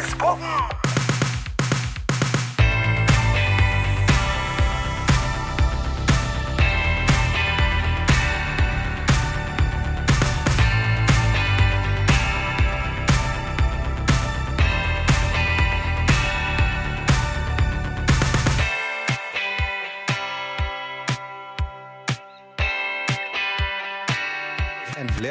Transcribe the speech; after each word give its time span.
Impulspodden! 0.00 0.79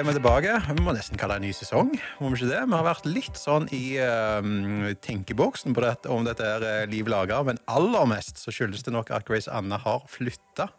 Vi 0.09 0.17
tilbake. 0.17 0.53
Vi 0.73 0.81
må 0.81 0.93
nesten 0.95 1.19
kalle 1.19 1.35
det 1.37 1.43
en 1.43 1.45
ny 1.45 1.53
sesong. 1.53 1.89
Må 2.17 2.31
vi 2.31 2.39
ikke 2.39 2.49
det? 2.49 2.61
Vi 2.65 2.73
har 2.73 2.85
vært 2.87 3.05
litt 3.05 3.37
sånn 3.37 3.67
i 3.75 3.99
um, 4.01 4.87
tenkeboksen 5.05 5.75
på 5.77 5.83
dette, 5.83 6.09
om 6.09 6.25
dette 6.25 6.45
er 6.45 6.65
eh, 6.65 6.87
Liv 6.89 7.09
Lager, 7.11 7.43
men 7.45 7.59
aller 7.69 8.07
mest 8.09 8.41
så 8.41 8.53
skyldes 8.53 8.87
det 8.87 8.93
nok 8.95 9.11
at 9.13 9.27
Grace 9.27 9.51
Anne 9.53 9.77
har 9.83 10.01
flytta 10.09 10.69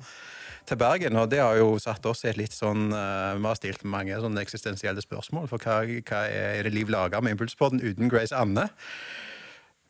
til 0.66 0.80
Bergen. 0.80 1.20
Og 1.20 1.30
det 1.30 1.42
har 1.44 1.60
jo 1.60 1.76
satt 1.82 2.10
oss 2.10 2.24
i 2.24 2.32
et 2.32 2.40
litt 2.40 2.56
sånn 2.56 2.90
uh, 2.90 3.38
Vi 3.38 3.46
har 3.46 3.60
stilt 3.60 3.86
mange 3.86 4.18
sånne 4.18 4.42
eksistensielle 4.42 5.04
spørsmål. 5.04 5.46
For 5.52 5.62
hva, 5.62 5.78
hva 5.86 6.26
er 6.26 6.66
det 6.66 6.74
Liv 6.74 6.90
Lager 6.90 7.22
med 7.22 7.38
Impulspodden 7.38 7.84
uten 7.84 8.10
Grace 8.10 8.34
Anne? 8.34 8.66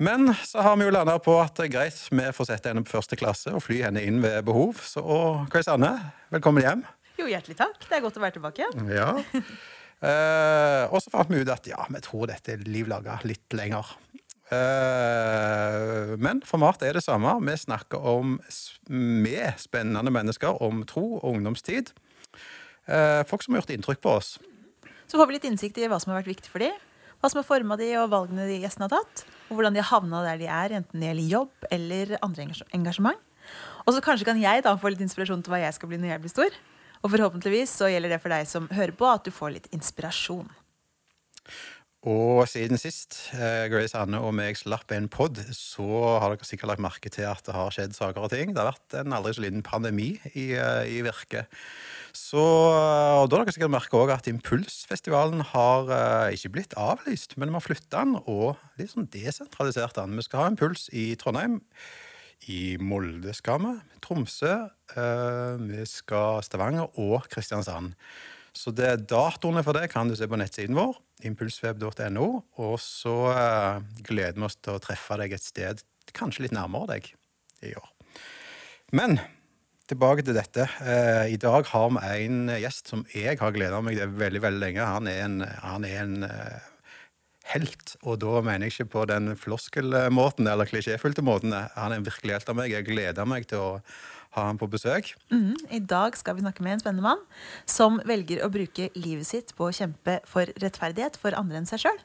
Men 0.00 0.34
så 0.45 0.64
har 0.64 0.76
vi 0.76 0.84
jo 0.88 0.92
landa 0.92 1.16
på 1.20 1.40
at 1.40 1.56
det 1.56 1.70
er 1.70 1.76
greit, 1.78 2.06
vi 2.12 2.28
får 2.36 2.52
sette 2.52 2.72
henne 2.72 2.84
på 2.84 2.92
første 2.98 3.16
klasse 3.20 3.52
og 3.56 3.64
fly 3.64 3.82
henne 3.88 4.04
inn 4.04 4.20
ved 4.24 4.42
behov. 4.48 4.84
Så 4.84 5.00
og 5.00 5.46
Grace 5.52 5.72
Anne, 5.72 5.96
velkommen 6.32 6.64
hjem. 6.66 6.88
Jo, 7.20 7.29
hjertelig 7.29 7.59
takk. 7.59 7.83
Det 7.84 7.98
er 7.98 8.05
godt 8.05 8.16
å 8.16 8.24
være 8.24 8.38
tilbake. 8.38 8.70
Ja. 8.88 9.12
Eh, 10.01 10.84
og 10.88 11.02
så 11.05 11.10
fant 11.12 11.29
vi 11.29 11.43
ut 11.43 11.51
at 11.52 11.66
ja, 11.69 11.83
vi 11.93 12.01
tror 12.01 12.30
dette 12.30 12.54
er 12.54 12.62
Liv 12.65 12.87
laga 12.88 13.18
litt 13.29 13.52
lenger. 13.52 13.85
Eh, 14.49 16.15
men 16.16 16.40
formatet 16.49 16.88
er 16.88 16.96
det 16.96 17.04
samme. 17.04 17.35
Vi 17.45 17.57
snakker 17.60 18.07
om 18.09 18.38
med 18.88 19.60
spennende 19.60 20.09
mennesker 20.15 20.62
om 20.65 20.80
tro 20.88 21.04
og 21.18 21.27
ungdomstid. 21.35 21.93
Eh, 22.88 23.21
folk 23.29 23.45
som 23.45 23.55
har 23.55 23.60
gjort 23.60 23.74
inntrykk 23.77 24.01
på 24.01 24.16
oss. 24.23 24.38
Så 25.05 25.21
får 25.21 25.29
vi 25.29 25.37
litt 25.37 25.46
innsikt 25.51 25.79
i 25.79 25.90
hva 25.90 26.01
som 26.01 26.15
har 26.15 26.23
vært 26.23 26.32
viktig 26.32 26.49
for 26.49 26.65
dem. 26.65 26.80
Hva 27.21 27.29
som 27.29 27.43
har 27.43 27.51
forma 27.51 27.77
de 27.77 27.93
og 28.01 28.09
valgene 28.15 28.49
de 28.49 28.57
gjestene 28.62 28.88
har 28.88 28.96
tatt. 28.96 29.27
Og 29.51 29.59
hvordan 29.59 29.77
de 29.77 29.84
har 29.84 29.90
havna 29.93 30.24
der 30.24 30.40
de 30.40 30.49
er, 30.49 30.79
enten 30.80 31.02
det 31.02 31.12
gjelder 31.12 31.32
jobb 31.37 31.71
eller 31.77 32.16
andre 32.24 32.49
engasjement. 32.73 33.21
Og 33.84 33.93
så 33.93 34.02
kanskje 34.05 34.32
kan 34.32 34.40
jeg 34.40 34.65
da 34.65 34.73
få 34.80 34.93
litt 34.95 35.05
inspirasjon 35.05 35.45
til 35.45 35.52
hva 35.52 35.60
jeg 35.60 35.77
skal 35.77 35.90
bli 35.90 36.01
når 36.01 36.15
jeg 36.15 36.24
blir 36.24 36.32
stor. 36.32 36.60
Og 37.01 37.12
forhåpentligvis 37.12 37.76
så 37.80 37.90
gjelder 37.90 38.15
det 38.15 38.23
for 38.23 38.32
deg 38.32 38.48
som 38.48 38.68
hører 38.73 38.96
på, 38.96 39.09
at 39.09 39.24
du 39.24 39.32
får 39.34 39.54
litt 39.56 39.70
inspirasjon. 39.76 40.51
Og 42.09 42.46
siden 42.48 42.80
sist 42.80 43.18
eh, 43.37 43.66
Grace 43.68 43.96
Anne 43.98 44.16
og 44.24 44.32
meg 44.32 44.56
slapp 44.56 44.88
en 44.96 45.09
pod, 45.12 45.37
så 45.52 45.84
har 46.23 46.32
dere 46.32 46.46
sikkert 46.48 46.71
lagt 46.71 46.84
merke 46.84 47.12
til 47.12 47.26
at 47.28 47.45
det 47.45 47.52
har 47.52 47.74
skjedd 47.76 47.93
saker 47.93 48.24
og 48.24 48.32
ting. 48.32 48.54
Det 48.54 48.62
har 48.62 48.71
vært 48.71 48.96
en 49.02 49.16
aldri 49.18 49.34
så 49.37 49.45
liten 49.45 49.65
pandemi 49.66 50.15
i, 50.32 50.46
eh, 50.56 50.87
i 50.88 51.02
virke. 51.04 51.45
Så, 52.16 52.40
og 52.40 53.28
da 53.28 53.37
har 53.37 53.45
dere 53.45 53.52
sikkert 53.52 53.74
merka 53.74 54.01
at 54.15 54.30
Impulsfestivalen 54.32 55.45
har 55.52 55.93
eh, 55.93 56.38
ikke 56.38 56.54
blitt 56.56 56.76
avlyst, 56.80 57.37
men 57.37 57.52
vi 57.52 57.59
har 57.59 57.66
flytta 57.68 58.06
den 58.06 58.16
og 58.23 58.56
litt 58.80 58.95
sånn 58.95 59.10
desentralisert 59.12 60.01
den. 60.01 60.16
Vi 60.16 60.24
skal 60.24 60.46
ha 60.46 60.54
Impuls 60.54 60.88
i 60.96 61.10
Trondheim. 61.21 61.60
I 62.49 62.77
Molde 62.80 63.35
skal 63.37 63.60
vi. 63.65 63.73
Tromsø. 64.00 64.53
eh, 64.97 65.55
vi 65.60 65.84
skal 65.87 66.43
Stavanger 66.43 66.88
og 66.99 67.28
Kristiansand. 67.28 67.93
Så 68.56 68.72
det 68.75 69.06
datoene 69.10 69.62
for 69.62 69.77
det 69.77 69.91
kan 69.93 70.09
du 70.09 70.16
se 70.19 70.27
på 70.27 70.38
nettsiden 70.41 70.75
vår, 70.78 70.97
impulsweb.no. 71.28 72.28
Og 72.59 72.77
så 72.83 73.16
eh, 73.34 73.83
gleder 74.06 74.38
vi 74.41 74.49
oss 74.49 74.59
til 74.59 74.77
å 74.77 74.83
treffe 74.83 75.19
deg 75.21 75.37
et 75.37 75.44
sted 75.44 75.84
kanskje 76.16 76.47
litt 76.47 76.56
nærmere 76.56 76.97
deg 76.97 77.12
i 77.69 77.75
år. 77.79 77.93
Men 78.97 79.21
tilbake 79.91 80.25
til 80.27 80.34
dette. 80.34 80.67
Eh, 80.83 81.34
I 81.34 81.39
dag 81.41 81.67
har 81.71 81.93
vi 81.95 82.25
en 82.25 82.50
gjest 82.56 82.91
som 82.91 83.05
jeg 83.15 83.39
har 83.39 83.55
gleda 83.55 83.81
meg 83.84 83.99
til 83.99 84.17
veldig 84.19 84.43
veldig 84.43 84.62
lenge. 84.65 84.91
Han 84.97 85.11
er 85.11 85.25
en, 85.27 85.41
han 85.62 85.87
er 85.87 86.03
en 86.05 86.17
helt, 87.55 87.97
og 88.03 88.21
da 88.22 88.41
mener 88.44 88.69
jeg 88.69 88.75
ikke 88.75 88.93
på 88.94 89.05
den 89.11 89.34
floskelmåten 89.38 90.49
eller 90.50 90.69
klisjéfylte 90.69 91.25
måten. 91.27 91.55
Han 91.77 91.94
er 91.94 92.06
virkelig 92.06 92.38
helt 92.38 92.53
av 92.53 92.59
meg. 92.59 92.75
Jeg 92.75 92.88
gleder 92.88 93.28
meg 93.28 93.49
til 93.50 93.62
å 93.62 93.71
ha 94.37 94.44
han 94.47 94.59
på 94.61 94.69
besøk. 94.71 95.15
Mhm. 95.31 95.56
I 95.71 95.81
dag 95.81 96.16
skal 96.16 96.37
vi 96.37 96.44
snakke 96.44 96.62
med 96.62 96.78
en 96.78 96.81
spennende 96.84 97.03
mann 97.03 97.25
som 97.66 97.99
velger 98.06 98.44
å 98.44 98.53
bruke 98.53 98.91
livet 98.94 99.27
sitt 99.27 99.56
på 99.56 99.66
å 99.66 99.75
kjempe 99.75 100.21
for 100.25 100.47
rettferdighet 100.62 101.19
for 101.19 101.34
andre 101.34 101.59
enn 101.59 101.66
seg 101.66 101.87
sjøl. 101.87 101.99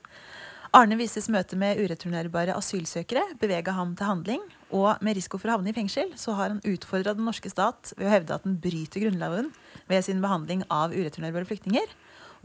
Arne 0.76 0.98
Vises 1.00 1.30
møte 1.32 1.56
med 1.56 1.78
ureturnerbare 1.80 2.56
asylsøkere 2.58 3.38
bevega 3.40 3.72
ham 3.78 3.94
til 3.96 4.10
handling. 4.10 4.42
Og 4.76 4.98
med 5.06 5.16
risiko 5.16 5.38
for 5.40 5.48
å 5.48 5.56
havne 5.56 5.72
i 5.72 5.76
fengsel 5.78 6.12
så 6.20 6.34
har 6.36 6.50
han 6.52 6.60
utfordra 6.68 7.14
den 7.16 7.24
norske 7.24 7.48
stat 7.48 7.94
ved 7.96 8.10
å 8.10 8.12
hevde 8.12 8.36
at 8.36 8.44
den 8.44 8.58
bryter 8.60 9.06
Grunnloven 9.06 9.54
ved 9.88 10.04
sin 10.04 10.20
behandling 10.20 10.66
av 10.68 10.92
ureturnerbare 10.92 11.48
flyktninger. 11.48 11.88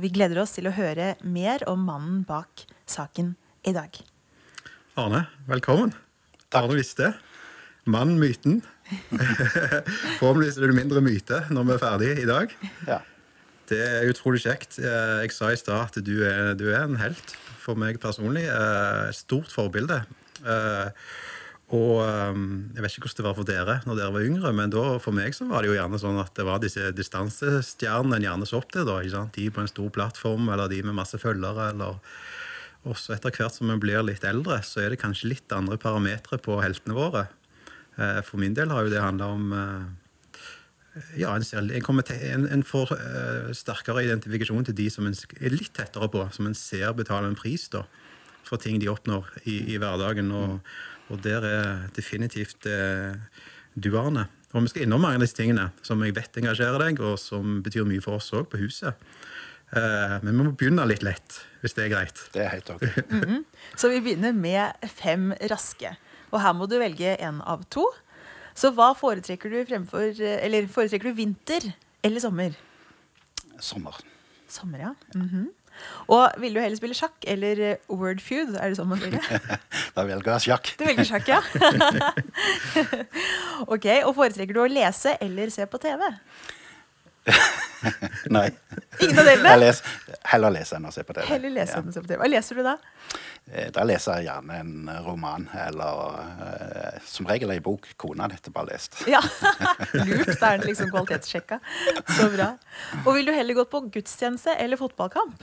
Og 0.00 0.06
vi 0.06 0.14
gleder 0.16 0.38
oss 0.40 0.54
til 0.56 0.64
å 0.64 0.70
høre 0.72 1.10
mer 1.28 1.60
om 1.68 1.82
mannen 1.84 2.22
bak 2.24 2.62
saken 2.88 3.34
i 3.68 3.74
dag. 3.76 3.98
Arne, 4.96 5.26
velkommen. 5.44 5.90
Arne 6.56 6.78
Viste. 6.78 7.10
Mann, 7.84 8.14
myten. 8.16 8.62
Forhåpentligvis 10.22 10.56
er 10.56 10.72
det 10.72 10.78
mindre 10.78 11.02
myte 11.04 11.42
når 11.52 11.68
vi 11.68 11.74
er 11.74 11.82
ferdige 11.84 12.16
i 12.22 12.24
dag. 12.30 12.54
Ja. 12.88 12.96
Det 13.68 13.82
er 13.90 14.08
utrolig 14.08 14.40
kjekt. 14.46 14.78
Eh, 14.80 15.20
Jeg 15.26 15.36
sa 15.36 15.52
i 15.52 15.60
stad 15.60 15.90
at 15.90 16.00
du 16.08 16.14
er, 16.24 16.54
du 16.56 16.70
er 16.72 16.86
en 16.86 16.96
helt 17.02 17.36
for 17.60 17.76
meg 17.76 18.00
personlig. 18.00 18.46
Eh, 18.48 19.12
Stort 19.20 19.52
forbilde. 19.52 20.00
Og 21.76 22.00
eh, 22.02 22.40
jeg 22.74 22.82
vet 22.82 22.94
ikke 22.96 23.04
hvordan 23.06 23.20
det 23.20 23.26
var 23.28 23.36
for 23.38 23.46
dere 23.48 23.76
når 23.86 23.98
dere 24.00 24.14
var 24.16 24.26
yngre, 24.26 24.50
men 24.58 24.72
da, 24.74 24.84
for 25.02 25.14
meg 25.14 25.36
så 25.36 25.46
var 25.46 25.62
det 25.62 25.70
jo 25.70 25.76
gjerne 25.78 26.00
sånn 26.02 26.18
at 26.18 26.34
det 26.34 26.46
var 26.48 26.58
disse 26.62 26.88
distansestjernene 26.98 28.18
en 28.18 28.26
gjerne 28.26 28.48
så 28.50 28.58
opp 28.58 28.72
til. 28.74 28.86
da, 28.88 28.98
ikke 29.04 29.14
sant? 29.14 29.36
De 29.38 29.46
på 29.54 29.62
en 29.62 29.70
stor 29.70 29.90
plattform, 29.94 30.48
eller 30.50 30.72
de 30.72 30.82
med 30.88 30.98
masse 30.98 31.20
følgere, 31.22 31.70
eller 31.74 32.00
også 32.90 33.12
etter 33.14 33.34
hvert 33.36 33.54
som 33.54 33.70
en 33.70 33.80
blir 33.82 34.02
litt 34.02 34.24
eldre, 34.24 34.62
så 34.66 34.80
er 34.82 34.94
det 34.94 35.02
kanskje 35.02 35.30
litt 35.34 35.52
andre 35.52 35.76
parametere 35.78 36.40
på 36.42 36.58
heltene 36.64 36.96
våre. 36.96 37.26
Eh, 38.00 38.20
For 38.26 38.40
min 38.40 38.54
del 38.56 38.72
har 38.72 38.86
jo 38.86 38.90
det 38.94 39.02
handla 39.04 39.30
om 39.36 39.50
eh, 39.52 41.02
ja, 41.20 41.34
en, 41.36 41.44
ser- 41.46 41.60
en, 41.60 41.70
en, 41.70 42.46
en 42.56 42.66
får 42.66 42.94
eh, 42.96 43.50
sterkere 43.54 44.02
identifikasjon 44.08 44.66
til 44.66 44.78
de 44.80 44.88
som 44.90 45.06
en 45.06 45.14
er 45.38 45.54
litt 45.54 45.74
tettere 45.76 46.08
på, 46.10 46.24
som 46.34 46.48
en 46.48 46.56
ser 46.56 46.90
betaler 46.98 47.30
en 47.30 47.38
pris 47.38 47.68
da, 47.70 47.84
for 48.46 48.60
ting 48.60 48.80
de 48.82 48.90
oppnår 48.90 49.28
i, 49.44 49.60
i 49.74 49.78
hverdagen. 49.80 50.30
Og, 50.34 50.58
og 51.10 51.22
der 51.24 51.46
er 51.46 51.88
definitivt 51.96 52.66
eh, 52.70 53.18
du, 53.74 53.92
Arne. 53.98 54.28
Og 54.50 54.64
vi 54.64 54.72
skal 54.72 54.86
innom 54.86 55.04
mange 55.04 55.20
av 55.20 55.24
disse 55.24 55.38
tingene 55.38 55.68
som 55.86 56.00
jeg 56.02 56.16
vet 56.16 56.40
engasjerer 56.42 56.82
deg, 56.82 57.02
og 57.06 57.18
som 57.22 57.60
betyr 57.64 57.86
mye 57.86 58.02
for 58.02 58.18
oss 58.18 58.32
òg 58.34 58.48
på 58.50 58.58
huset. 58.64 58.98
Eh, 59.70 60.16
men 60.24 60.32
vi 60.32 60.38
må 60.42 60.52
begynne 60.58 60.86
litt 60.90 61.04
lett, 61.06 61.40
hvis 61.62 61.76
det 61.76 61.86
er 61.86 61.92
greit. 61.92 62.22
Det 62.34 62.42
er 62.42 62.54
helt 62.56 62.70
ok. 62.74 62.86
Så 63.80 63.92
vi 63.92 64.02
begynner 64.02 64.34
med 64.34 64.90
fem 64.90 65.30
raske. 65.52 65.94
Og 66.30 66.40
her 66.42 66.54
må 66.58 66.66
du 66.70 66.76
velge 66.82 67.14
en 67.22 67.38
av 67.46 67.62
to. 67.70 67.86
Så 68.58 68.72
hva 68.74 68.90
foretrekker 68.98 69.52
du 69.52 69.60
fremfor 69.64 70.18
Eller 70.20 70.66
foretrekker 70.68 71.12
du 71.12 71.16
vinter 71.16 71.68
eller 72.02 72.22
sommer? 72.22 72.56
Sommer. 73.62 73.96
Sommer, 74.50 74.82
ja. 74.88 74.92
Mhm. 75.14 75.48
Og 76.10 76.40
vil 76.42 76.56
du 76.56 76.60
heller 76.62 76.78
spille 76.78 76.96
sjakk 76.98 77.26
eller 77.30 77.64
eh, 77.72 77.82
word 77.88 78.22
feud? 78.24 78.54
Er 78.58 78.72
det 78.72 78.78
sånn 78.80 78.90
man 78.90 79.02
sier 79.02 79.16
det? 79.18 79.58
Da 79.96 80.06
velger 80.06 80.36
jeg 80.36 80.46
sjakk. 80.48 80.72
Du 80.78 80.86
velger 80.86 81.06
sjakk, 81.08 81.28
ja. 81.30 81.40
ok, 83.74 83.86
Og 84.06 84.14
foretrekker 84.16 84.56
du 84.56 84.64
å 84.64 84.70
lese 84.70 85.16
eller 85.22 85.52
se 85.54 85.66
på 85.70 85.80
TV? 85.82 86.08
Nei. 88.36 88.48
Ingen 89.00 89.18
av 89.18 89.26
delene? 89.28 89.56
Les, 89.60 89.80
heller 90.32 90.54
lese 90.54 90.78
enn 90.78 90.88
å 90.88 90.92
se 90.94 91.04
på 91.06 91.14
TV. 91.16 91.26
Heller 91.30 91.52
lese 91.54 91.78
enn 91.80 91.90
å 91.90 91.94
se 91.94 92.02
på 92.02 92.08
TV. 92.10 92.18
Hva 92.20 92.30
leser 92.30 92.60
du 92.60 92.64
da? 92.66 92.76
Da 93.74 93.84
leser 93.88 94.20
jeg 94.20 94.28
gjerne 94.28 94.58
en 94.62 94.90
roman, 95.04 95.46
eller 95.58 96.18
uh, 96.20 96.98
som 97.08 97.26
regel 97.26 97.50
ei 97.54 97.62
bok 97.64 97.88
kona 98.00 98.28
nettopp 98.30 98.60
har 98.60 98.68
lest. 98.68 99.00
Ja, 99.10 99.22
Lurt. 99.96 100.36
Da 100.38 100.52
er 100.52 100.60
den 100.60 100.68
liksom 100.70 100.92
kvalitetssjekka. 100.92 101.58
Så 102.18 102.28
bra. 102.34 102.52
Og 103.04 103.14
vil 103.16 103.30
du 103.30 103.34
heller 103.34 103.58
gå 103.58 103.66
på 103.72 103.82
gudstjeneste 103.96 104.54
eller 104.60 104.80
fotballkamp? 104.80 105.42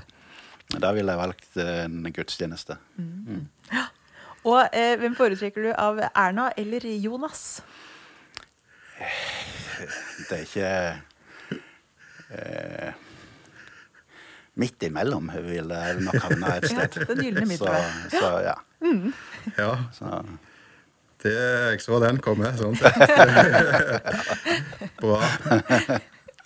Da 0.76 0.92
ville 0.92 1.14
jeg 1.14 1.20
valgt 1.22 1.58
eh, 1.64 1.84
en 1.88 2.08
gudstjeneste. 2.14 2.76
Og 4.48 4.62
eh, 4.76 4.94
hvem 5.00 5.16
foretrekker 5.16 5.64
du 5.70 5.72
av 5.80 6.00
Erna 6.12 6.50
eller 6.60 6.84
Jonas? 7.04 7.62
Det 10.28 10.34
er 10.36 10.44
ikke 10.44 10.70
eh, 12.34 12.92
Midt 14.58 14.84
imellom 14.88 15.30
vil 15.46 15.70
jeg 15.70 16.00
nok 16.02 16.18
havne 16.24 16.54
et 16.58 16.66
Ja, 16.74 16.88
sted. 16.90 17.06
den 17.12 17.24
gylne 17.28 17.44
så, 17.46 17.50
middelvei. 17.52 17.84
så 18.10 18.32
ja. 18.48 18.56
Ja, 19.58 19.72
Så, 19.94 20.24
det, 21.24 21.34
jeg 21.72 21.82
så 21.86 22.00
den 22.02 22.18
komme. 22.26 22.50
Sånn. 22.58 22.78
Bra. 25.02 25.22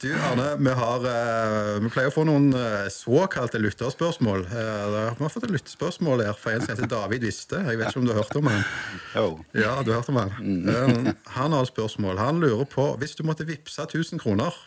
Du, 0.01 0.13
Arne, 0.17 0.55
vi, 0.57 0.69
har, 0.73 1.03
eh, 1.05 1.75
vi 1.83 1.89
pleier 1.93 2.09
å 2.09 2.13
få 2.15 2.23
noen 2.25 2.47
eh, 2.57 2.87
såkalte 2.89 3.59
lytterspørsmål. 3.61 4.47
Eh, 4.49 4.85
vi 5.13 5.21
har 5.21 5.29
fått 5.29 5.45
et 5.45 5.53
lyttespørsmål 5.53 6.23
her 6.25 6.33
fra 6.41 6.55
en 6.55 6.63
som 6.63 6.71
heter 6.73 6.89
David 6.89 7.21
Viste. 7.27 7.59
Jeg 7.67 7.77
vet 7.77 7.91
ikke 7.91 8.01
om 8.01 8.07
du 8.07 8.13
har 8.15 8.23
hørt 8.23 8.39
om 8.39 8.49
han? 8.49 8.63
Ja, 9.53 9.75
du 9.85 9.91
har 9.91 9.99
hørt 9.99 10.09
om 10.09 10.17
han. 10.17 10.33
Eh, 10.73 11.11
Han 11.37 11.53
har 11.53 11.61
et 11.67 11.69
spørsmål. 11.69 12.17
Han 12.17 12.41
lurer 12.41 12.65
på 12.71 12.87
hvis 13.01 13.13
du 13.19 13.21
måtte 13.29 13.45
vippse 13.45 13.85
1000 13.85 14.23
kroner, 14.23 14.57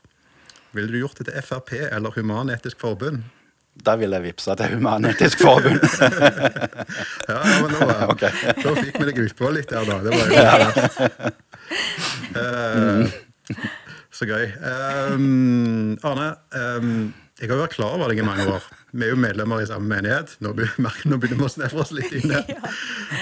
ville 0.75 0.95
du 0.95 1.01
gjort 1.03 1.19
det 1.19 1.27
til 1.33 1.43
Frp 1.51 1.75
eller 1.91 2.15
Human-Etisk 2.15 2.79
Forbund? 2.83 3.27
Da 3.75 3.97
vil 3.99 4.15
jeg 4.15 4.23
vippse 4.29 4.55
til 4.61 4.77
Human-Etisk 4.79 5.43
Forbund. 5.43 5.83
Ja, 7.27 7.41
ja, 7.41 7.55
men 7.65 7.73
nå, 7.75 7.87
okay. 8.13 8.31
Da 8.63 8.75
fikk 8.79 8.99
vi 9.01 9.07
deg 9.11 9.19
utpå 9.25 9.51
litt 9.57 9.71
der, 9.73 9.83
da. 9.89 9.99
Det 10.05 10.11
var 10.15 10.27
jo 10.31 11.33
Eh, 12.35 13.09
Så 14.15 14.29
gøy. 14.31 14.47
Um, 14.63 15.97
Arne, 16.07 16.29
um, 16.55 17.13
jeg 17.35 17.49
har 17.51 17.57
jo 17.57 17.65
vært 17.65 17.75
klar 17.75 17.97
over 17.97 18.13
deg 18.13 18.21
i 18.23 18.27
mange 18.27 18.45
år. 18.47 18.67
Vi 18.95 19.03
er 19.03 19.11
jo 19.11 19.19
medlemmer 19.19 19.59
i 19.65 19.67
samme 19.67 19.91
menighet. 19.91 20.37
Nå 20.45 20.53
begynner 20.57 21.19
vi 21.19 21.35
å 21.35 21.49
snevre 21.51 21.83
oss 21.83 21.91
litt 21.97 22.13
inn 22.15 22.31
der. 22.31 22.53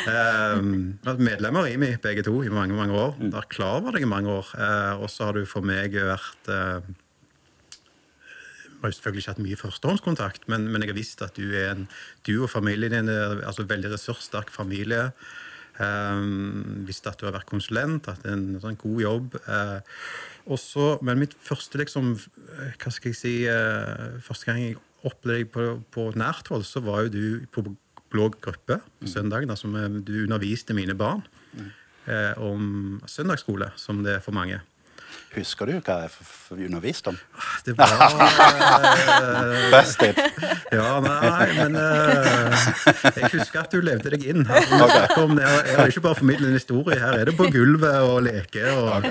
Um, 0.05 0.67
vi 1.01 1.09
har 1.09 1.15
vært 1.15 1.25
medlemmer 1.31 1.71
i 1.71 1.79
meg, 1.81 1.97
begge 2.05 2.27
to, 2.27 2.35
i 2.45 2.53
mange 2.53 2.77
mange 2.77 2.93
år. 2.93 3.15
Har 3.23 3.39
vært 3.39 3.55
klar 3.55 3.79
over 3.81 3.97
deg 3.97 4.05
i 4.05 4.11
mange 4.11 4.35
år. 4.35 4.51
Uh, 4.53 5.01
og 5.01 5.09
så 5.13 5.31
har 5.31 5.39
du 5.39 5.49
for 5.49 5.65
meg 5.65 5.97
vært 5.97 6.53
uh, 6.53 6.85
jeg 8.83 8.89
har 8.89 8.97
selvfølgelig 8.99 9.23
ikke 9.23 9.31
hatt 9.31 9.45
mye 9.47 9.59
førstehåndskontakt, 9.61 10.47
men, 10.51 10.65
men 10.75 10.83
jeg 10.83 10.91
har 10.91 10.97
visst 10.97 11.21
at 11.23 11.37
du 11.39 11.53
er 11.55 11.69
en, 11.71 11.85
du 12.27 12.33
og 12.43 12.51
familien 12.51 12.91
din 12.91 13.11
er 13.13 13.39
altså 13.47 13.63
veldig 13.71 13.93
ressurssterk 13.93 14.51
familie. 14.51 15.13
Um, 15.79 16.83
visst 16.85 17.07
at 17.09 17.21
du 17.21 17.29
har 17.29 17.37
vært 17.37 17.49
konsulent, 17.49 18.11
hatt 18.11 18.27
en 18.29 18.59
sånn 18.61 18.77
god 18.83 18.99
jobb. 19.05 19.39
Uh, 19.47 19.79
også, 20.47 20.99
men 21.03 21.21
mitt 21.23 21.35
første 21.43 21.79
liksom, 21.79 22.15
eh, 22.59 22.73
hva 22.83 22.93
skal 22.93 23.13
jeg 23.13 23.19
si, 23.19 23.35
uh, 23.47 24.19
første 24.25 24.49
gang 24.49 24.61
jeg 24.63 24.81
opplevde 25.07 25.45
deg 25.45 25.53
på, 25.55 25.69
på 25.95 26.09
nært 26.19 26.51
hold, 26.53 26.65
så 26.67 26.83
var 26.85 27.07
jo 27.07 27.15
du 27.15 27.47
på 27.53 27.65
blå 28.13 28.29
gruppe 28.43 28.81
på 29.01 29.09
søndagen. 29.09 29.51
Altså, 29.51 29.67
med- 29.73 30.05
du 30.07 30.23
underviste 30.25 30.75
mine 30.75 30.95
barn 30.95 31.23
eh, 32.07 32.35
om 32.37 33.01
søndagsskole, 33.07 33.73
som 33.77 34.03
det 34.05 34.19
er 34.19 34.21
for 34.21 34.33
mange. 34.37 34.61
Husker 35.33 35.69
du 35.69 35.73
hva 35.81 35.95
jeg 36.05 36.67
underviste 36.67 37.09
om? 37.09 37.17
Det 37.65 37.73
var 37.79 37.93
uh, 38.03 39.71
Busted. 39.73 40.19
Ja, 40.73 41.01
nei, 41.05 41.47
men 41.57 41.77
uh, 41.77 42.63
jeg 43.17 43.31
husker 43.33 43.63
at 43.63 43.73
du 43.73 43.81
levde 43.85 44.13
deg 44.13 44.25
inn. 44.29 44.45
Her, 44.49 44.65
okay. 44.85 45.09
om 45.23 45.35
det, 45.37 45.45
jeg 45.45 45.77
har 45.79 45.93
ikke 45.93 46.05
bare 46.05 46.21
formidlet 46.21 46.49
en 46.49 46.57
historie, 46.57 46.99
her 47.01 47.19
er 47.21 47.29
det 47.29 47.37
på 47.37 47.49
gulvet 47.53 47.99
og 48.09 48.23
leke. 48.25 48.65
Og, 48.73 49.09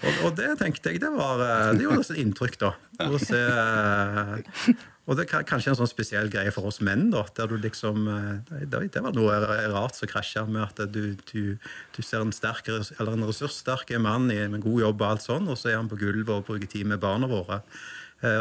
og, 0.00 0.18
og 0.26 0.34
det 0.38 0.50
tenkte 0.60 0.92
jeg, 0.92 1.02
det 1.02 1.12
var 1.14 1.42
eh, 1.44 1.70
det 1.78 1.86
gjorde 1.86 2.04
et 2.06 2.20
inntrykk, 2.22 2.58
da. 2.60 2.72
Å 3.04 3.20
se, 3.20 3.40
eh, 3.40 4.74
og 5.04 5.18
det 5.18 5.26
er 5.26 5.46
kanskje 5.46 5.72
en 5.72 5.78
sånn 5.78 5.90
spesiell 5.90 6.30
greie 6.32 6.52
for 6.54 6.70
oss 6.70 6.80
menn, 6.84 7.08
da, 7.12 7.24
der 7.36 7.50
du 7.50 7.56
liksom 7.60 8.06
eh, 8.08 8.62
Det, 8.70 9.02
var 9.04 9.16
noe 9.16 9.40
rart 9.72 9.98
som 9.98 10.10
krasja 10.10 10.46
med 10.48 10.62
at 10.64 10.84
du, 10.94 11.16
du, 11.30 11.56
du 11.96 12.00
ser 12.02 12.24
en 12.24 12.34
sterk, 12.34 12.70
eller 12.70 13.16
en 13.16 13.28
ressurssterk 13.28 13.92
mann 14.00 14.30
med 14.30 14.62
god 14.64 14.86
jobb 14.86 15.02
og 15.02 15.10
alt 15.10 15.26
sånn, 15.26 15.50
og 15.50 15.60
så 15.60 15.72
er 15.72 15.80
han 15.80 15.90
på 15.92 16.00
gulvet 16.00 16.32
og 16.34 16.46
bruker 16.48 16.70
tid 16.70 16.88
med 16.90 17.02
barna 17.04 17.30
våre. 17.30 17.62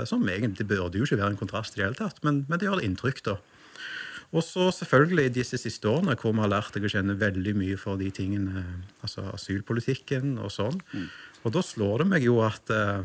Som 0.07 0.21
egentlig 0.31 0.63
burde 0.69 0.95
jo 0.95 1.03
ikke 1.03 1.17
være 1.19 1.33
en 1.33 1.39
kontrast 1.41 1.75
i 1.75 1.81
det 1.81 1.89
hele 1.89 1.97
tatt, 1.97 2.21
men, 2.23 2.45
men 2.47 2.59
det 2.59 2.69
gjør 2.69 2.79
det 2.79 2.85
inntrykk, 2.87 3.19
da. 3.25 3.33
Og 4.33 4.41
så 4.41 4.69
selvfølgelig 4.73 5.33
disse 5.35 5.59
siste 5.61 5.89
årene 5.89 6.15
hvor 6.17 6.33
vi 6.33 6.41
har 6.41 6.49
lært 6.49 6.73
deg 6.73 6.87
å 6.87 6.91
kjenne 6.95 7.15
veldig 7.19 7.53
mye 7.57 7.77
for 7.77 8.01
de 8.01 8.09
tingene, 8.13 8.63
altså 9.05 9.27
asylpolitikken 9.29 10.39
og 10.41 10.49
sånn. 10.53 10.79
Og 11.43 11.51
da 11.55 11.61
slår 11.65 12.03
det 12.03 12.09
meg 12.13 12.25
jo 12.25 12.39
at 12.45 12.71
eh, 12.73 13.03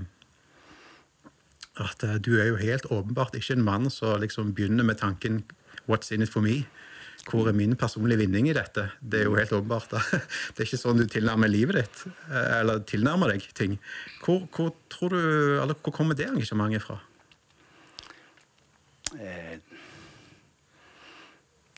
at 1.78 2.02
eh, 2.02 2.18
du 2.18 2.34
er 2.38 2.50
jo 2.50 2.58
helt 2.60 2.88
åpenbart 2.90 3.36
ikke 3.38 3.56
en 3.56 3.64
mann 3.66 3.90
som 3.92 4.20
liksom 4.20 4.54
begynner 4.54 4.84
med 4.84 4.98
tanken 4.98 5.44
'what's 5.86 6.12
in 6.12 6.22
it 6.22 6.28
for 6.28 6.40
me'? 6.40 6.66
Hvor 7.30 7.48
er 7.48 7.52
min 7.52 7.76
personlige 7.76 8.18
vinning 8.18 8.48
i 8.48 8.52
dette? 8.52 8.90
Det 9.00 9.20
er 9.20 9.24
jo 9.24 9.34
helt 9.34 9.52
åpenbart. 9.52 9.90
da. 9.90 10.00
Det 10.54 10.60
er 10.60 10.64
ikke 10.64 10.80
sånn 10.80 10.96
du 10.96 11.06
tilnærmer 11.06 11.48
livet 11.48 11.74
ditt, 11.76 12.06
eh, 12.30 12.60
eller 12.60 12.78
tilnærmer 12.78 13.28
deg 13.32 13.42
ting. 13.54 13.78
Hvor, 14.24 14.48
hvor 14.54 14.74
tror 14.88 15.08
du, 15.08 15.60
eller 15.62 15.74
hvor 15.74 15.92
kommer 15.92 16.14
det 16.14 16.28
engasjementet 16.28 16.82
fra? 16.82 17.00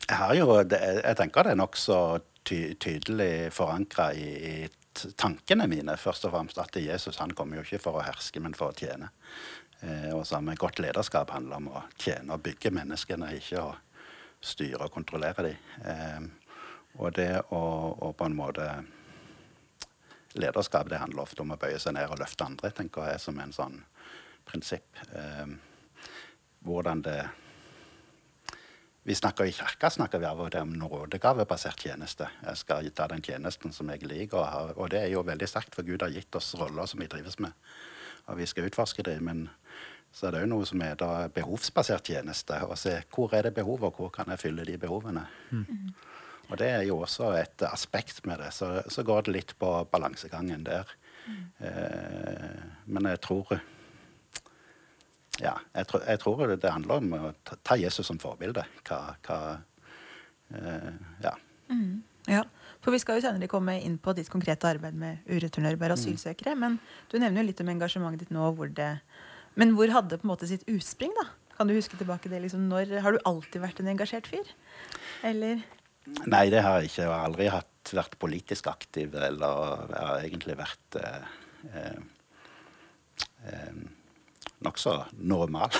Jeg 0.09 0.17
har 0.17 0.35
jo 0.35 0.57
Jeg 0.69 1.15
tenker 1.17 1.43
det 1.43 1.51
er 1.51 1.55
nokså 1.55 2.19
ty, 2.43 2.75
tydelig 2.75 3.51
forankra 3.53 4.13
i, 4.13 4.27
i 4.51 4.67
tankene 4.93 5.67
mine, 5.71 5.95
først 5.97 6.25
og 6.27 6.35
fremst. 6.35 6.59
At 6.61 6.75
Jesus 6.79 7.19
han 7.21 7.33
kommer 7.37 7.59
jo 7.59 7.65
ikke 7.65 7.81
for 7.83 7.99
å 7.99 8.05
herske, 8.05 8.41
men 8.43 8.55
for 8.57 8.71
å 8.71 8.77
tjene. 8.77 9.11
Eh, 9.81 10.11
og 10.13 10.27
samme 10.29 10.55
godt 10.59 10.81
lederskap 10.83 11.33
handler 11.33 11.61
om 11.61 11.71
å 11.73 11.83
tjene 11.97 12.35
og 12.35 12.43
bygge 12.45 12.73
menneskene, 12.75 13.33
ikke 13.39 13.63
å 13.63 13.71
styre 14.41 14.87
og 14.87 14.93
kontrollere 14.93 15.47
dem. 15.47 15.69
Eh, 15.85 16.21
og 16.99 17.13
det 17.15 17.31
å, 17.55 17.61
å 18.03 18.11
på 18.17 18.27
en 18.27 18.35
måte 18.35 18.71
Lederskap 20.31 20.87
det 20.87 21.01
handler 21.01 21.25
ofte 21.25 21.43
om 21.43 21.49
å 21.51 21.57
bøye 21.59 21.79
seg 21.79 21.97
ned 21.97 22.07
og 22.07 22.21
løfte 22.21 22.45
andre, 22.47 22.69
tenker 22.71 23.09
jeg, 23.09 23.19
som 23.19 23.39
en 23.43 23.51
sånn 23.51 23.81
prinsipp. 24.47 25.01
Eh, 25.11 25.49
hvordan 26.63 27.01
det 27.03 27.17
Vi 29.03 29.15
snakker 29.15 29.45
I 29.45 29.51
kirka 29.51 29.89
snakker 29.89 30.19
vi 30.21 30.27
av 30.29 30.41
og 30.43 30.51
til 30.53 30.61
om 30.61 30.73
nådegavebasert 30.77 31.87
tjeneste. 31.87 32.27
Jeg 32.45 32.59
skal 32.59 32.89
ta 32.93 33.07
den 33.09 33.23
tjenesten 33.25 33.73
som 33.73 33.89
jeg 33.89 34.05
liker, 34.05 34.37
og, 34.37 34.45
har, 34.45 34.73
og 34.77 34.91
det 34.93 34.99
er 35.01 35.09
jo 35.15 35.23
veldig 35.25 35.47
sterkt, 35.49 35.73
for 35.73 35.87
Gud 35.87 36.05
har 36.05 36.13
gitt 36.13 36.37
oss 36.37 36.51
roller 36.59 36.85
som 36.85 37.01
vi 37.01 37.09
trives 37.09 37.39
med, 37.41 37.55
og 38.27 38.37
vi 38.37 38.45
skal 38.45 38.69
utforske 38.69 39.05
dem. 39.07 39.25
Men 39.25 39.41
så 40.13 40.27
er 40.27 40.35
det 40.35 40.43
jo 40.43 40.51
noe 40.53 40.69
som 40.69 40.85
er 40.85 40.99
da 41.01 41.25
behovsbasert 41.33 42.13
tjeneste. 42.13 42.61
Å 42.61 42.77
se 42.77 42.99
hvor 43.09 43.33
er 43.33 43.49
det 43.49 43.55
behov, 43.57 43.87
og 43.89 43.97
hvor 43.97 44.13
kan 44.13 44.29
jeg 44.29 44.43
fylle 44.43 44.67
de 44.69 44.77
behovene. 44.77 45.25
Og 46.51 46.57
det 46.59 46.69
er 46.69 46.85
jo 46.85 46.99
også 47.01 47.31
et 47.39 47.63
aspekt 47.63 48.25
med 48.27 48.37
det. 48.43 48.51
Så, 48.53 48.69
så 48.91 49.05
går 49.07 49.25
det 49.25 49.33
litt 49.33 49.57
på 49.57 49.71
balansegangen 49.89 50.65
der. 50.67 50.89
Eh, 51.63 52.61
men 52.85 53.07
jeg 53.07 53.21
tror 53.23 53.53
ja, 55.41 55.55
jeg, 55.75 55.87
tror- 55.89 56.05
jeg 56.07 56.19
tror 56.21 56.55
det 56.55 56.71
handler 56.71 57.01
om 57.01 57.13
å 57.17 57.33
ta- 57.47 57.57
ta 57.63 57.75
Jesus 57.79 58.05
som 58.07 58.19
forbilde. 58.21 58.63
Hva, 58.87 59.01
hva 59.27 59.39
eh, 60.53 60.91
Ja. 61.23 61.35
Ja, 62.29 62.43
for 62.83 62.91
Vi 62.93 62.99
skal 63.01 63.17
jo 63.17 63.23
senere 63.25 63.47
komme 63.49 63.77
inn 63.81 63.95
på 63.97 64.13
ditt 64.15 64.29
konkrete 64.29 64.67
arbeid 64.69 64.93
med 64.93 65.23
ureturnerbare 65.25 65.95
asylsøkere. 65.97 66.53
Men 66.59 66.75
du 67.09 67.17
nevner 67.17 67.41
jo 67.41 67.47
litt 67.47 67.61
om 67.63 67.69
engasjementet 67.73 68.19
ditt 68.27 68.33
nå. 68.35 68.51
Hvor 68.55 68.69
det, 68.77 68.89
men 69.55 69.73
hvor 69.77 69.89
hadde 69.89 70.09
det 70.13 70.19
på 70.21 70.27
en 70.27 70.33
måte 70.35 70.47
sitt 70.49 70.65
utspring? 70.69 71.13
da? 71.17 71.27
Kan 71.57 71.67
du 71.67 71.73
huske 71.73 71.97
tilbake 71.97 72.29
det? 72.29 72.41
liksom, 72.43 72.67
når, 72.69 72.99
Har 73.01 73.11
du 73.13 73.19
alltid 73.25 73.61
vært 73.61 73.79
en 73.81 73.87
engasjert 73.95 74.27
fyr? 74.29 74.45
Eller? 75.23 75.63
Nei, 76.27 76.49
det 76.49 76.61
har 76.65 76.79
jeg 76.81 76.89
ikke. 76.91 77.01
Jeg 77.03 77.11
har 77.13 77.25
aldri 77.25 77.47
hatt, 77.53 77.67
vært 77.93 78.19
politisk 78.21 78.67
aktiv, 78.67 79.13
eller 79.15 79.87
jeg 79.89 80.05
har 80.05 80.21
egentlig 80.27 80.57
vært 80.59 80.97
eh, 81.01 81.23
eh, 81.73 81.99
eh, 83.47 83.81
nokså 84.65 84.97
normal. 85.17 85.73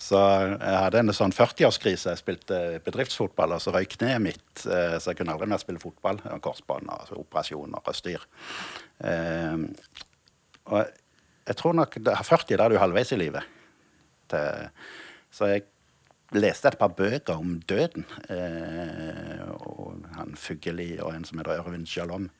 Så 0.00 0.16
jeg 0.16 0.76
hadde 0.80 1.02
en 1.02 1.12
sånn 1.12 1.34
40-årskrise. 1.36 2.14
Jeg 2.14 2.20
spilte 2.22 2.58
bedriftsfotball, 2.86 3.52
og 3.52 3.60
så 3.60 3.74
røyk 3.74 3.98
kneet 3.98 4.22
mitt. 4.24 4.62
eh, 4.64 4.94
Så 4.96 5.12
jeg 5.12 5.18
kunne 5.18 5.34
aldri 5.34 5.50
mer 5.50 5.60
spille 5.60 5.82
fotball. 5.82 6.22
Korsbånd 6.40 6.88
og 6.88 7.10
operasjoner 7.20 7.84
og 7.84 7.98
styr. 7.98 8.24
Eh, 9.04 9.66
og 10.72 10.80
jeg 11.50 11.58
tror 11.60 11.76
nok 11.76 11.98
40 12.00 12.56
da 12.56 12.64
er 12.64 12.72
du 12.72 12.80
halvveis 12.80 13.12
i 13.12 13.20
livet. 13.20 13.44
Så 15.30 15.46
jeg 15.50 15.66
leste 16.32 16.68
et 16.70 16.78
par 16.78 16.94
bøker 16.96 17.36
om 17.36 17.58
døden. 17.68 18.06
Eh, 18.30 19.42
og 19.66 20.06
han 20.16 20.32
Fugelli 20.38 20.94
og 21.02 21.12
en 21.14 21.26
som 21.28 21.38
heter 21.42 21.60
Ørvin 21.60 21.86
Shalom. 21.86 22.30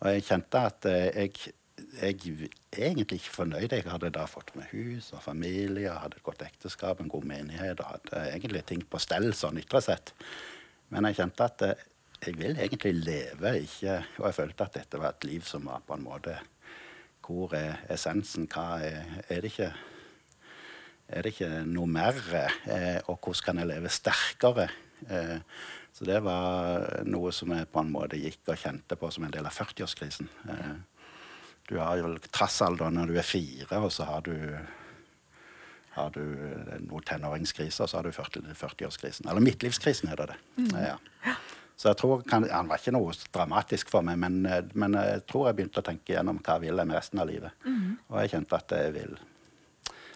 Og 0.00 0.12
jeg 0.14 0.24
kjente 0.28 0.64
at 0.70 0.88
eh, 0.88 1.28
jeg, 1.28 1.52
jeg 1.96 2.48
er 2.72 2.90
egentlig 2.90 3.20
ikke 3.20 3.34
fornøyd. 3.34 3.72
Jeg 3.72 3.86
hadde 3.88 4.12
da 4.14 4.26
fått 4.28 4.52
meg 4.58 4.70
hus 4.74 5.12
og 5.16 5.22
familie, 5.24 5.90
hadde 5.90 6.20
et 6.20 6.26
godt 6.26 6.44
ekteskap, 6.46 7.00
en 7.00 7.10
god 7.12 7.26
menighet 7.28 7.80
og 7.80 7.94
hadde 7.94 8.24
egentlig 8.34 8.64
ting 8.68 8.84
på 8.84 9.00
stell 9.02 9.30
sånn 9.36 9.60
ytre 9.60 9.82
sett. 9.84 10.12
Men 10.92 11.08
jeg 11.08 11.20
kjente 11.20 11.48
at 11.48 11.64
eh, 11.66 11.86
jeg 12.26 12.34
vil 12.38 12.58
egentlig 12.58 12.94
leve, 12.98 13.52
ikke 13.62 14.00
Og 14.18 14.24
jeg 14.26 14.34
følte 14.34 14.64
at 14.64 14.74
dette 14.74 14.98
var 14.98 15.12
et 15.14 15.26
liv 15.28 15.44
som 15.46 15.68
var 15.70 15.84
på 15.86 15.94
en 15.94 16.02
måte 16.02 16.32
Hvor 17.22 17.52
er 17.54 17.84
essensen? 17.94 18.48
Hva 18.50 18.80
er, 18.82 19.04
er 19.28 19.44
det 19.44 19.52
ikke 19.52 19.68
er 21.08 21.24
det 21.24 21.32
ikke 21.32 21.62
noe 21.64 21.88
mer? 21.88 22.18
Eh, 22.68 22.98
og 23.08 23.16
hvordan 23.16 23.44
kan 23.46 23.60
jeg 23.62 23.70
leve 23.70 23.88
sterkere? 23.88 24.66
Eh, 25.08 25.38
så 25.96 26.04
det 26.04 26.18
var 26.20 26.84
noe 27.08 27.32
som 27.32 27.54
jeg 27.54 27.68
på 27.72 27.80
en 27.80 27.92
måte 27.94 28.20
gikk 28.20 28.52
og 28.52 28.60
kjente 28.60 28.98
på 28.98 29.08
som 29.14 29.24
en 29.24 29.32
del 29.32 29.48
av 29.48 29.56
40-årskrisen. 29.56 30.28
Eh, 30.52 30.74
du 31.68 31.76
har 31.78 32.00
jo 32.00 32.14
trassalder 32.32 32.90
når 32.94 33.10
du 33.10 33.18
er 33.20 33.26
fire, 33.26 33.80
og 33.80 33.92
så 33.92 34.08
har 34.08 34.24
du 34.26 34.34
har 35.98 36.12
du 36.14 36.22
noen 36.86 37.04
tenåringskriser, 37.06 37.84
og 37.84 37.90
så 37.90 37.98
har 37.98 38.06
du 38.06 38.14
40 38.14 38.52
40-årskrisen. 38.54 39.26
Eller 39.26 39.42
midtlivskrisen, 39.42 40.10
heter 40.12 40.30
det. 40.30 40.36
Mm. 40.54 40.68
Ja. 40.78 41.34
Så 41.78 41.92
jeg 41.92 41.98
tror 42.00 42.22
kan, 42.26 42.46
Han 42.50 42.68
var 42.68 42.80
ikke 42.80 42.94
noe 42.94 43.14
dramatisk 43.34 43.90
for 43.90 44.02
meg, 44.06 44.18
men, 44.18 44.44
eh, 44.46 44.64
men 44.74 44.94
jeg 44.98 45.24
tror 45.30 45.48
jeg 45.48 45.58
begynte 45.58 45.82
å 45.82 45.86
tenke 45.86 46.14
gjennom 46.14 46.40
hva 46.42 46.58
jeg 46.58 46.66
vil 46.66 46.84
med 46.84 46.96
resten 46.98 47.22
av 47.22 47.28
livet. 47.30 47.54
Og 48.08 48.20
jeg 48.22 48.32
kjente 48.34 48.58
at 48.58 48.74
jeg 48.74 48.94
vil 48.96 49.18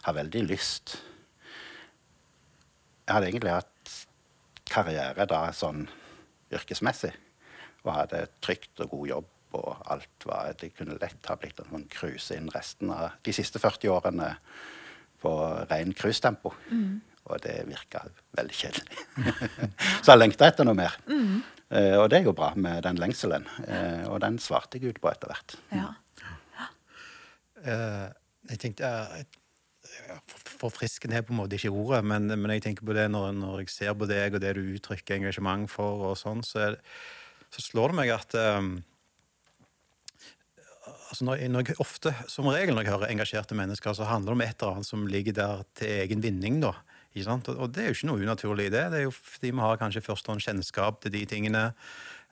ha 0.03 0.13
veldig 0.13 0.43
lyst 0.49 0.97
Jeg 3.03 3.15
hadde 3.15 3.29
egentlig 3.29 3.53
hatt 3.53 3.93
karriere 4.71 5.27
da 5.27 5.53
sånn 5.53 5.89
yrkesmessig. 6.55 7.13
Og 7.83 7.95
hadde 7.95 8.27
trygt 8.41 8.81
og 8.81 8.91
god 8.95 9.09
jobb, 9.09 9.31
og 9.59 9.79
alt 9.93 10.27
var 10.29 10.53
Det 10.59 10.73
kunne 10.77 10.99
lett 11.01 11.27
ha 11.31 11.37
blitt 11.37 11.59
en 11.61 11.71
sånn 11.71 11.89
cruise 11.93 12.35
inn 12.37 12.49
resten 12.55 12.91
av 12.95 13.13
de 13.25 13.33
siste 13.37 13.59
40 13.63 13.89
årene 13.93 14.35
på 15.23 15.33
ren 15.71 15.93
cruisetempo. 15.95 16.53
Og 17.31 17.39
det 17.45 17.61
virka 17.69 18.01
veldig 18.37 18.57
kjedelig. 18.59 18.97
Så 20.03 20.11
jeg 20.13 20.19
lengta 20.19 20.49
etter 20.51 20.67
noe 20.67 20.75
mer. 20.75 20.97
Eh, 21.73 21.95
og 22.01 22.09
det 22.11 22.19
er 22.19 22.25
jo 22.27 22.35
bra 22.37 22.51
med 22.59 22.83
den 22.85 22.99
lengselen. 22.99 23.47
Eh, 23.67 24.09
og 24.11 24.19
den 24.25 24.41
svarte 24.43 24.81
Gud 24.83 24.99
på 25.01 25.09
etter 25.13 25.31
hvert. 25.31 25.55
Ja. 25.73 25.93
Eh, 27.63 28.09
jeg 28.51 28.59
tenkte 28.65 28.89
eh, 28.89 30.19
for- 30.27 30.49
Forfriskende 30.63 31.17
er 31.19 31.25
på 31.27 31.33
en 31.35 31.41
måte 31.41 31.57
ikke 31.59 31.73
ordet, 31.75 32.05
men, 32.07 32.27
men 32.39 32.53
jeg 32.55 32.63
tenker 32.63 32.87
på 32.87 32.95
det 32.95 33.09
når, 33.11 33.33
når 33.35 33.63
jeg 33.65 33.71
ser 33.75 33.95
på 33.99 34.07
deg 34.07 34.37
og 34.37 34.43
det 34.45 34.53
du 34.55 34.61
uttrykker 34.77 35.17
engasjement 35.17 35.65
for, 35.71 36.05
og 36.11 36.19
sånn, 36.21 36.43
så, 36.47 36.61
er, 36.69 36.77
det- 36.77 37.51
så 37.55 37.65
slår 37.65 37.91
det 37.91 37.99
meg 37.99 38.13
at 38.15 38.37
eh, 38.39 38.61
altså 41.12 41.26
når, 41.28 41.42
når 41.52 41.66
jeg 41.69 41.76
ofte, 41.85 42.14
Som 42.33 42.49
regel 42.49 42.75
når 42.75 42.87
jeg 42.87 42.95
hører 42.95 43.12
engasjerte 43.12 43.57
mennesker, 43.59 43.92
så 43.95 44.09
handler 44.09 44.33
det 44.33 44.38
om 44.38 44.45
et 44.47 44.62
eller 44.62 44.78
annet 44.78 44.88
som 44.88 45.04
ligger 45.11 45.37
der 45.37 45.62
til 45.76 45.92
egen 46.07 46.25
vinning. 46.25 46.61
da, 46.64 46.73
ikke 47.12 47.26
sant? 47.28 47.50
Og, 47.52 47.61
og 47.61 47.75
det 47.75 47.85
er 47.85 47.90
jo 47.92 47.99
ikke 47.99 48.09
noe 48.09 48.25
unaturlig 48.25 48.71
i 48.71 48.73
det. 48.73 48.87
Det 48.95 49.02
er 49.02 49.07
jo 49.07 49.12
fordi 49.14 49.52
vi 49.52 49.62
har 49.66 49.81
kanskje 49.81 50.04
førstehåndskjennskap 50.09 51.02
til 51.04 51.12
de 51.12 51.23
tingene. 51.28 51.64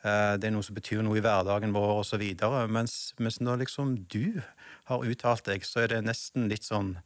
Eh, 0.03 0.37
Det 0.41 0.49
er 0.49 0.55
noe 0.57 0.65
som 0.65 0.79
betyr 0.79 1.05
noe 1.05 1.21
i 1.21 1.25
hverdagen 1.25 1.75
vår, 1.77 1.93
osv. 2.01 2.25
Mens, 2.73 2.97
mens 3.21 3.41
når 3.45 3.61
liksom 3.67 3.99
du 4.09 4.41
har 4.89 5.05
uttalt 5.05 5.45
deg, 5.45 5.67
så 5.69 5.85
er 5.85 5.93
det 5.93 6.05
nesten 6.09 6.49
litt 6.49 6.65
sånn 6.69 6.97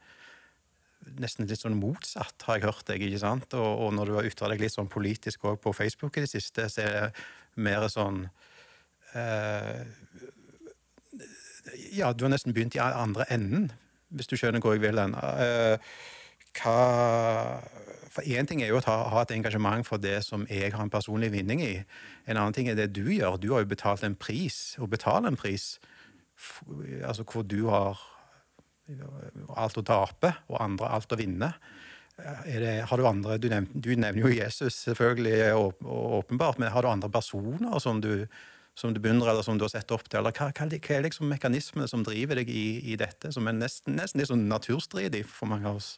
Nesten 1.20 1.44
litt 1.44 1.60
sånn 1.60 1.74
motsatt, 1.76 2.46
har 2.46 2.56
jeg 2.56 2.64
hørt 2.64 2.86
deg. 2.88 3.02
ikke 3.04 3.18
sant? 3.20 3.52
Og, 3.52 3.72
og 3.84 3.90
når 3.92 4.08
du 4.08 4.14
har 4.16 4.24
ytra 4.24 4.48
deg 4.48 4.62
litt 4.62 4.72
sånn 4.72 4.88
politisk 4.88 5.42
òg 5.44 5.58
på 5.60 5.74
Facebook 5.76 6.16
i 6.16 6.22
det 6.24 6.30
siste, 6.30 6.64
så 6.72 6.80
er 6.80 6.94
det 6.94 7.24
mer 7.60 7.84
sånn 7.92 8.22
eh, 9.12 9.84
Ja, 11.94 12.12
du 12.12 12.26
har 12.26 12.32
nesten 12.34 12.54
begynt 12.54 12.76
i 12.76 12.82
andre 12.82 13.26
enden, 13.32 13.70
hvis 14.14 14.28
du 14.30 14.36
skjønner 14.36 14.62
hvor 14.62 14.76
jeg 14.76 14.84
vil 14.84 15.00
hen. 15.00 15.16
Eh, 15.16 15.94
hva 16.60 16.78
For 18.14 18.22
én 18.30 18.46
ting 18.46 18.60
er 18.62 18.70
jo 18.70 18.78
å 18.78 18.84
ha, 18.86 18.96
ha 19.10 19.22
et 19.24 19.32
engasjement 19.34 19.82
for 19.86 19.98
det 19.98 20.20
som 20.22 20.44
jeg 20.46 20.70
har 20.70 20.84
en 20.84 20.92
personlig 20.92 21.32
vinning 21.32 21.64
i. 21.64 21.72
En 22.30 22.38
annen 22.38 22.54
ting 22.54 22.68
er 22.70 22.76
det 22.78 22.92
du 22.94 23.08
gjør. 23.10 23.40
Du 23.42 23.48
har 23.52 23.64
jo 23.64 23.72
betalt 23.72 24.04
en 24.06 24.14
pris, 24.14 24.76
og 24.78 24.92
betaler 24.92 25.32
en 25.32 25.40
pris, 25.40 25.80
altså 27.02 27.26
hvor 27.26 27.42
du 27.42 27.64
har 27.72 27.98
alt 29.56 29.80
å 29.80 29.82
tape, 29.86 30.30
og 30.46 30.60
andre 30.62 30.92
alt 30.94 31.10
å 31.10 31.18
vinne. 31.18 31.50
Er 32.22 32.60
det, 32.62 32.74
har 32.86 33.00
du 33.00 33.08
andre, 33.08 33.38
du, 33.42 33.48
nevner, 33.50 33.74
du 33.74 33.90
nevner 33.98 34.22
jo 34.22 34.30
Jesus, 34.30 34.76
selvfølgelig, 34.86 35.38
og, 35.58 35.80
og 35.82 36.20
åpenbart, 36.20 36.60
men 36.62 36.70
har 36.70 36.86
du 36.86 36.92
andre 36.92 37.10
personer 37.10 37.80
som 37.82 37.98
du, 38.04 38.28
som 38.74 38.94
du 38.94 39.00
beundrer, 39.00 39.30
eller 39.30 39.46
som 39.46 39.58
du 39.58 39.64
har 39.64 39.72
sett 39.72 39.92
opp 39.94 40.08
til? 40.08 40.18
Eller 40.18 40.34
hva, 40.34 40.50
hva, 40.50 40.66
hva 40.66 40.96
er 40.96 41.06
liksom 41.06 41.30
mekanismene 41.30 41.86
som 41.90 42.02
driver 42.06 42.40
deg 42.40 42.50
i, 42.50 42.66
i 42.92 42.98
dette, 43.00 43.30
som 43.34 43.46
er 43.46 43.56
nesten, 43.56 43.96
nesten 44.00 44.20
litt 44.20 44.30
sånn 44.32 44.48
naturstridig 44.50 45.22
for 45.30 45.50
mange 45.50 45.70
av 45.70 45.80
oss? 45.80 45.94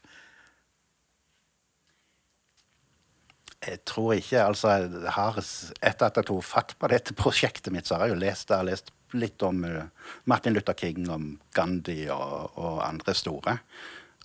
Jeg 3.66 3.80
tror 3.88 4.12
ikke. 4.14 4.44
altså 4.44 4.74
jeg 4.76 5.12
har, 5.16 5.38
Etter 5.80 6.10
at 6.10 6.20
jeg 6.20 6.28
tok 6.28 6.44
fatt 6.44 6.76
på 6.78 6.90
dette 6.92 7.16
prosjektet 7.16 7.72
mitt, 7.72 7.88
så 7.88 7.96
har 7.96 8.06
jeg 8.06 8.14
jo 8.14 8.20
lest, 8.20 8.50
jeg 8.50 8.60
har 8.60 8.68
lest 8.68 8.92
litt 9.16 9.42
om 9.46 9.64
eh, 9.64 10.10
Martin 10.28 10.54
Luther 10.54 10.76
King, 10.76 11.06
om 11.10 11.30
Gandhi 11.56 12.04
og, 12.12 12.58
og 12.60 12.82
andre 12.84 13.14
store. 13.16 13.56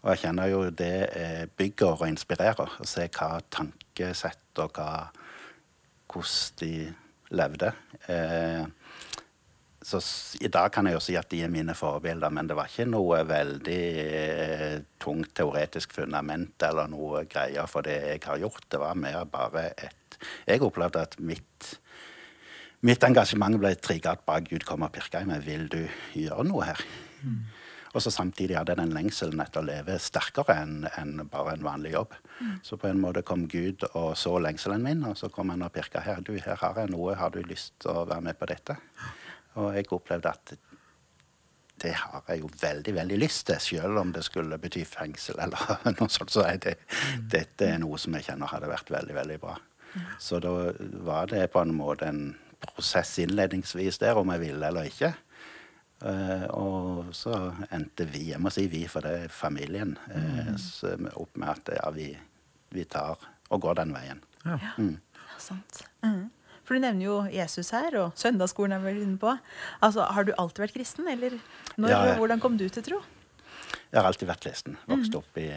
Og 0.01 0.10
jeg 0.12 0.24
kjenner 0.24 0.50
jo 0.51 0.62
det 0.74 0.96
eh, 1.15 1.43
bygger 1.58 2.01
og 2.01 2.08
inspirerer. 2.10 2.77
Å 2.81 2.88
se 2.89 3.08
hva 3.08 3.38
tankesett 3.53 4.62
og 4.62 4.75
hva, 4.75 4.89
hvordan 6.12 6.60
de 6.62 6.74
levde. 7.38 7.72
Eh, 8.08 8.64
så 9.82 9.98
i 10.46 10.50
dag 10.54 10.70
kan 10.74 10.86
jeg 10.86 10.94
jo 10.94 11.02
si 11.02 11.16
at 11.18 11.30
de 11.32 11.40
er 11.42 11.52
mine 11.52 11.74
forbilder, 11.78 12.30
men 12.30 12.50
det 12.50 12.58
var 12.58 12.70
ikke 12.70 12.86
noe 12.90 13.24
veldig 13.26 13.84
eh, 14.04 14.76
tungt 15.02 15.34
teoretisk 15.40 15.96
fundament 15.98 16.62
eller 16.68 16.92
noe 16.92 17.24
greier 17.30 17.70
for 17.70 17.86
det 17.88 17.98
jeg 18.12 18.22
har 18.28 18.44
gjort. 18.44 18.68
Det 18.70 18.82
var 18.82 19.00
mer 19.00 19.26
bare 19.26 19.72
et 19.78 19.98
Jeg 20.46 20.62
opplevde 20.62 21.02
at 21.02 21.16
mitt, 21.18 21.72
mitt 22.86 23.04
engasjement 23.04 23.58
ble 23.58 23.74
trigget 23.82 24.22
bare 24.28 24.46
Gud 24.46 24.68
kom 24.68 24.86
og 24.86 24.92
pirka 24.94 25.24
i 25.24 25.26
meg. 25.26 25.42
Vil 25.48 25.66
du 25.72 25.82
gjøre 26.14 26.46
noe 26.46 26.68
her? 26.68 26.84
Og 27.92 28.04
så 28.04 28.12
samtidig 28.14 28.56
hadde 28.56 28.78
den 28.80 28.94
lengselen 28.96 29.42
etter 29.44 29.60
å 29.60 29.68
leve 29.68 29.98
sterkere 30.00 30.56
enn 30.62 30.86
en 30.96 31.26
bare 31.32 31.58
en 31.58 31.66
vanlig 31.66 31.92
jobb. 31.96 32.14
Så 32.64 32.78
på 32.80 32.88
en 32.88 33.02
måte 33.04 33.24
kom 33.28 33.48
Gud 33.52 33.84
og 33.92 34.14
så 34.20 34.38
lengselen 34.40 34.86
min, 34.86 35.04
og 35.10 35.18
så 35.20 35.28
kom 35.34 35.52
han 35.52 35.66
og 35.66 35.74
pirka 35.76 36.04
her. 36.06 36.22
Du, 36.24 36.34
her 36.40 36.60
har 36.62 36.80
jeg 36.80 36.94
noe, 36.94 37.18
har 37.20 37.34
du 37.34 37.42
lyst 37.44 37.76
til 37.84 37.92
å 37.92 38.06
være 38.08 38.24
med 38.30 38.40
på 38.40 38.48
dette? 38.52 38.78
Og 39.60 39.74
jeg 39.76 39.92
opplevde 39.92 40.32
at 40.32 40.54
det 41.82 41.96
har 41.98 42.22
jeg 42.30 42.44
jo 42.44 42.50
veldig 42.62 42.94
veldig 42.94 43.18
lyst 43.18 43.48
til, 43.50 43.58
selv 43.64 44.00
om 44.02 44.12
det 44.14 44.24
skulle 44.28 44.60
bety 44.62 44.84
fengsel 44.86 45.40
eller 45.44 45.92
noe 45.98 46.10
sånt. 46.14 46.32
Så 46.32 46.46
er 46.46 46.62
det, 46.62 46.78
dette 47.34 47.68
er 47.74 47.82
noe 47.82 48.00
som 48.02 48.16
jeg 48.16 48.30
kjenner 48.30 48.52
hadde 48.54 48.70
vært 48.72 48.94
veldig, 48.94 49.18
veldig 49.18 49.40
bra. 49.42 49.58
Så 50.22 50.40
da 50.40 50.54
var 51.04 51.28
det 51.32 51.50
på 51.52 51.60
en 51.60 51.74
måte 51.76 52.08
en 52.08 52.24
prosess 52.62 53.18
innledningsvis 53.20 54.00
der, 54.00 54.20
om 54.20 54.30
jeg 54.32 54.46
ville 54.46 54.68
eller 54.70 54.88
ikke. 54.88 55.12
Eh, 56.01 56.46
og 56.58 57.12
så 57.15 57.36
endte 57.70 58.08
vi, 58.10 58.31
jeg 58.31 58.41
må 58.41 58.51
si 58.53 58.65
vi, 58.72 58.86
for 58.89 59.05
det 59.05 59.13
er 59.25 59.34
familien, 59.34 59.96
mm. 60.10 61.10
opp 61.13 61.38
med 61.38 61.50
at 61.53 61.74
ja, 61.77 61.89
vi, 61.93 62.10
vi 62.74 62.86
tar 62.89 63.22
og 63.51 63.62
går 63.62 63.81
den 63.81 63.93
veien. 63.93 64.22
Ja. 64.46 64.58
Mm. 64.77 64.96
Ja, 65.17 65.39
sant. 65.41 65.84
Mm. 66.05 66.29
For 66.65 66.77
du 66.77 66.84
nevner 66.86 67.05
jo 67.05 67.15
Jesus 67.34 67.72
her, 67.75 67.96
og 68.00 68.17
søndagsskolen 68.20 68.77
er 68.77 68.84
vi 68.84 68.93
vel 68.93 69.01
inne 69.03 69.20
på. 69.22 69.34
Altså, 69.84 70.05
Har 70.08 70.25
du 70.25 70.34
alltid 70.38 70.65
vært 70.65 70.77
kristen, 70.77 71.08
eller 71.12 71.38
når, 71.75 71.89
Ja, 71.89 72.05
jeg- 72.05 72.17
hvordan 72.17 72.39
kom 72.39 72.58
du 72.58 72.70
til 72.70 72.84
tro? 72.84 73.01
Jeg 73.91 74.00
har 74.00 74.08
alltid 74.08 74.27
vært 74.29 74.46
kristen. 74.46 74.77
Vokst 74.88 75.15
opp 75.15 75.38
i 75.38 75.50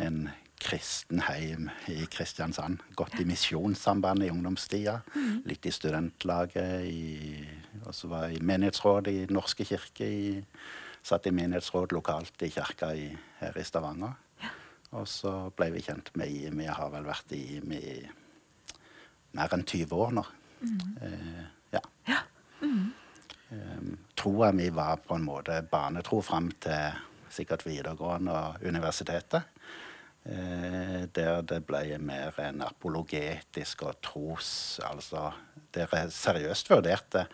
en 0.00 0.30
kristen 0.62 1.20
heim 1.26 1.68
i 1.90 2.06
Kristiansand. 2.10 2.82
Gått 2.98 3.20
i 3.20 3.26
Misjonssambandet 3.28 4.28
i 4.28 4.32
ungdomstida. 4.32 5.00
Litt 5.48 5.66
i 5.66 5.74
studentlaget. 5.74 6.86
Og 7.82 7.94
så 7.96 8.10
var 8.10 8.28
jeg 8.28 8.40
i 8.40 8.46
menighetsrådet 8.46 9.14
i 9.14 9.26
Norske 9.34 9.66
kirke. 9.68 10.06
I, 10.06 10.42
satt 11.02 11.26
i 11.26 11.34
menighetsråd 11.34 11.94
lokalt 11.96 12.46
i 12.46 12.50
kirka 12.54 12.92
i, 12.94 13.08
her 13.40 13.58
i 13.58 13.66
Stavanger. 13.66 14.14
Og 14.92 15.08
så 15.08 15.32
ble 15.56 15.70
vi 15.74 15.84
kjent 15.84 16.12
med 16.20 16.30
IMI. 16.30 16.66
Jeg 16.68 16.76
har 16.78 16.92
vel 16.92 17.08
vært 17.08 17.32
i 17.34 17.42
IMI 17.56 17.80
i 17.80 18.00
mer 19.38 19.54
enn 19.56 19.64
20 19.64 19.96
år 19.96 20.12
nå. 20.18 20.24
Eh, 21.02 21.46
ja. 21.72 21.80
Ja. 22.08 22.20
Um, 23.52 23.96
troa 24.16 24.52
mi 24.56 24.68
var 24.72 25.00
på 25.04 25.16
en 25.16 25.24
måte 25.26 25.58
barnetro 25.68 26.20
fram 26.24 26.50
til 26.62 27.00
sikkert 27.32 27.64
videregående 27.66 28.36
og 28.36 28.68
universitetet. 28.68 29.48
Eh, 30.24 31.08
der 31.14 31.40
det 31.42 31.64
ble 31.66 31.98
mer 31.98 32.36
en 32.42 32.62
apologetisk 32.66 33.82
og 33.88 33.98
tros... 34.04 34.52
Altså 34.86 35.30
dere 35.72 36.04
seriøst 36.12 36.68
vurderte 36.68 37.26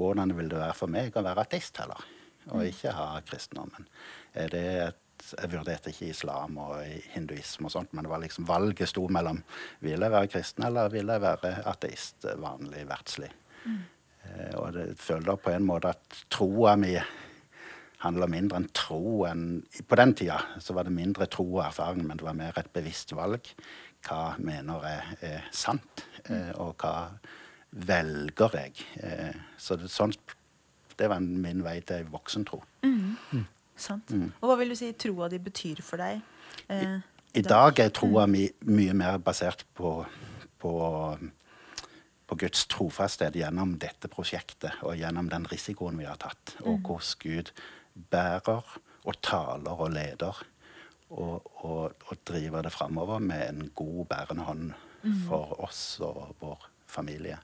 hvordan 0.00 0.32
vil 0.32 0.48
det 0.48 0.58
være 0.58 0.74
for 0.76 0.88
meg 0.88 1.12
å 1.14 1.22
være 1.22 1.44
ateist 1.44 1.76
heller, 1.76 2.00
og 2.48 2.64
ikke 2.64 2.94
ha 2.96 3.08
kristendommen. 3.28 3.84
Er 4.32 4.48
det 4.48 4.66
et 4.86 4.98
jeg 5.22 5.52
vurderte 5.52 5.92
ikke 5.92 6.08
islam 6.10 6.56
og 6.58 6.80
hinduisme, 7.12 7.68
og 7.68 7.74
sånt, 7.74 7.92
men 7.94 8.02
det 8.02 8.10
var 8.10 8.22
liksom 8.24 8.46
valget 8.48 8.90
sto 8.90 9.04
mellom 9.12 9.38
vil 9.84 10.02
jeg 10.02 10.14
være 10.14 10.30
kristen 10.32 10.66
eller 10.66 10.90
vil 10.90 11.12
jeg 11.14 11.22
være 11.22 11.52
ateist, 11.70 12.26
vanlig, 12.42 12.82
verdslig. 12.88 13.30
Mm. 13.62 13.82
og 14.58 14.72
det 14.74 14.86
føler 14.98 15.38
på 15.38 15.52
en 15.52 15.66
måte 15.68 15.92
at 15.94 16.16
troa 16.32 16.72
mi 16.74 16.96
handler 18.02 18.30
mindre 18.30 18.58
enn 18.60 18.68
tro 18.74 19.22
enn 19.28 19.62
På 19.88 19.98
den 19.98 20.14
tida 20.18 20.40
så 20.60 20.74
var 20.76 20.88
det 20.88 20.94
mindre 20.94 21.28
tro 21.30 21.46
og 21.56 21.64
erfaring, 21.66 22.04
men 22.06 22.18
det 22.18 22.26
var 22.26 22.36
mer 22.38 22.58
et 22.58 22.70
bevisst 22.74 23.14
valg. 23.16 23.52
Hva 24.02 24.34
mener 24.42 24.82
jeg 24.88 25.18
er 25.28 25.48
sant, 25.54 26.04
eh, 26.26 26.50
og 26.58 26.82
hva 26.82 27.12
velger 27.70 28.56
jeg? 28.58 28.86
Eh, 28.98 29.36
så 29.56 29.78
det, 29.78 29.90
sånn, 29.92 30.14
det 30.98 31.08
var 31.08 31.22
min 31.22 31.62
vei 31.64 31.78
til 31.86 32.08
voksentro. 32.10 32.62
Sant. 33.78 34.10
Mm. 34.10 34.32
Og 34.40 34.50
hva 34.50 34.58
vil 34.60 34.74
du 34.74 34.78
si 34.78 34.90
troa 34.98 35.28
di 35.30 35.38
betyr 35.42 35.80
for 35.82 36.02
deg? 36.02 36.20
eh, 36.68 36.98
I 37.38 37.44
dag 37.46 37.78
er 37.80 37.94
troa 37.94 38.26
mi 38.28 38.48
mye 38.68 38.92
mer 38.94 39.16
basert 39.22 39.64
på, 39.78 39.94
på, 40.60 40.72
på 42.26 42.38
Guds 42.42 42.66
trofasthet 42.70 43.38
gjennom 43.38 43.78
dette 43.80 44.10
prosjektet 44.12 44.82
og 44.82 44.98
gjennom 45.00 45.30
den 45.32 45.46
risikoen 45.50 45.98
vi 45.98 46.10
har 46.10 46.20
tatt, 46.20 46.56
og 46.66 46.82
hvordan 46.84 47.22
Gud 47.22 47.54
bærer 47.94 48.78
og 49.04 49.22
taler 49.22 49.80
og 49.84 49.90
leder 49.90 50.42
og, 51.10 51.64
og, 51.64 51.92
og 52.08 52.16
driver 52.26 52.62
det 52.62 52.72
framover 52.72 53.18
med 53.18 53.48
en 53.48 53.70
god, 53.74 54.06
bærende 54.06 54.42
hånd 54.42 54.72
for 55.26 55.60
oss 55.64 56.00
og 56.00 56.36
vår 56.40 56.68
familie. 56.86 57.38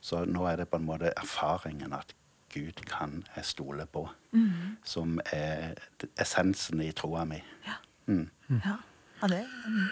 Så 0.00 0.24
nå 0.24 0.44
er 0.46 0.60
det 0.60 0.68
på 0.70 0.80
en 0.80 0.86
måte 0.86 1.12
erfaringen 1.16 1.92
at 1.96 2.14
Gud 2.50 2.82
kan 2.86 3.20
jeg 3.36 3.46
stole 3.46 3.86
på, 3.86 4.08
som 4.84 5.20
er 5.32 5.78
essensen 6.18 6.82
i 6.82 6.90
troa 6.92 7.24
mi. 7.24 7.38
Ja. 7.66 7.76
Mm. 8.06 8.30
Ja. 8.50 8.76
ja, 9.22 9.28
det 9.30 9.44
mm. 9.66 9.84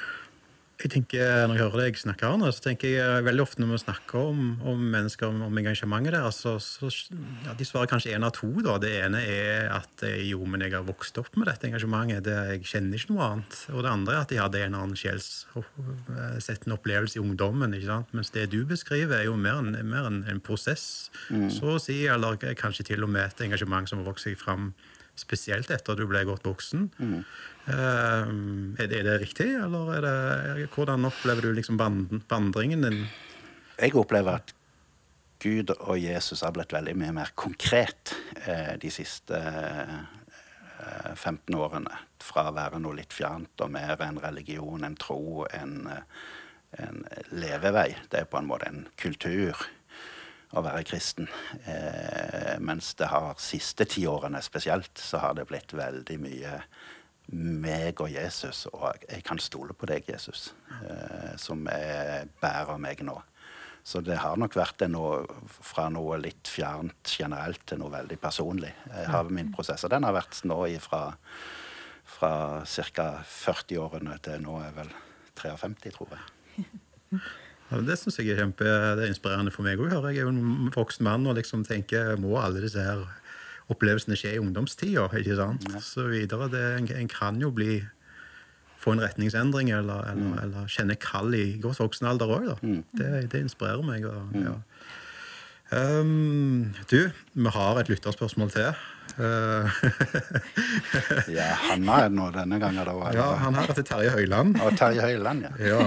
Jeg 0.78 0.92
tenker, 0.92 1.47
Når 1.50 1.56
jeg 1.56 1.62
hører 1.64 1.80
deg 1.88 1.97
snakke, 1.99 2.28
Arne, 2.28 2.49
så 2.54 2.62
tenker 2.62 2.92
jeg 2.92 3.02
eh, 3.02 3.25
veldig 3.26 3.42
ofte 3.42 3.58
når 3.58 3.73
vi 3.73 3.78
snakker 3.82 4.28
om, 4.30 4.42
om 4.62 4.82
mennesker 4.92 5.26
om, 5.26 5.40
om 5.49 5.56
engasjementet 5.58 6.14
deres, 6.14 6.38
så, 6.44 6.52
så 6.62 6.87
ja, 7.47 7.54
de 7.58 7.66
svarer 7.66 7.90
kanskje 7.90 8.12
én 8.14 8.23
av 8.23 8.30
to. 8.37 8.47
da. 8.62 8.76
Det 8.78 8.92
ene 9.00 9.18
er 9.26 9.73
at 9.75 10.04
eh, 10.06 10.20
jo, 10.28 10.44
men 10.47 10.62
jeg 10.62 10.76
har 10.76 10.87
vokst 10.87 11.18
opp 11.18 11.35
med 11.35 11.50
dette 11.50 11.66
engasjementet. 11.66 12.23
det, 12.28 12.37
Jeg 12.52 12.68
kjenner 12.70 13.00
ikke 13.00 13.16
noe 13.16 13.26
annet. 13.26 13.58
Og 13.75 13.82
det 13.82 13.90
andre 13.90 14.14
er 14.14 14.23
at 14.23 14.30
de 14.30 14.38
hadde 14.38 14.62
en 14.68 14.78
annen 14.78 15.00
sjelssettende 15.02 16.78
opplevelse 16.78 17.18
i 17.18 17.25
ungdommen. 17.25 17.75
ikke 17.75 17.90
sant? 17.90 18.14
Mens 18.14 18.30
det 18.37 18.47
du 18.54 18.61
beskriver, 18.68 19.18
er 19.18 19.26
jo 19.26 19.35
mer 19.35 19.58
en, 19.58 19.75
mer 19.82 20.06
en, 20.06 20.23
en 20.30 20.44
prosess, 20.44 21.08
så 21.58 21.75
å 21.75 21.82
si. 21.82 22.04
Eller 22.06 22.38
kanskje 22.58 22.87
til 22.92 23.02
og 23.02 23.11
med 23.11 23.26
et 23.26 23.44
engasjement 23.49 23.90
som 23.90 23.99
har 23.99 24.06
vokst 24.12 24.30
seg 24.30 24.38
fram 24.38 24.70
spesielt 25.18 25.70
etter 25.75 25.94
at 25.94 25.99
du 25.99 26.06
ble 26.06 26.23
godt 26.28 26.47
voksen. 26.47 26.88
Eh, 27.02 27.38
er, 27.75 28.87
det, 28.87 29.00
er 29.00 29.06
det 29.06 29.16
riktig, 29.22 29.48
eller 29.60 29.90
er 29.96 30.04
det, 30.06 30.68
hvordan 30.75 31.08
opplever 31.08 31.48
du 31.48 31.52
liksom 31.56 31.80
vandringen 31.80 32.87
din? 32.87 33.02
Jeg 33.78 33.94
opplever 33.98 34.40
at 34.40 34.54
Gud 35.42 35.70
og 35.76 35.98
Jesus 36.02 36.42
har 36.42 36.54
blitt 36.56 36.72
veldig 36.75 36.96
mye 36.98 37.14
mer 37.20 37.32
konkret 37.38 38.14
eh, 38.42 38.75
de 38.82 38.90
siste 38.90 39.38
eh, 39.38 41.14
15 41.14 41.54
årene. 41.54 42.02
Fra 42.22 42.48
å 42.48 42.56
være 42.56 42.80
noe 42.82 42.98
litt 42.98 43.14
fjernt 43.14 43.62
og 43.62 43.72
mer 43.75 44.00
en 44.02 44.18
religion, 44.22 44.84
en 44.84 44.98
tro, 44.98 45.46
en, 45.54 45.87
eh, 45.94 46.82
en 46.84 47.04
levevei. 47.30 47.92
Det 48.10 48.25
er 48.25 48.30
på 48.30 48.40
en 48.40 48.50
måte 48.50 48.70
en 48.70 48.87
kultur 48.98 49.54
å 50.56 50.64
være 50.64 50.84
kristen. 50.88 51.28
Eh, 51.68 52.56
mens 52.64 52.94
det 52.98 53.10
har 53.12 53.38
siste 53.42 53.87
ti 53.88 54.06
årene 54.08 54.40
spesielt, 54.42 54.96
så 54.98 55.20
har 55.22 55.37
det 55.37 55.48
blitt 55.50 55.75
veldig 55.76 56.18
mye 56.25 56.54
meg 57.32 58.00
og 58.00 58.11
Jesus, 58.12 58.66
og 58.73 59.02
jeg 59.04 59.23
kan 59.26 59.40
stole 59.42 59.75
på 59.76 59.88
deg, 59.90 60.06
Jesus, 60.08 60.52
eh, 60.80 61.35
som 61.40 61.66
er 61.73 62.28
bærer 62.40 62.80
meg 62.80 63.02
nå. 63.04 63.18
Så 63.88 64.02
det 64.04 64.18
har 64.20 64.37
nok 64.37 64.56
vært 64.56 64.82
det 64.82 64.90
noe, 64.92 65.23
fra 65.49 65.87
noe 65.92 66.18
litt 66.20 66.49
fjernt 66.50 67.08
generelt 67.08 67.62
til 67.68 67.80
noe 67.80 67.92
veldig 67.92 68.18
personlig. 68.20 68.73
Jeg 68.90 69.08
har 69.12 69.30
min 69.32 69.52
prosess, 69.54 69.85
og 69.87 69.92
den 69.94 70.04
har 70.04 70.16
vært 70.16 70.40
nå 70.49 70.58
fra, 70.85 71.02
fra 72.18 72.32
ca. 72.68 73.08
40-årene 73.25 74.18
til 74.25 74.44
nå 74.44 74.58
er 74.61 74.75
vel 74.76 74.92
53, 75.40 75.94
tror 75.97 76.16
jeg. 76.16 76.68
Ja, 77.68 77.82
det 77.85 77.99
syns 78.00 78.16
jeg 78.16 78.30
er 78.32 78.38
kjempe, 78.40 78.64
det 78.64 79.02
er 79.04 79.11
inspirerende 79.12 79.52
for 79.52 79.66
meg 79.66 79.76
òg. 79.76 79.92
Jeg 79.92 80.23
er 80.23 80.25
jo 80.25 80.30
en 80.32 80.70
voksen 80.73 81.04
mann 81.04 81.26
og 81.28 81.35
liksom 81.37 81.66
tenker 81.68 82.14
må 82.16 82.38
alle 82.40 82.62
disse 82.64 82.80
her 82.80 83.02
opplevelsene 83.72 84.16
skjer 84.18 84.38
i 84.38 84.42
ungdomstida? 84.42 85.06
ikke 85.18 85.37
sant? 85.38 85.68
Ja. 85.72 85.82
Så 85.84 86.08
videre. 86.10 86.50
Det, 86.52 86.64
en, 86.78 86.90
en 87.02 87.10
kan 87.12 87.40
jo 87.42 87.52
bli 87.54 87.82
få 88.78 88.94
en 88.94 89.02
retningsendring 89.02 89.72
eller, 89.75 90.06
eller, 90.12 90.38
eller 90.44 90.70
kjenne 90.70 90.96
kall 91.02 91.34
i 91.34 91.58
godt 91.62 91.80
voksen 91.82 92.08
alder 92.08 92.34
òg. 92.37 92.50
Mm. 92.62 92.82
Det, 92.96 93.10
det 93.32 93.42
inspirerer 93.44 93.84
meg. 93.84 94.06
Og, 94.06 94.37
ja. 94.38 94.54
Um, 95.68 96.75
du, 96.90 97.10
vi 97.34 97.52
har 97.58 97.80
et 97.80 97.90
lytterspørsmål 97.90 98.54
til. 98.54 98.70
Uh, 99.18 99.66
Ja, 101.38 101.48
han 101.66 101.82
er 101.90 102.08
nå 102.14 102.28
denne 102.34 102.58
gangen, 102.62 102.84
da. 102.87 102.92
eller? 102.94 103.16
ja, 103.18 103.26
han 103.42 103.56
her 103.58 103.66
heter 103.72 103.87
Terje 103.87 104.10
Høiland. 104.14 104.50
Og 104.62 104.70
Terje 104.78 105.02
Høiland, 105.02 105.42
ja. 105.48 105.52
Ja. 105.66 105.80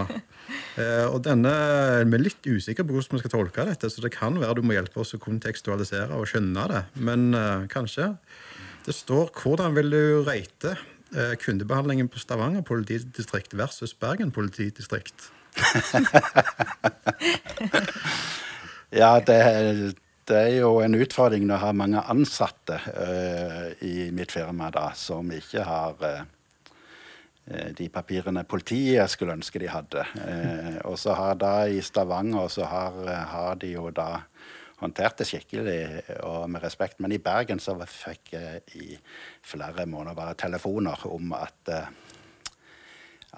Uh, 0.75 1.07
og 1.13 1.19
denne, 1.27 1.51
Vi 2.03 2.13
er 2.17 2.23
litt 2.25 2.43
usikre 2.47 2.83
på 2.83 2.91
hvordan 2.97 3.15
vi 3.17 3.21
skal 3.23 3.33
tolke 3.35 3.65
dette, 3.67 3.87
så 3.91 3.97
det 4.03 4.11
kan 4.15 4.33
være 4.41 4.55
du 4.59 4.63
må 4.67 4.73
hjelpe 4.75 4.99
oss 5.03 5.15
å 5.15 5.21
kontekstualisere 5.23 6.13
og 6.17 6.27
skjønne 6.31 6.63
det. 6.73 6.81
Men 6.99 7.19
uh, 7.37 7.63
kanskje. 7.71 8.05
Det 8.81 8.95
står 8.97 9.29
'Hvordan 9.37 9.75
vil 9.77 9.89
du 9.93 10.03
rate 10.25 10.71
uh, 11.13 11.35
kundebehandlingen 11.37 12.09
på 12.09 12.17
Stavanger 12.19 12.63
politidistrikt 12.65 13.53
versus 13.53 13.93
Bergen 13.93 14.31
politidistrikt'? 14.33 15.29
Ja, 18.91 19.21
det, 19.23 19.95
det 20.29 20.37
er 20.37 20.53
jo 20.59 20.75
en 20.83 20.97
utfordring 20.97 21.49
å 21.51 21.59
ha 21.61 21.71
mange 21.75 22.01
ansatte 22.11 22.77
uh, 22.77 23.71
i 23.85 24.09
mitt 24.13 24.33
firma 24.33 24.69
da, 24.73 24.91
som 24.97 25.31
ikke 25.33 25.63
har 25.65 26.03
eh, 26.07 27.71
de 27.77 27.87
papirene 27.91 28.43
politiet 28.47 29.09
skulle 29.11 29.35
ønske 29.39 29.61
de 29.61 29.71
hadde. 29.71 30.05
Uh, 30.19 30.77
og 30.91 30.99
så 31.01 31.15
har 31.17 31.39
da 31.41 31.55
i 31.67 31.81
Stavanger 31.83 32.51
så 32.53 32.69
har, 32.69 33.01
har 33.33 33.57
de 33.61 33.73
jo 33.73 33.89
da 33.95 34.23
håndtert 34.81 35.19
det 35.21 35.27
skikkelig 35.29 35.81
og 36.25 36.47
med 36.49 36.63
respekt. 36.63 37.01
Men 37.01 37.13
i 37.13 37.21
Bergen 37.21 37.61
så 37.61 37.75
fikk 37.85 38.33
jeg 38.33 38.63
i 38.81 38.95
flere 39.45 39.85
måneder 39.89 40.17
bare 40.17 40.37
telefoner 40.37 41.03
om 41.09 41.35
at, 41.37 41.75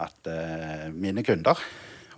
at 0.05 0.29
mine 0.95 1.25
kunder 1.27 1.59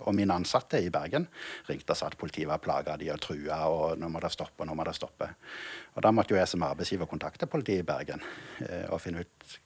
og 0.04 0.14
mine 0.16 0.34
ansatte 0.36 0.80
i 0.82 0.90
Bergen 0.92 1.28
ringte 1.68 1.94
og 1.94 2.00
sa 2.00 2.10
at 2.10 2.18
politiet 2.20 2.48
var 2.50 2.62
plaga 2.62 2.96
de 3.00 3.10
og 3.14 3.20
trua, 3.22 3.60
og 3.70 4.00
nå 4.00 4.10
må 4.12 4.22
det 4.22 4.32
stoppe, 4.34 4.66
nå 4.66 4.74
må 4.76 4.86
det 4.86 4.96
stoppe. 4.96 5.28
Og 5.94 6.02
da 6.04 6.12
måtte 6.14 6.34
jo 6.34 6.40
jeg 6.40 6.50
som 6.50 6.66
arbeidsgiver 6.66 7.08
kontakte 7.10 7.48
politiet 7.50 7.84
i 7.84 7.88
Bergen 7.88 8.24
eh, 8.66 8.86
og 8.90 9.00
finne 9.02 9.24
ut 9.24 9.56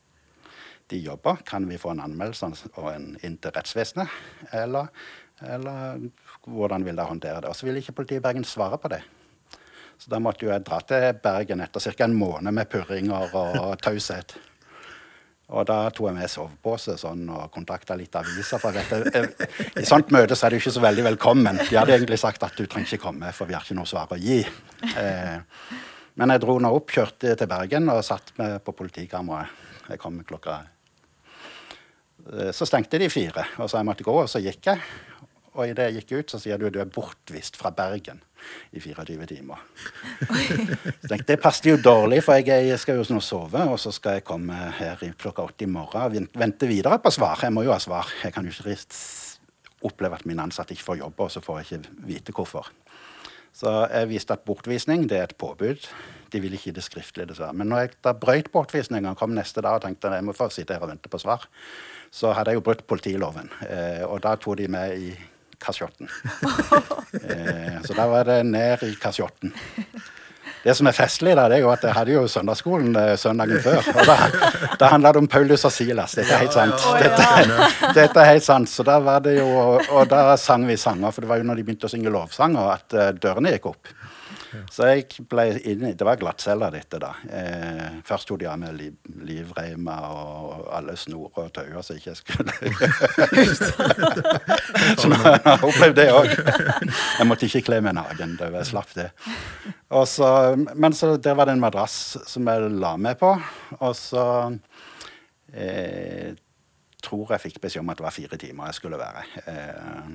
de 0.90 0.98
jobber. 0.98 1.42
Kan 1.46 1.68
vi 1.70 1.78
få 1.78 1.94
en 1.94 2.02
anmeldelse 2.02 2.70
og 2.74 2.90
en 2.92 3.12
inn 3.22 3.38
til 3.38 3.54
rettsvesenet? 3.54 4.10
Eller, 4.58 4.90
eller 5.46 6.02
hvordan 6.46 6.84
vil 6.86 6.98
de 6.98 7.06
håndtere 7.06 7.44
det? 7.44 7.50
Og 7.50 7.56
så 7.56 7.68
ville 7.68 7.82
ikke 7.82 7.96
politiet 8.02 8.22
i 8.22 8.26
Bergen 8.26 8.46
svare 8.48 8.78
på 8.80 8.90
det. 8.90 9.02
Så 10.00 10.10
da 10.10 10.18
måtte 10.22 10.46
jo 10.46 10.52
jeg 10.52 10.64
dra 10.64 10.80
til 10.80 11.10
Bergen 11.22 11.60
etter 11.60 11.82
ca. 11.84 12.06
en 12.06 12.16
måned 12.16 12.56
med 12.56 12.70
purringer 12.72 13.34
og 13.36 13.74
taushet. 13.84 14.34
Og 15.50 15.66
da 15.66 15.78
tok 15.90 16.10
jeg 16.10 16.16
med 16.20 16.30
sovepose 16.30 16.94
sånn, 17.00 17.24
og 17.34 17.50
kontakta 17.54 17.96
litt 17.98 18.14
aviser. 18.14 18.60
For 18.62 18.74
dette, 18.74 19.00
eh, 19.10 19.56
I 19.82 19.86
sånt 19.88 20.12
møte 20.14 20.38
så 20.38 20.46
er 20.46 20.54
du 20.54 20.60
ikke 20.60 20.74
så 20.76 20.82
veldig 20.84 21.06
velkommen. 21.08 21.58
De 21.64 21.78
hadde 21.78 21.96
egentlig 21.96 22.20
sagt 22.22 22.44
at 22.46 22.54
du 22.54 22.66
trenger 22.66 22.86
ikke 22.86 23.08
komme, 23.08 23.32
for 23.34 23.50
vi 23.50 23.56
har 23.58 23.66
ikke 23.66 23.78
noe 23.78 23.90
svar 23.90 24.10
å 24.14 24.20
gi. 24.20 24.44
Eh, 24.94 25.38
men 26.20 26.34
jeg 26.34 26.42
dro 26.44 26.58
nå 26.62 26.70
opp, 26.76 26.94
kjørte 26.94 27.34
til 27.34 27.50
Bergen 27.50 27.90
og 27.90 28.04
satt 28.06 28.30
med 28.38 28.60
på 28.62 28.76
politikammeret. 28.78 29.66
Jeg 29.90 29.98
kom 29.98 30.20
klokka 30.22 30.60
eh, 32.30 32.52
Så 32.54 32.68
stengte 32.68 33.00
de 33.02 33.10
fire, 33.10 33.48
og 33.58 33.66
så 33.66 33.80
jeg 33.80 33.90
måtte 33.90 34.06
gå, 34.06 34.14
og 34.22 34.30
så 34.30 34.42
gikk 34.44 34.70
jeg. 34.70 35.09
Og 35.58 35.66
idet 35.66 35.88
jeg 35.88 36.00
gikk 36.00 36.12
ut, 36.14 36.32
så 36.32 36.38
sier 36.38 36.60
du 36.60 36.68
at 36.68 36.74
du 36.74 36.78
er 36.82 36.90
bortvist 36.90 37.56
fra 37.58 37.72
Bergen 37.74 38.20
i 38.70 38.80
24 38.80 39.26
timer. 39.26 39.62
Så 40.28 41.08
tenkte, 41.10 41.26
Det 41.32 41.38
passet 41.42 41.66
jo 41.72 41.78
dårlig, 41.82 42.20
for 42.24 42.38
jeg, 42.38 42.78
skal 42.78 43.00
jo 43.00 43.06
nå 43.10 43.22
sove, 43.24 43.64
og 43.66 43.80
så 43.82 43.90
skal 43.94 44.20
jeg 44.20 44.26
komme 44.28 44.54
her 44.78 45.02
i 45.04 45.10
klokka 45.18 45.48
åtte 45.50 45.66
i 45.66 45.70
morgen 45.70 46.06
og 46.06 46.38
vente 46.38 46.70
videre 46.70 47.00
på 47.02 47.10
svar. 47.10 47.42
Jeg 47.42 47.54
må 47.56 47.66
jo 47.66 47.74
ha 47.74 47.80
svar. 47.82 48.12
Jeg 48.22 48.32
kan 48.36 48.46
jo 48.46 48.54
ikke 48.54 48.78
oppleve 49.90 50.20
at 50.20 50.28
mine 50.28 50.44
ansatte 50.44 50.76
ikke 50.76 50.86
får 50.92 51.00
jobbe, 51.02 51.26
og 51.26 51.34
så 51.34 51.42
får 51.42 51.58
jeg 51.58 51.66
ikke 51.66 52.06
vite 52.06 52.36
hvorfor. 52.36 52.70
Så 53.52 53.72
jeg 53.90 54.08
viste 54.12 54.36
at 54.36 54.46
bortvisning 54.46 55.08
det 55.10 55.18
er 55.18 55.26
et 55.26 55.36
påbud. 55.36 55.88
De 56.30 56.40
vil 56.40 56.54
ikke 56.54 56.70
gi 56.70 56.76
det 56.76 56.84
skriftlig, 56.86 57.26
dessverre. 57.28 57.56
Men 57.56 57.72
når 57.72 57.82
jeg 57.82 57.96
da 58.06 58.14
brøt 58.14 58.52
bortvisninga 58.54 59.10
og 59.10 59.18
kom 59.18 59.34
neste 59.34 59.64
dag 59.66 59.80
og 59.80 59.84
tenkte 59.84 60.08
at 60.08 60.20
jeg 60.20 60.28
må 60.28 60.36
få 60.36 60.46
sitte 60.54 60.76
her 60.76 60.86
og 60.86 60.92
vente 60.92 61.10
på 61.10 61.18
svar, 61.18 61.48
så 62.14 62.30
hadde 62.34 62.54
jeg 62.54 62.60
jo 62.60 62.64
brutt 62.66 62.86
politiloven. 62.86 63.50
Eh, 63.66 64.04
og 64.06 64.22
da 64.22 64.36
tok 64.38 64.60
de 64.60 64.68
meg 64.70 64.94
i 64.98 65.10
kasjotten. 65.62 66.08
eh, 67.22 67.76
så 67.84 67.96
da 67.96 68.08
var 68.10 68.24
det 68.28 68.42
ned 68.48 68.82
i 68.86 68.94
kasjotten. 69.00 69.54
Det 70.60 70.74
som 70.76 70.88
er 70.90 70.92
festlig, 70.92 71.32
da, 71.38 71.46
det 71.48 71.56
er 71.56 71.62
jo 71.62 71.70
at 71.72 71.84
jeg 71.86 71.96
hadde 71.96 72.12
jo 72.12 72.26
søndagsskolen 72.28 72.96
eh, 73.00 73.14
søndagen 73.20 73.62
før. 73.64 73.80
Og 73.94 74.02
da, 74.08 74.16
da 74.80 74.90
handla 74.92 75.14
det 75.16 75.22
om 75.22 75.28
Paulus 75.30 75.64
og 75.64 75.72
Silas. 75.72 76.18
Dette 76.18 76.36
er 76.36 76.42
helt 76.42 76.56
sant. 76.56 76.84
Dette, 77.00 77.94
dette 77.96 78.20
er 78.20 78.28
helt 78.34 78.44
sant. 78.44 78.68
Så 78.68 78.84
da 78.84 78.98
var 79.00 79.22
det 79.24 79.38
jo, 79.38 79.46
og 79.80 80.02
da 80.10 80.34
sang 80.40 80.66
vi 80.68 80.76
sanger, 80.80 81.14
for 81.16 81.24
det 81.24 81.32
var 81.32 81.40
jo 81.40 81.48
når 81.48 81.62
de 81.62 81.64
begynte 81.64 81.88
å 81.88 81.92
synge 81.92 82.12
lovsanger 82.12 82.74
at 82.74 82.96
eh, 82.98 83.12
dørene 83.22 83.54
gikk 83.56 83.70
opp. 83.72 83.94
Så 84.70 84.86
jeg 84.90 85.06
ble 85.30 85.44
inne, 85.68 85.94
Det 85.98 86.06
var 86.06 86.16
glattcella, 86.20 86.68
dette, 86.74 86.96
da. 87.02 87.10
Eh, 87.30 87.88
først 88.06 88.26
tok 88.28 88.38
de 88.42 88.46
av 88.50 88.58
med 88.60 88.70
liv, 88.76 88.94
livreimer 89.26 90.00
og 90.10 90.68
alle 90.76 90.94
snorer 90.98 91.46
og 91.46 91.52
tauer, 91.54 91.82
så 91.86 91.92
ikke 91.98 92.10
jeg 92.10 92.20
skulle 92.20 92.50
Så 95.00 95.06
nå 95.10 95.16
har 95.22 95.64
opplevd 95.66 95.96
det 95.98 96.08
òg. 96.14 96.28
Jeg 96.34 97.26
måtte 97.28 97.46
ikke 97.48 97.64
kle 97.70 97.78
meg 97.84 97.94
naken. 97.98 98.30
jeg 98.40 98.66
slapp 98.68 98.90
det. 98.96 99.08
Så, 100.06 100.26
men 100.74 100.92
så 100.96 101.04
der 101.16 101.34
var 101.38 101.44
det 101.48 101.54
en 101.56 101.64
madrass 101.64 101.96
som 102.26 102.48
jeg 102.48 102.58
la 102.80 102.92
meg 103.00 103.14
på, 103.20 103.30
og 103.80 103.94
så 103.98 104.24
eh, 105.54 106.30
tror 107.02 107.32
jeg 107.34 107.40
fikk 107.46 107.60
beskjed 107.62 107.82
om 107.84 107.90
at 107.92 107.98
det 108.00 108.06
var 108.06 108.14
fire 108.14 108.36
timer 108.40 108.64
jeg 108.70 108.78
skulle 108.80 109.00
være. 109.00 109.20
Eh, 109.50 110.06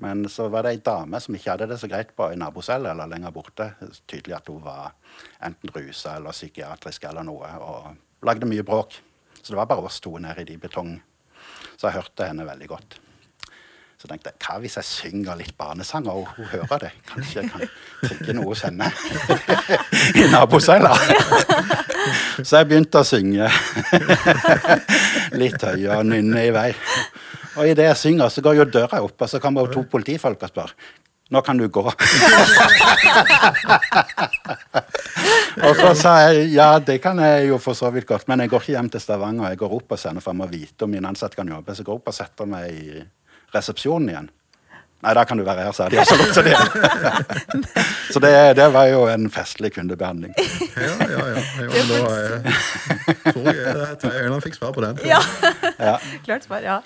men 0.00 0.24
så 0.28 0.48
var 0.48 0.64
det 0.64 0.72
ei 0.72 0.80
dame 0.84 1.20
som 1.20 1.36
ikke 1.36 1.52
hadde 1.52 1.68
det 1.70 1.78
så 1.80 1.88
greit 1.90 2.14
på 2.16 2.30
ei 2.30 2.38
nabocelle 2.40 2.90
eller 2.94 3.10
lenger 3.10 3.34
borte. 3.34 3.68
Tydelig 4.08 4.38
at 4.38 4.48
hun 4.50 4.62
var 4.64 4.94
enten 5.44 5.72
rusa 5.74 6.16
eller 6.16 6.34
psykiatrisk 6.34 7.04
eller 7.10 7.26
noe, 7.28 7.52
og 7.60 8.26
lagde 8.26 8.48
mye 8.48 8.64
bråk. 8.66 8.96
Så 9.42 9.52
det 9.52 9.60
var 9.60 9.70
bare 9.70 9.86
oss 9.86 10.00
to 10.00 10.16
nede 10.22 10.42
i 10.42 10.48
de 10.48 10.58
betong. 10.58 10.96
Så 11.76 11.88
jeg 11.88 11.98
hørte 12.00 12.28
henne 12.28 12.46
veldig 12.46 12.68
godt. 12.70 12.98
Så 14.02 14.08
tenkte 14.10 14.32
jeg 14.32 14.38
hva 14.42 14.56
hvis 14.58 14.76
jeg 14.80 14.86
synger 14.88 15.36
litt 15.38 15.54
barnesanger, 15.54 16.10
og 16.10 16.30
hun 16.34 16.48
hører 16.50 16.80
det? 16.82 16.88
Kanskje 17.06 17.42
jeg 17.42 17.50
kan 17.52 17.60
trigge 18.02 18.34
noe 18.34 18.48
hos 18.48 18.64
henne 18.66 18.88
i 20.18 20.24
nabocella? 20.32 20.90
Så 22.42 22.56
jeg 22.56 22.70
begynte 22.72 23.02
å 23.02 23.06
synge 23.06 23.46
litt 25.42 25.62
høyere 25.62 26.00
og 26.00 26.08
nynne 26.10 26.48
i 26.48 26.50
vei. 26.54 26.72
Og 27.56 27.68
idet 27.68 27.88
jeg 27.90 28.00
synger, 28.00 28.32
så 28.32 28.44
går 28.44 28.60
jo 28.60 28.68
døra 28.78 29.02
opp, 29.04 29.16
og 29.20 29.28
så 29.28 29.40
kommer 29.42 29.70
to 29.72 29.84
politifolk 29.90 30.42
og 30.42 30.52
spør 30.52 30.74
nå 31.32 31.40
kan 31.40 31.56
du 31.56 31.68
gå. 31.68 31.80
og 35.66 35.76
så 35.78 35.94
sa 35.96 36.10
jeg 36.26 36.50
ja, 36.52 36.78
det 36.78 36.98
kan 37.00 37.18
jeg 37.24 37.48
jo 37.48 37.58
for 37.62 37.74
så 37.78 37.88
vidt 37.94 38.06
godt, 38.08 38.28
men 38.28 38.40
jeg 38.44 38.50
går 38.52 38.60
ikke 38.60 38.74
hjem 38.76 38.90
til 38.92 39.00
Stavanger. 39.00 39.48
Jeg 39.54 39.58
går 39.62 39.72
opp 39.78 39.92
og 39.96 40.00
sender 40.00 40.22
for 40.24 40.36
og 40.36 40.52
vite 40.52 40.84
om 40.84 40.90
min 40.92 41.08
ansatte 41.08 41.36
kan 41.38 41.48
jobbe. 41.48 41.72
Så 41.72 41.80
jeg 41.80 41.88
går 41.88 41.98
opp 42.02 42.08
og 42.12 42.16
setter 42.18 42.44
meg 42.52 42.64
i 42.68 43.00
resepsjonen 43.54 44.08
igjen. 44.12 44.28
Nei, 45.02 45.12
da 45.18 45.24
kan 45.26 45.40
du 45.40 45.42
være 45.42 45.64
her, 45.66 45.72
sa 45.74 45.88
de. 45.90 45.98
Og 45.98 46.06
så 46.06 46.14
lukter 46.20 46.42
de 46.46 46.50
igjen. 46.52 46.68
så 48.14 48.18
det, 48.22 48.34
det, 48.60 48.68
var 48.76 48.86
jo 48.92 49.00
en 49.10 49.24
festlig 49.34 49.72
kundebehandling. 49.74 50.36
Ja, 50.76 50.92
ja, 51.00 51.24
ja. 51.32 51.40
ja 51.64 51.82
da 51.88 51.96
eh, 52.12 53.96
tror 53.98 54.12
jeg 54.12 54.20
Øyland 54.28 54.44
fikk 54.44 54.60
svar 54.60 54.76
på 54.76 54.84
den. 54.84 55.00
Ja. 55.08 55.18
ja. 55.80 55.96
Klart 56.28 56.44
svar, 56.46 56.60
ja. 56.62 56.78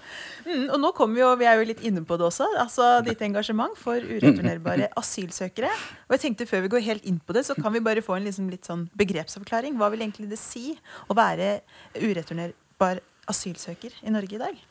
Mm, 0.47 0.69
og 0.71 0.79
nå 0.79 0.93
kommer 0.95 1.19
vi 1.19 1.23
jo, 1.25 1.31
vi 1.41 1.49
er 1.51 1.59
jo 1.59 1.67
litt 1.67 1.83
inne 1.89 2.05
på 2.07 2.19
det 2.19 2.29
også, 2.29 2.47
altså 2.63 2.91
ditt 3.07 3.23
engasjement 3.27 3.75
for 3.81 3.99
ureturnerbare 3.99 4.93
asylsøkere. 5.01 5.73
Og 6.07 6.15
jeg 6.15 6.23
tenkte 6.23 6.47
Før 6.47 6.63
vi 6.63 6.71
går 6.77 6.85
helt 6.87 7.09
inn 7.09 7.19
på 7.19 7.35
det, 7.35 7.43
så 7.49 7.57
kan 7.59 7.75
vi 7.75 7.83
bare 7.83 8.05
få 8.05 8.15
en 8.15 8.29
liksom 8.29 8.47
litt 8.53 8.69
sånn 8.69 8.87
begrepsavklaring. 8.95 9.75
Hva 9.81 9.91
vil 9.91 10.05
egentlig 10.07 10.31
det 10.31 10.39
si 10.39 10.77
å 11.11 11.17
være 11.19 11.59
ureturnerbar 11.99 13.03
asylsøker 13.27 13.99
i 14.07 14.15
Norge 14.15 14.39
i 14.39 14.43
dag? 14.45 14.63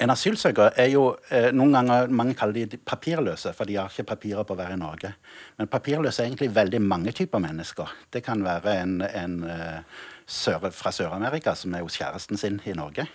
En 0.00 0.12
asylsøker 0.12 0.76
er 0.80 0.88
jo 0.92 1.02
eh, 1.28 1.50
noen 1.52 1.74
ganger 1.76 2.12
Mange 2.12 2.36
kaller 2.36 2.68
de 2.68 2.78
papirløse, 2.80 3.52
for 3.56 3.68
de 3.68 3.76
har 3.76 3.88
ikke 3.88 4.08
papirer 4.12 4.46
på 4.48 4.56
å 4.56 4.60
være 4.60 4.76
i 4.76 4.80
Norge. 4.80 5.14
Men 5.56 5.72
papirløse 5.72 6.22
er 6.22 6.30
egentlig 6.30 6.52
veldig 6.56 6.80
mange 6.84 7.12
typer 7.16 7.40
mennesker. 7.40 7.96
Det 8.12 8.24
kan 8.24 8.44
være 8.44 8.76
en, 8.80 8.94
en 9.04 9.40
uh, 9.44 10.06
sør, 10.24 10.70
fra 10.72 10.92
Sør-Amerika 10.94 11.56
som 11.56 11.76
er 11.76 11.84
hos 11.84 11.98
kjæresten 12.00 12.40
sin 12.40 12.60
i 12.64 12.76
Norge, 12.76 13.08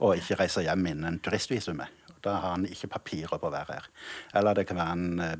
og 0.00 0.16
ikke 0.16 0.38
reiser 0.42 0.66
hjem 0.66 0.86
innen 0.92 1.20
turistvisumet. 1.24 2.04
Da 2.24 2.38
har 2.40 2.56
han 2.56 2.66
ikke 2.68 2.90
papirer 2.96 3.40
på 3.40 3.48
å 3.48 3.54
være 3.54 3.76
her. 3.76 3.90
Eller 4.38 4.56
det 4.58 4.66
kan 4.68 4.80
være 4.80 4.96
en 4.96 5.20
uh, 5.22 5.34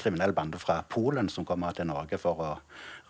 kriminell 0.00 0.34
bande 0.36 0.60
fra 0.60 0.80
Polen 0.88 1.28
som 1.32 1.46
kommer 1.48 1.76
til 1.76 1.88
Norge 1.88 2.18
for 2.20 2.42
å 2.44 2.50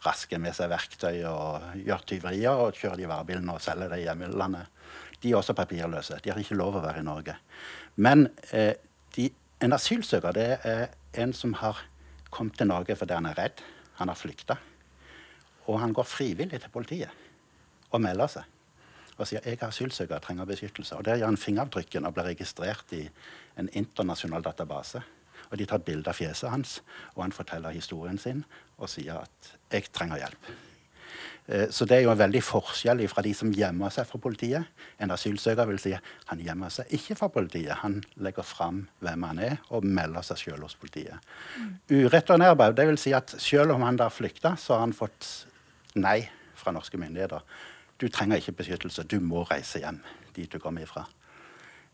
raske 0.05 0.39
med 0.41 0.55
seg 0.57 0.71
verktøy 0.73 1.25
og 1.29 1.81
gjøre 1.83 2.07
tyverier 2.09 2.63
og 2.67 2.79
kjøre 2.79 3.01
de 3.03 3.09
varebilene 3.11 3.57
og 3.57 3.65
selge 3.65 3.91
det 3.93 4.03
i 4.03 4.07
hjemlandet 4.07 4.81
de 5.23 5.31
er 5.31 5.37
også 5.37 5.55
papirløse. 5.57 6.19
De 6.25 6.33
har 6.33 6.41
ikke 6.41 6.59
lov 6.59 6.79
å 6.79 6.85
være 6.85 7.03
i 7.03 7.07
Norge. 7.07 7.37
Men 8.01 8.29
eh, 8.57 8.73
de, 9.17 9.29
en 9.61 9.77
asylsøker 9.77 10.37
det 10.37 10.49
er 10.65 10.87
en 11.21 11.35
som 11.37 11.55
har 11.61 11.83
kommet 12.33 12.57
til 12.59 12.71
Norge 12.71 12.97
fordi 12.97 13.17
han 13.19 13.29
er 13.29 13.37
redd. 13.39 13.61
Han 14.01 14.13
har 14.13 14.19
flykta. 14.19 14.57
Og 15.69 15.81
han 15.83 15.93
går 15.97 16.09
frivillig 16.09 16.63
til 16.63 16.73
politiet 16.73 17.29
og 17.91 18.01
melder 18.03 18.31
seg. 18.33 18.60
Og 19.21 19.29
sier 19.29 19.45
jeg 19.45 19.59
er 19.61 19.69
asylsøker 19.69 20.23
trenger 20.25 20.49
beskyttelse. 20.49 20.97
Og 20.97 21.05
Der 21.05 21.21
gjør 21.21 21.33
han 21.33 21.41
fingeravtrykken 21.41 22.09
og 22.09 22.15
blir 22.17 22.31
registrert 22.31 22.97
i 22.97 23.05
en 23.61 23.69
internasjonal 23.73 24.43
database. 24.43 25.03
Og 25.51 25.59
De 25.59 25.67
tar 25.67 25.85
bilde 25.85 26.09
av 26.09 26.17
fjeset 26.17 26.51
hans, 26.51 26.81
og 27.17 27.25
han 27.27 27.37
forteller 27.37 27.75
historien 27.75 28.19
sin 28.19 28.45
og 28.79 28.89
sier 28.89 29.21
at 29.21 29.57
'jeg 29.71 29.93
trenger 29.93 30.17
hjelp'. 30.17 30.71
Eh, 31.51 31.69
så 31.71 31.85
det 31.85 31.97
er 31.97 32.05
jo 32.05 32.13
en 32.13 32.19
veldig 32.19 32.43
forskjell 32.45 33.03
fra 33.09 33.23
de 33.23 33.33
som 33.35 33.53
gjemmer 33.53 33.91
seg 33.91 34.07
fra 34.07 34.19
politiet. 34.23 34.65
En 35.03 35.11
asylsøker 35.11 35.67
vil 35.67 35.81
si 35.83 35.93
han 35.93 36.39
gjemmer 36.45 36.71
seg 36.71 36.93
ikke 36.97 37.17
fra 37.19 37.29
politiet. 37.29 37.81
Han 37.83 38.03
legger 38.17 38.47
fram 38.47 38.85
hvem 39.01 39.23
han 39.23 39.39
er, 39.39 39.57
og 39.71 39.85
melder 39.85 40.23
seg 40.23 40.39
selv 40.45 40.63
hos 40.63 40.77
politiet. 40.79 41.19
Mm. 41.59 41.73
Ureturnerbar, 41.91 42.77
det 42.79 42.87
vil 42.87 42.99
si 42.99 43.15
at 43.17 43.35
selv 43.39 43.73
om 43.73 43.83
han 43.83 43.97
da 43.97 44.09
flykta, 44.09 44.57
så 44.57 44.77
har 44.77 44.87
han 44.87 44.97
fått 44.97 45.47
nei 45.95 46.29
fra 46.55 46.73
norske 46.77 47.01
myndigheter. 47.01 47.43
Du 48.01 48.09
trenger 48.09 48.41
ikke 48.41 48.53
beskyttelse, 48.63 49.05
du 49.05 49.21
må 49.21 49.43
reise 49.45 49.83
hjem 49.83 49.99
dit 50.33 50.49
du 50.49 50.59
kommer 50.59 50.87
ifra. 50.87 51.05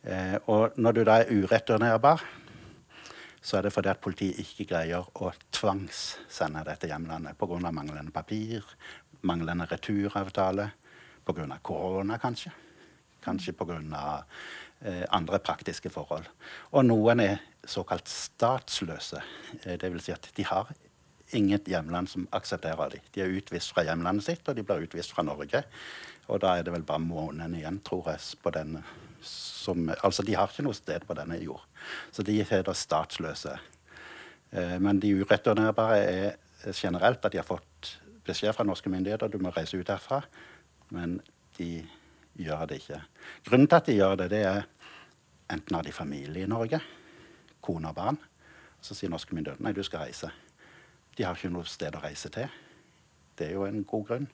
Eh, 0.06 0.36
og 0.46 0.76
når 0.78 0.92
du 0.92 1.00
da 1.04 1.16
er 1.22 1.32
ureturnerbar, 1.34 2.22
så 3.42 3.58
er 3.58 3.66
det 3.66 3.72
fordi 3.74 3.90
at 3.90 4.02
politiet 4.02 4.38
ikke 4.42 4.68
greier 4.70 5.08
å 5.18 5.32
tvangssende 5.54 6.62
deg 6.66 6.78
til 6.78 6.92
hjemlandet 6.92 7.38
pga. 7.38 7.72
manglende 7.72 8.12
papir, 8.12 8.62
manglende 9.22 9.66
returavtale 9.66 10.70
pga. 11.26 11.58
korona, 11.62 12.18
kanskje. 12.18 12.52
Kanskje 13.22 13.52
pga. 13.52 14.24
Eh, 14.84 15.04
andre 15.10 15.38
praktiske 15.38 15.90
forhold. 15.90 16.26
Og 16.72 16.84
noen 16.84 17.20
er 17.20 17.38
såkalt 17.66 18.08
statsløse. 18.08 19.22
Eh, 19.64 19.78
Dvs. 19.78 20.04
Si 20.04 20.12
at 20.12 20.30
de 20.36 20.44
har 20.44 20.70
inget 21.34 21.68
hjemland 21.68 22.10
som 22.10 22.28
aksepterer 22.32 22.90
dem. 22.90 23.06
De 23.14 23.22
er 23.22 23.34
utvist 23.38 23.72
fra 23.74 23.84
hjemlandet 23.86 24.26
sitt, 24.26 24.48
og 24.48 24.56
de 24.56 24.64
blir 24.66 24.86
utvist 24.86 25.14
fra 25.14 25.24
Norge. 25.26 25.64
Og 26.26 26.40
da 26.42 26.56
er 26.56 26.66
det 26.66 26.74
vel 26.74 26.86
bare 26.86 27.02
måneden 27.02 27.54
igjen, 27.58 27.80
tror 27.86 28.10
jeg, 28.12 28.38
på 28.42 28.52
den 28.54 28.78
som 29.26 29.88
Altså, 30.04 30.22
de 30.22 30.36
har 30.36 30.50
ikke 30.50 30.62
noe 30.62 30.76
sted 30.76 31.02
på 31.06 31.14
denne 31.18 31.38
jord. 31.42 31.64
Så 32.14 32.22
de 32.22 32.38
er 32.42 32.62
da 32.62 32.74
statsløse. 32.74 33.56
Eh, 34.52 34.76
men 34.78 35.00
de 35.02 35.14
ureturnerbare 35.18 35.98
er 35.98 36.36
generelt 36.74 37.24
at 37.24 37.32
de 37.32 37.40
har 37.40 37.48
fått 37.48 37.96
beskjed 38.26 38.54
fra 38.54 38.66
norske 38.66 38.90
myndigheter 38.90 39.30
du 39.30 39.38
må 39.42 39.50
reise 39.54 39.78
ut 39.78 39.90
herfra. 39.90 40.22
Men 40.94 41.18
de 41.58 41.82
gjør 42.38 42.66
det 42.70 42.80
ikke. 42.82 43.00
Grunnen 43.48 43.68
til 43.68 43.80
at 43.80 43.90
de 43.90 43.98
gjør 43.98 44.16
det, 44.22 44.30
det 44.30 44.42
er 44.46 44.64
enten 45.50 45.78
har 45.78 45.86
de 45.86 45.94
familie 45.94 46.44
i 46.44 46.50
Norge, 46.50 46.80
kone 47.62 47.90
og 47.90 47.98
barn. 47.98 48.18
Så 48.82 48.94
sier 48.94 49.10
norske 49.10 49.34
myndigheter 49.34 49.62
nei, 49.64 49.74
du 49.74 49.82
skal 49.86 50.06
reise. 50.06 50.30
De 51.16 51.24
har 51.24 51.36
ikke 51.36 51.52
noe 51.52 51.68
sted 51.68 51.96
å 51.96 52.02
reise 52.04 52.30
til. 52.32 52.52
Det 53.36 53.50
er 53.50 53.56
jo 53.56 53.66
en 53.68 53.82
god 53.84 54.06
grunn. 54.10 54.30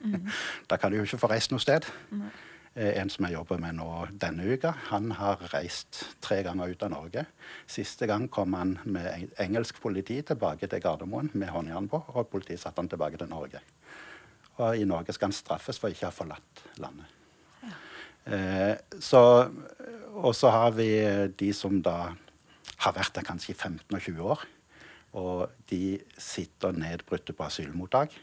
Mm. 0.00 0.28
da 0.70 0.78
kan 0.80 0.92
de 0.92 1.00
jo 1.00 1.08
ikke 1.08 1.20
få 1.22 1.32
reist 1.32 1.52
noe 1.54 1.62
sted. 1.62 1.88
Nei. 2.14 2.30
Eh, 2.78 2.92
en 3.00 3.10
som 3.10 3.26
jeg 3.26 3.34
jobber 3.34 3.58
med 3.58 3.74
nå 3.80 3.88
denne 4.22 4.46
uka, 4.46 4.70
han 4.92 5.10
har 5.18 5.40
reist 5.50 6.04
tre 6.22 6.38
ganger 6.46 6.70
ut 6.70 6.84
av 6.86 6.92
Norge. 6.92 7.24
Siste 7.66 8.06
gang 8.06 8.28
kom 8.30 8.54
han 8.54 8.76
med 8.84 9.34
engelsk 9.42 9.80
politi 9.82 10.20
tilbake 10.22 10.68
til 10.70 10.82
Gardermoen 10.82 11.32
med 11.34 11.50
håndjern 11.50 11.90
på, 11.90 11.98
og 12.14 12.28
politiet 12.30 12.62
satte 12.62 12.78
han 12.78 12.90
tilbake 12.90 13.18
til 13.18 13.30
Norge. 13.32 13.62
Og 14.60 14.78
i 14.78 14.86
Norge 14.86 15.16
skal 15.16 15.30
han 15.30 15.34
straffes 15.34 15.82
for 15.82 15.90
ikke 15.90 16.06
å 16.06 16.12
ha 16.12 16.14
forlatt 16.14 16.64
landet. 16.78 17.18
Ja. 17.64 17.74
Eh, 18.36 18.74
så, 19.02 19.22
og 20.14 20.32
så 20.38 20.54
har 20.54 20.70
vi 20.76 20.90
de 21.42 21.50
som 21.56 21.80
da 21.82 22.12
har 22.80 22.96
vært 22.96 23.16
der 23.18 23.26
kanskje 23.26 23.50
i 23.56 23.58
15 23.58 23.82
og 23.90 23.98
20 23.98 24.32
år. 24.36 24.46
Og 25.18 25.50
de 25.70 25.98
sitter 26.18 26.76
nedbrutte 26.76 27.34
på 27.34 27.46
asylmottak. 27.46 28.14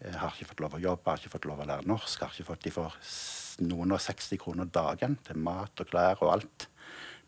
Eh, 0.00 0.14
har 0.14 0.34
ikke 0.34 0.52
fått 0.52 0.62
lov 0.62 0.76
å 0.78 0.82
jobbe, 0.82 1.10
har 1.10 1.18
ikke 1.18 1.34
fått 1.34 1.48
lov 1.50 1.62
å 1.62 1.68
lære 1.68 1.88
norsk. 1.88 2.20
har 2.20 2.30
ikke 2.30 2.50
fått, 2.50 2.62
De 2.62 2.70
får 2.70 2.98
noen 3.66 3.92
og 3.92 4.00
60 4.00 4.38
kroner 4.38 4.64
dagen 4.64 5.18
til 5.24 5.36
mat 5.36 5.80
og 5.80 5.86
klær 5.86 6.22
og 6.22 6.32
alt. 6.32 6.68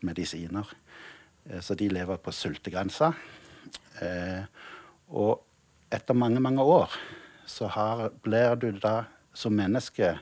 Medisiner. 0.01 0.65
Eh, 1.49 1.59
så 1.59 1.75
de 1.75 1.89
lever 1.89 2.17
på 2.17 2.31
sultegrensa. 2.31 3.13
Eh, 4.01 4.43
og 5.09 5.43
etter 5.91 6.13
mange, 6.13 6.39
mange 6.39 6.61
år 6.61 6.91
så 7.45 7.67
har, 7.67 8.09
blir 8.23 8.55
du 8.55 8.71
da 8.79 9.05
som 9.33 9.53
menneske 9.53 10.17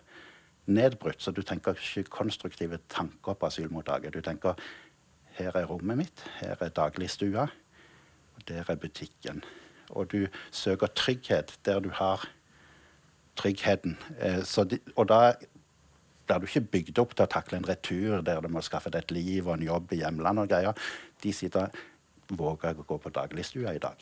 nedbrutt, 0.66 1.22
så 1.22 1.32
du 1.32 1.42
tenker 1.42 1.76
ikke 1.76 2.10
konstruktive 2.10 2.80
tanker 2.90 3.34
på 3.34 3.48
asylmottaket. 3.48 4.14
Du 4.14 4.22
tenker 4.22 4.56
her 5.38 5.56
er 5.58 5.66
rommet 5.66 5.98
mitt, 5.98 6.24
her 6.40 6.58
er 6.62 6.70
dagligstua, 6.70 7.48
og 8.36 8.48
der 8.50 8.70
er 8.70 8.80
butikken. 8.80 9.44
Og 9.90 10.12
du 10.12 10.28
søker 10.52 10.88
trygghet 10.88 11.58
der 11.66 11.80
du 11.80 11.90
har 11.94 12.28
tryggheten. 13.36 13.98
Eh, 14.20 14.42
de, 14.70 14.80
og 14.96 15.10
da 15.10 15.34
blir 16.28 16.40
du 16.40 16.48
ikke 16.48 16.72
bygd 16.78 17.02
opp 17.04 17.16
til 17.16 17.26
å 17.26 17.32
takle 17.32 17.60
en 17.60 17.68
retur 17.68 18.22
der 18.26 18.42
du 18.42 18.50
må 18.52 18.64
skaffe 18.64 18.92
deg 18.94 19.06
et 19.06 19.16
liv 19.16 19.48
og 19.48 19.58
en 19.58 19.68
jobb 19.68 19.94
i 19.94 20.04
hjemlandet 20.04 20.46
og 20.46 20.54
greier. 20.54 20.86
De 21.24 21.34
sitter 21.34 21.84
Våger 22.34 22.72
jeg 22.72 22.80
å 22.80 22.86
gå 22.88 22.96
på 23.04 23.12
dagligstua 23.14 23.74
i 23.76 23.82
dag? 23.84 24.00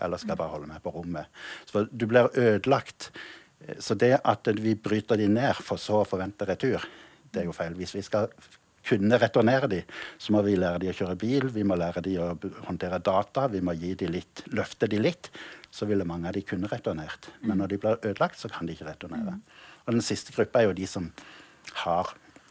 Eller 0.00 0.18
skal 0.18 0.32
jeg 0.32 0.40
bare 0.40 0.52
holde 0.54 0.70
meg 0.70 0.80
på 0.82 0.92
rommet? 0.94 1.28
Så 1.68 1.84
du 1.92 2.06
blir 2.08 2.30
ødelagt. 2.32 3.10
Så 3.78 3.94
det 4.00 4.14
at 4.24 4.48
vi 4.56 4.72
bryter 4.74 5.20
de 5.20 5.28
ned 5.28 5.60
for 5.60 5.78
så 5.78 6.00
å 6.00 6.08
forvente 6.08 6.48
retur, 6.48 6.80
det 7.30 7.42
er 7.42 7.50
jo 7.50 7.54
feil. 7.54 7.76
Hvis 7.78 7.92
vi 7.94 8.02
skal 8.02 8.32
kunne 8.86 9.18
returnere 9.20 9.68
de, 9.70 9.80
så 10.18 10.32
må 10.34 10.42
vi 10.46 10.56
lære 10.58 10.80
de 10.82 10.90
å 10.90 10.96
kjøre 10.96 11.18
bil, 11.20 11.48
vi 11.52 11.64
må 11.66 11.76
lære 11.78 12.02
de 12.04 12.16
å 12.22 12.30
håndtere 12.66 13.00
data, 13.04 13.46
vi 13.52 13.60
må 13.64 13.74
gi 13.78 13.92
de 14.00 14.08
litt, 14.10 14.44
løfte 14.56 14.88
de 14.90 15.00
litt. 15.02 15.30
Så 15.70 15.86
ville 15.86 16.06
mange 16.08 16.26
av 16.26 16.34
de 16.34 16.42
kunne 16.42 16.70
returnert. 16.70 17.28
Men 17.46 17.60
når 17.60 17.70
de 17.70 17.78
blir 17.82 18.00
ødelagt, 18.00 18.40
så 18.40 18.48
kan 18.50 18.66
de 18.66 18.74
ikke 18.74 18.88
returnere. 18.88 19.36
Og 19.86 19.94
den 19.94 20.02
siste 20.02 20.34
gruppa 20.34 20.62
er 20.62 20.70
jo 20.70 20.78
de 20.80 20.88
som 20.90 21.12
har 21.84 22.10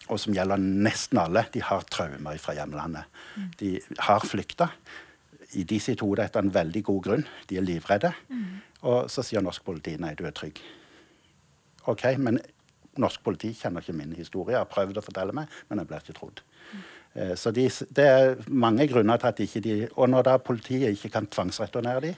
og 0.10 0.18
som 0.18 0.34
gjelder 0.34 0.58
nesten 0.58 1.20
alle, 1.22 1.44
de 1.54 1.62
har 1.62 1.86
traumer 1.94 2.40
fra 2.42 2.56
hjemlandet. 2.58 3.20
De 3.60 3.76
har 4.08 4.26
flykta. 4.26 4.72
I 5.58 5.66
de 5.70 5.78
sitt 5.82 6.02
hode 6.02 6.26
etter 6.26 6.42
en 6.42 6.54
veldig 6.54 6.82
god 6.88 7.04
grunn. 7.06 7.26
De 7.50 7.60
er 7.60 7.66
livredde. 7.66 8.12
Mm. 8.30 8.48
Og 8.90 9.10
så 9.14 9.26
sier 9.26 9.46
norsk 9.46 9.66
politi 9.66 9.96
nei, 10.02 10.16
du 10.18 10.26
er 10.26 10.34
trygg. 10.34 10.62
OK, 11.90 12.06
men 12.22 12.40
norsk 12.98 13.24
politi 13.24 13.52
kjenner 13.54 13.84
ikke 13.84 13.98
min 13.98 14.16
historie. 14.18 14.56
Jeg 14.56 14.64
har 14.64 14.72
prøvd 14.72 15.02
å 15.02 15.06
fortelle 15.06 15.36
meg, 15.36 15.52
men 15.70 15.82
jeg 15.82 15.90
blir 15.90 16.04
ikke 16.04 16.18
trodd. 16.18 16.42
Mm. 16.72 16.88
Eh, 17.14 17.36
så 17.40 17.54
de, 17.56 17.68
det 17.96 18.08
er 18.08 18.42
mange 18.50 18.88
grunner 18.90 19.22
til 19.22 19.32
at 19.32 19.40
ikke 19.46 19.62
de 19.66 19.78
Og 19.96 20.10
når 20.10 20.28
da 20.28 20.38
politiet 20.38 20.94
ikke 20.94 21.14
kan 21.18 21.30
tvangsreturnere 21.30 22.04
de, 22.08 22.16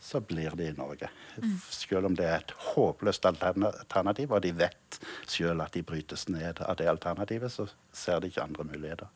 så 0.00 0.20
blir 0.24 0.54
de 0.56 0.70
i 0.70 0.76
Norge. 0.76 1.10
Mm. 1.36 1.56
Selv 1.60 2.08
om 2.08 2.14
det 2.16 2.24
er 2.24 2.38
et 2.40 2.54
håpløst 2.72 3.26
alternativ, 3.28 4.32
og 4.32 4.40
de 4.42 4.52
vet 4.56 5.00
selv 5.28 5.60
at 5.60 5.74
de 5.76 5.82
brytes 5.84 6.24
ned 6.32 6.62
av 6.64 6.78
det 6.80 6.88
alternativet, 6.88 7.52
så 7.52 7.66
ser 7.92 8.20
de 8.20 8.30
ikke 8.30 8.46
andre 8.46 8.64
muligheter. 8.64 9.10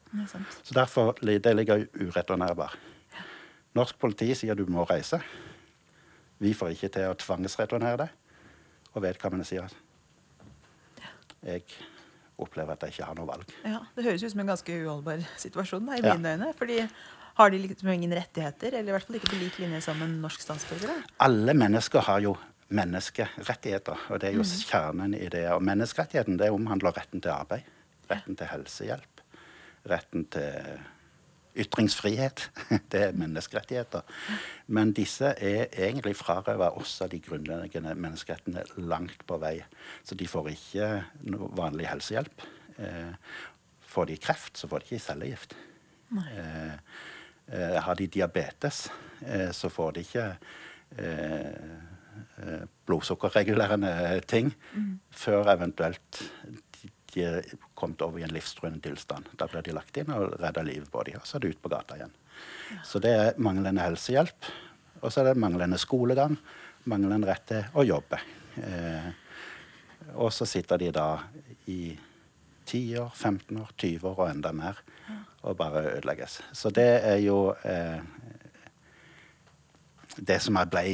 Så 0.60 0.76
derfor 0.76 1.16
det 1.24 1.56
ligger 1.56 1.86
ureturnerbar. 1.96 2.76
Norsk 3.74 3.98
politi 3.98 4.28
sier 4.36 4.54
du 4.54 4.66
må 4.70 4.84
reise. 4.84 5.18
Vi 6.38 6.52
får 6.54 6.76
ikke 6.76 6.92
til 6.92 7.08
å 7.08 7.16
tvangsreturnere 7.18 8.04
deg. 8.04 8.12
Og 8.94 9.02
vedkommende 9.02 9.46
sier 9.48 9.64
at 9.64 9.74
jeg 11.44 11.64
opplever 12.40 12.74
at 12.74 12.86
jeg 12.86 12.96
ikke 12.96 13.10
har 13.10 13.18
noe 13.18 13.28
valg. 13.28 13.52
Ja, 13.62 13.82
Det 13.94 14.06
høres 14.06 14.24
ut 14.24 14.32
som 14.32 14.42
en 14.42 14.50
ganske 14.50 14.78
uholdbar 14.80 15.22
situasjon 15.40 15.86
da, 15.86 15.98
i 15.98 16.02
ja. 16.02 16.16
mine 16.16 16.34
øyne. 16.34 16.54
fordi 16.58 16.80
har 17.34 17.50
de 17.50 17.58
liksom 17.58 17.88
ingen 17.90 18.14
rettigheter, 18.14 18.74
eller 18.78 18.92
i 18.92 18.94
hvert 18.94 19.06
fall 19.06 19.16
ikke 19.18 19.32
på 19.32 19.38
lik 19.40 19.56
linje 19.58 19.80
som 19.82 20.02
en 20.02 20.20
norsk 20.22 20.42
statsborger? 20.42 21.02
Alle 21.18 21.54
mennesker 21.54 22.04
har 22.06 22.20
jo 22.22 22.36
menneskerettigheter, 22.74 24.06
og 24.10 24.20
det 24.22 24.30
er 24.30 24.36
jo 24.38 24.44
mm. 24.46 24.52
kjernen 24.70 25.16
i 25.18 25.26
det. 25.30 25.44
Og 25.52 25.62
menneskerettigheten 25.66 26.38
det 26.38 26.52
omhandler 26.54 26.94
retten 26.96 27.22
til 27.22 27.34
arbeid, 27.34 27.66
retten 28.10 28.38
til 28.38 28.50
helsehjelp, 28.50 29.24
retten 29.90 30.26
til 30.30 30.78
ytringsfrihet. 31.56 32.48
Det 32.92 33.02
er 33.08 33.18
menneskerettigheter. 33.18 34.02
Men 34.66 34.92
disse 34.96 35.34
er 35.38 35.68
egentlig 35.70 36.16
frarøva 36.18 36.72
av 36.74 37.10
de 37.12 37.20
grunnleggende 37.22 37.94
menneskerettene 37.94 38.64
langt 38.76 39.26
på 39.26 39.38
vei. 39.42 39.58
Så 40.02 40.18
de 40.18 40.28
får 40.30 40.52
ikke 40.54 40.90
noe 41.30 41.50
vanlig 41.56 41.90
helsehjelp. 41.90 42.48
Eh, 42.78 43.14
får 43.94 44.10
de 44.10 44.18
kreft, 44.18 44.58
så 44.58 44.68
får 44.70 44.82
de 44.82 44.92
ikke 44.92 45.06
cellegift. 45.06 45.56
Eh, 46.14 46.74
eh, 47.46 47.82
har 47.82 47.94
de 47.94 48.06
diabetes, 48.06 48.90
eh, 49.26 49.50
så 49.50 49.68
får 49.68 49.92
de 49.92 50.00
ikke 50.00 50.28
blodsukkerregulerende 52.86 54.20
ting 54.30 54.52
mm. 54.74 54.90
før 55.10 55.48
eventuelt 55.50 56.20
er 57.22 57.46
kommet 57.78 58.02
over 58.02 58.18
i 58.18 58.24
en 58.26 58.34
livstruende 58.34 58.82
tilstand. 58.82 59.28
Da 59.38 59.46
blir 59.50 59.62
de 59.62 59.74
lagt 59.76 59.96
inn 60.00 60.10
og 60.14 60.34
redder 60.42 60.66
livet 60.66 60.90
på 60.90 61.04
dem, 61.06 61.20
og 61.20 61.28
så 61.28 61.38
er 61.38 61.44
de 61.44 61.52
ute 61.54 61.62
på 61.62 61.72
gata 61.72 61.98
igjen. 61.98 62.14
Så 62.82 62.98
det 63.02 63.12
er 63.14 63.38
manglende 63.38 63.84
helsehjelp, 63.84 64.50
og 65.00 65.12
så 65.12 65.20
er 65.20 65.30
det 65.30 65.42
manglende 65.42 65.78
skolegang, 65.78 66.34
manglende 66.90 67.28
rett 67.30 67.46
til 67.52 67.78
å 67.78 67.86
jobbe. 67.86 68.18
Eh, 68.58 69.12
og 70.18 70.32
så 70.34 70.46
sitter 70.48 70.82
de 70.82 70.90
da 70.94 71.08
i 71.70 71.94
10 72.66 72.98
år, 73.04 73.14
15 73.14 73.60
år, 73.60 73.70
20 73.78 74.10
år 74.10 74.18
og 74.18 74.28
enda 74.30 74.52
mer 74.56 74.82
og 75.44 75.56
bare 75.56 75.84
ødelegges. 75.98 76.40
Så 76.56 76.70
det 76.72 76.88
er 77.04 77.18
jo 77.20 77.52
eh, 77.68 78.00
det 80.16 80.40
som 80.42 80.56
er 80.56 80.70
ble 80.72 80.84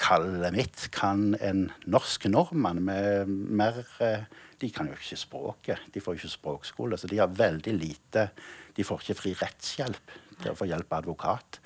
kallet 0.00 0.54
mitt. 0.54 0.86
Kan 0.94 1.34
en 1.40 1.68
norsk 1.86 2.26
nordmann 2.32 2.82
med 2.86 3.30
mer 3.30 3.82
eh, 4.02 4.26
de 4.60 4.70
kan 4.74 4.88
jo 4.88 4.96
ikke 4.96 5.16
språket. 5.16 5.86
De 5.94 6.02
får 6.02 6.16
jo 6.16 6.20
ikke 6.22 6.34
språkskole. 6.36 6.98
Så 7.00 7.08
de 7.08 7.20
har 7.20 7.32
veldig 7.32 7.72
lite 7.76 8.30
De 8.76 8.84
får 8.86 9.00
ikke 9.02 9.18
fri 9.18 9.32
rettshjelp 9.34 10.12
til 10.40 10.52
å 10.52 10.56
få 10.56 10.68
hjelp 10.70 10.92
av 10.92 11.02
advokat. 11.02 11.58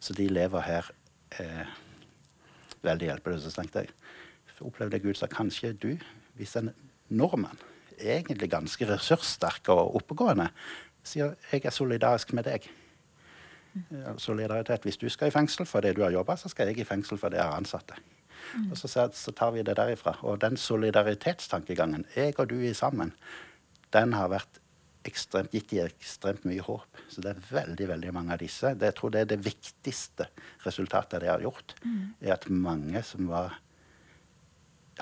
Så 0.00 0.14
de 0.16 0.28
lever 0.30 0.62
her 0.64 0.90
eh, 1.40 1.72
veldig 2.84 3.08
hjelpeløse. 3.08 3.50
Så 3.50 3.60
tenkte 3.60 3.82
jeg 3.82 3.94
opplevde 4.62 4.98
jeg 4.98 5.06
Gud 5.06 5.18
sa 5.18 5.28
kanskje 5.30 5.72
du, 5.74 5.90
hvis 6.38 6.54
en 6.60 6.70
nordmann, 7.12 7.58
egentlig 7.98 8.50
ganske 8.52 8.86
ressurssterk 8.88 9.70
og 9.74 9.96
oppegående, 10.00 10.48
sier 11.06 11.36
jeg 11.50 11.66
er 11.66 11.74
solidarisk 11.74 12.32
med 12.36 12.46
deg. 12.46 12.68
Solidaritet. 14.20 14.84
Hvis 14.84 15.00
du 15.00 15.08
skal 15.10 15.30
i 15.30 15.34
fengsel 15.34 15.66
for 15.66 15.84
det 15.84 15.96
du 15.96 16.02
har 16.04 16.12
jobba, 16.14 16.36
så 16.36 16.50
skal 16.52 16.70
jeg 16.70 16.82
i 16.82 16.88
fengsel 16.88 17.18
for 17.18 17.32
det 17.32 17.40
jeg 17.40 17.48
har 17.48 17.58
ansatte. 17.58 17.96
Mm. 17.98 18.21
Og 18.70 18.78
så, 18.78 18.88
så, 18.88 19.32
tar 19.36 19.52
vi 19.54 19.64
det 19.66 19.76
derifra. 19.78 20.16
Og 20.22 20.40
den 20.42 20.56
solidaritetstankegangen, 20.56 22.06
jeg 22.16 22.34
og 22.38 22.50
du 22.50 22.58
er 22.60 22.76
sammen, 22.76 23.14
den 23.92 24.14
har 24.16 24.32
vært 24.32 24.62
ekstremt, 25.08 25.52
gitt 25.54 25.72
de 25.72 25.82
ekstremt 25.84 26.44
mye 26.48 26.62
håp. 26.64 27.00
Så 27.10 27.24
det 27.24 27.32
er 27.32 27.42
veldig 27.50 27.88
veldig 27.90 28.12
mange 28.14 28.34
av 28.36 28.42
disse. 28.42 28.74
Det, 28.78 28.92
jeg 28.92 28.98
tror 28.98 29.14
det 29.14 29.24
er 29.24 29.30
det 29.32 29.40
viktigste 29.44 30.28
resultatet 30.66 31.24
de 31.24 31.30
har 31.30 31.42
gjort. 31.42 31.74
Mm. 31.84 32.14
er 32.20 32.36
at 32.36 32.48
mange 32.50 33.02
som 33.06 33.28
var, 33.30 33.58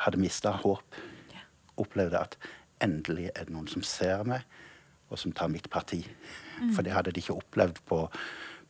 hadde 0.00 0.22
mista 0.22 0.54
håp, 0.62 0.98
yeah. 1.32 1.46
opplevde 1.82 2.22
at 2.22 2.38
endelig 2.80 3.30
er 3.34 3.46
det 3.46 3.54
noen 3.54 3.68
som 3.70 3.84
ser 3.84 4.24
meg, 4.28 4.46
og 5.10 5.18
som 5.18 5.34
tar 5.36 5.50
mitt 5.52 5.68
parti. 5.70 6.00
Mm. 6.60 6.72
For 6.76 6.86
det 6.86 6.94
hadde 6.94 7.12
de 7.12 7.22
ikke 7.22 7.36
opplevd 7.40 7.82
på, 7.88 8.04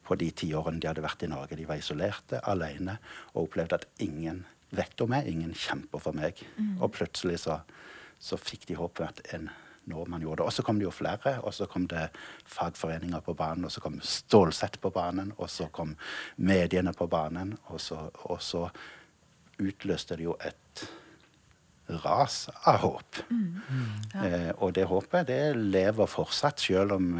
på 0.07 0.17
de 0.19 0.31
ti 0.35 0.51
årene 0.57 0.81
de 0.83 0.89
hadde 0.91 1.05
vært 1.05 1.27
i 1.27 1.31
Norge. 1.31 1.59
De 1.59 1.69
var 1.69 1.81
isolerte, 1.81 2.41
alene, 2.49 2.99
og 3.35 3.47
opplevde 3.47 3.79
at 3.79 3.87
ingen 4.03 4.47
vet 4.75 5.03
om 5.03 5.11
meg, 5.13 5.29
ingen 5.31 5.55
kjemper 5.57 6.03
for 6.03 6.17
meg. 6.17 6.41
Mm. 6.57 6.77
Og 6.81 6.93
plutselig 6.95 7.43
så, 7.47 7.61
så 8.23 8.39
fikk 8.41 8.69
de 8.71 8.79
håpet 8.79 9.09
at 9.09 9.35
en 9.37 9.51
nordmann 9.91 10.23
gjorde 10.23 10.43
det. 10.43 10.47
Og 10.47 10.55
så 10.55 10.65
kom 10.67 10.79
det 10.79 10.87
jo 10.87 10.95
flere, 10.95 11.37
og 11.41 11.55
så 11.57 11.67
kom 11.71 11.87
det 11.91 12.07
fagforeninger 12.49 13.25
på 13.27 13.35
banen, 13.39 13.67
og 13.67 13.75
så 13.75 13.83
kom 13.83 13.99
Stålsett 14.05 14.81
på 14.81 14.93
banen, 14.95 15.35
og 15.39 15.51
så 15.51 15.69
kom 15.73 15.97
mediene 16.37 16.95
på 16.97 17.09
banen, 17.11 17.57
og 17.73 17.81
så, 17.81 18.07
og 18.31 18.43
så 18.45 18.69
utløste 19.61 20.17
det 20.17 20.29
jo 20.29 20.37
et 20.45 20.87
ras 22.05 22.45
av 22.71 22.81
håp. 22.85 23.23
Mm. 23.31 23.57
Ja. 24.15 24.27
Eh, 24.27 24.51
og 24.59 24.75
det 24.77 24.87
håpet 24.91 25.27
det 25.31 25.43
lever 25.57 26.11
fortsatt, 26.11 26.63
selv 26.63 26.95
om 26.97 27.17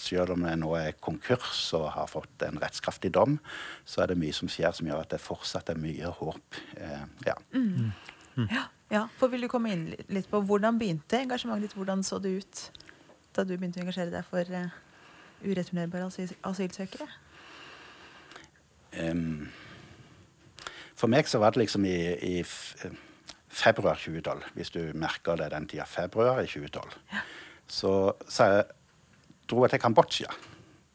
selv 0.00 0.34
om 0.34 0.44
det 0.46 0.56
nå 0.60 0.72
er 0.78 0.98
konkurs 1.02 1.68
og 1.76 1.90
har 1.94 2.08
fått 2.10 2.44
en 2.46 2.60
rettskraftig 2.62 3.12
dom, 3.14 3.38
så 3.84 4.04
er 4.04 4.12
det 4.12 4.20
mye 4.20 4.34
som 4.36 4.50
skjer 4.50 4.72
som 4.76 4.88
gjør 4.88 5.04
at 5.04 5.12
det 5.12 5.22
fortsatt 5.22 5.72
er 5.72 5.80
mye 5.80 6.12
håp. 6.20 6.60
Eh, 6.76 7.06
ja. 7.26 7.36
Mm. 7.52 7.90
Mm. 8.36 8.46
ja. 8.48 8.66
Ja, 8.90 9.04
for 9.20 9.30
Vil 9.30 9.44
du 9.46 9.48
komme 9.48 9.70
inn 9.70 9.84
litt 10.10 10.26
på 10.26 10.40
hvordan 10.42 10.78
begynte 10.80 11.20
engasjementet 11.22 11.68
ditt? 11.68 11.76
Hvordan 11.78 12.02
så 12.02 12.18
det 12.18 12.32
ut 12.40 12.62
da 13.36 13.44
du 13.46 13.52
begynte 13.54 13.78
å 13.78 13.84
engasjere 13.84 14.10
deg 14.10 14.26
for 14.26 14.48
uh, 14.50 14.72
ureturnerbare 15.44 16.08
asyl 16.08 16.32
asylsøkere? 16.48 17.06
Um, 18.98 19.46
for 20.98 21.06
meg 21.12 21.30
så 21.30 21.38
var 21.38 21.54
det 21.54 21.62
liksom 21.62 21.86
i, 21.86 21.94
i 22.18 22.34
februar 23.46 23.94
2012, 24.02 24.50
hvis 24.58 24.74
du 24.74 24.80
merker 24.98 25.38
det 25.38 25.52
den 25.54 25.70
tida. 25.70 25.86
Februar 25.86 26.42
i 26.42 26.50
2012. 26.50 26.98
Ja. 27.14 27.22
Så, 27.70 27.94
så 28.26 28.50
dro 29.50 29.64
jeg 29.66 29.74
til 29.74 29.82
Kambodsja. 29.82 30.30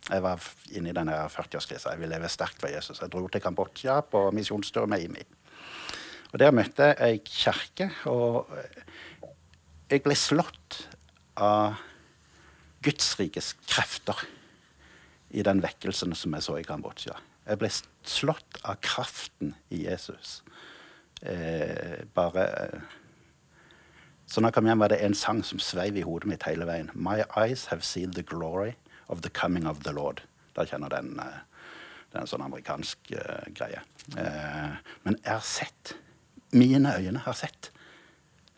Jeg 0.06 0.22
var 0.22 0.44
inne 0.78 0.92
i 0.92 0.96
denne 0.96 1.16
40-årskrisa. 1.34 1.94
Jeg 1.94 2.02
ville 2.02 2.16
leve 2.16 2.30
sterkt 2.30 2.62
for 2.62 2.72
Jesus. 2.72 3.02
Jeg 3.02 3.12
dro 3.12 3.26
til 3.28 3.42
Kambodsja 3.42 4.00
på 4.06 4.28
misjonstur 4.36 4.86
med 4.90 5.08
IMI. 5.08 5.24
Og 6.34 6.40
Der 6.40 6.52
møtte 6.52 6.90
jeg 6.92 6.98
ei 7.00 7.20
kirke, 7.24 7.90
og 8.12 8.50
jeg 9.90 10.02
ble 10.04 10.16
slått 10.20 10.82
av 11.40 11.78
Guds 12.84 13.14
rikes 13.20 13.54
krefter 13.70 14.26
i 15.32 15.44
den 15.46 15.62
vekkelsen 15.64 16.16
som 16.16 16.36
jeg 16.36 16.46
så 16.46 16.58
i 16.60 16.66
Kambodsja. 16.68 17.16
Jeg 17.46 17.62
ble 17.62 17.70
slått 18.06 18.60
av 18.66 18.80
kraften 18.84 19.54
i 19.74 19.86
Jesus. 19.86 20.42
Eh, 21.22 22.04
bare 22.14 22.46
så 24.28 24.42
når 24.42 24.50
jeg 24.50 24.58
kom 24.58 24.70
hjem, 24.70 24.82
var 24.82 24.92
det 24.92 25.02
en 25.06 25.18
sang 25.18 25.44
som 25.46 25.62
sveiv 25.62 25.98
i 26.00 26.06
hodet 26.06 26.30
mitt 26.30 26.46
hele 26.48 26.66
veien. 26.68 26.90
My 26.94 27.22
eyes 27.38 27.68
have 27.72 27.86
seen 27.86 28.14
the 28.14 28.24
glory 28.26 28.74
of 29.08 29.22
the 29.22 29.30
coming 29.30 29.68
of 29.70 29.84
the 29.86 29.94
Lord. 29.94 30.24
Da 30.56 30.66
kjenner 30.66 30.90
den 30.90 31.20
uh, 31.20 31.44
Det 32.10 32.18
er 32.18 32.24
en 32.24 32.32
sånn 32.32 32.46
amerikansk 32.46 33.12
uh, 33.20 33.46
greie. 33.54 33.82
Uh, 34.16 34.78
men 35.04 35.20
jeg 35.22 35.32
har 35.34 35.46
sett 35.46 35.96
Mine 36.56 36.94
øyne 36.96 37.20
har 37.20 37.36
sett 37.36 37.72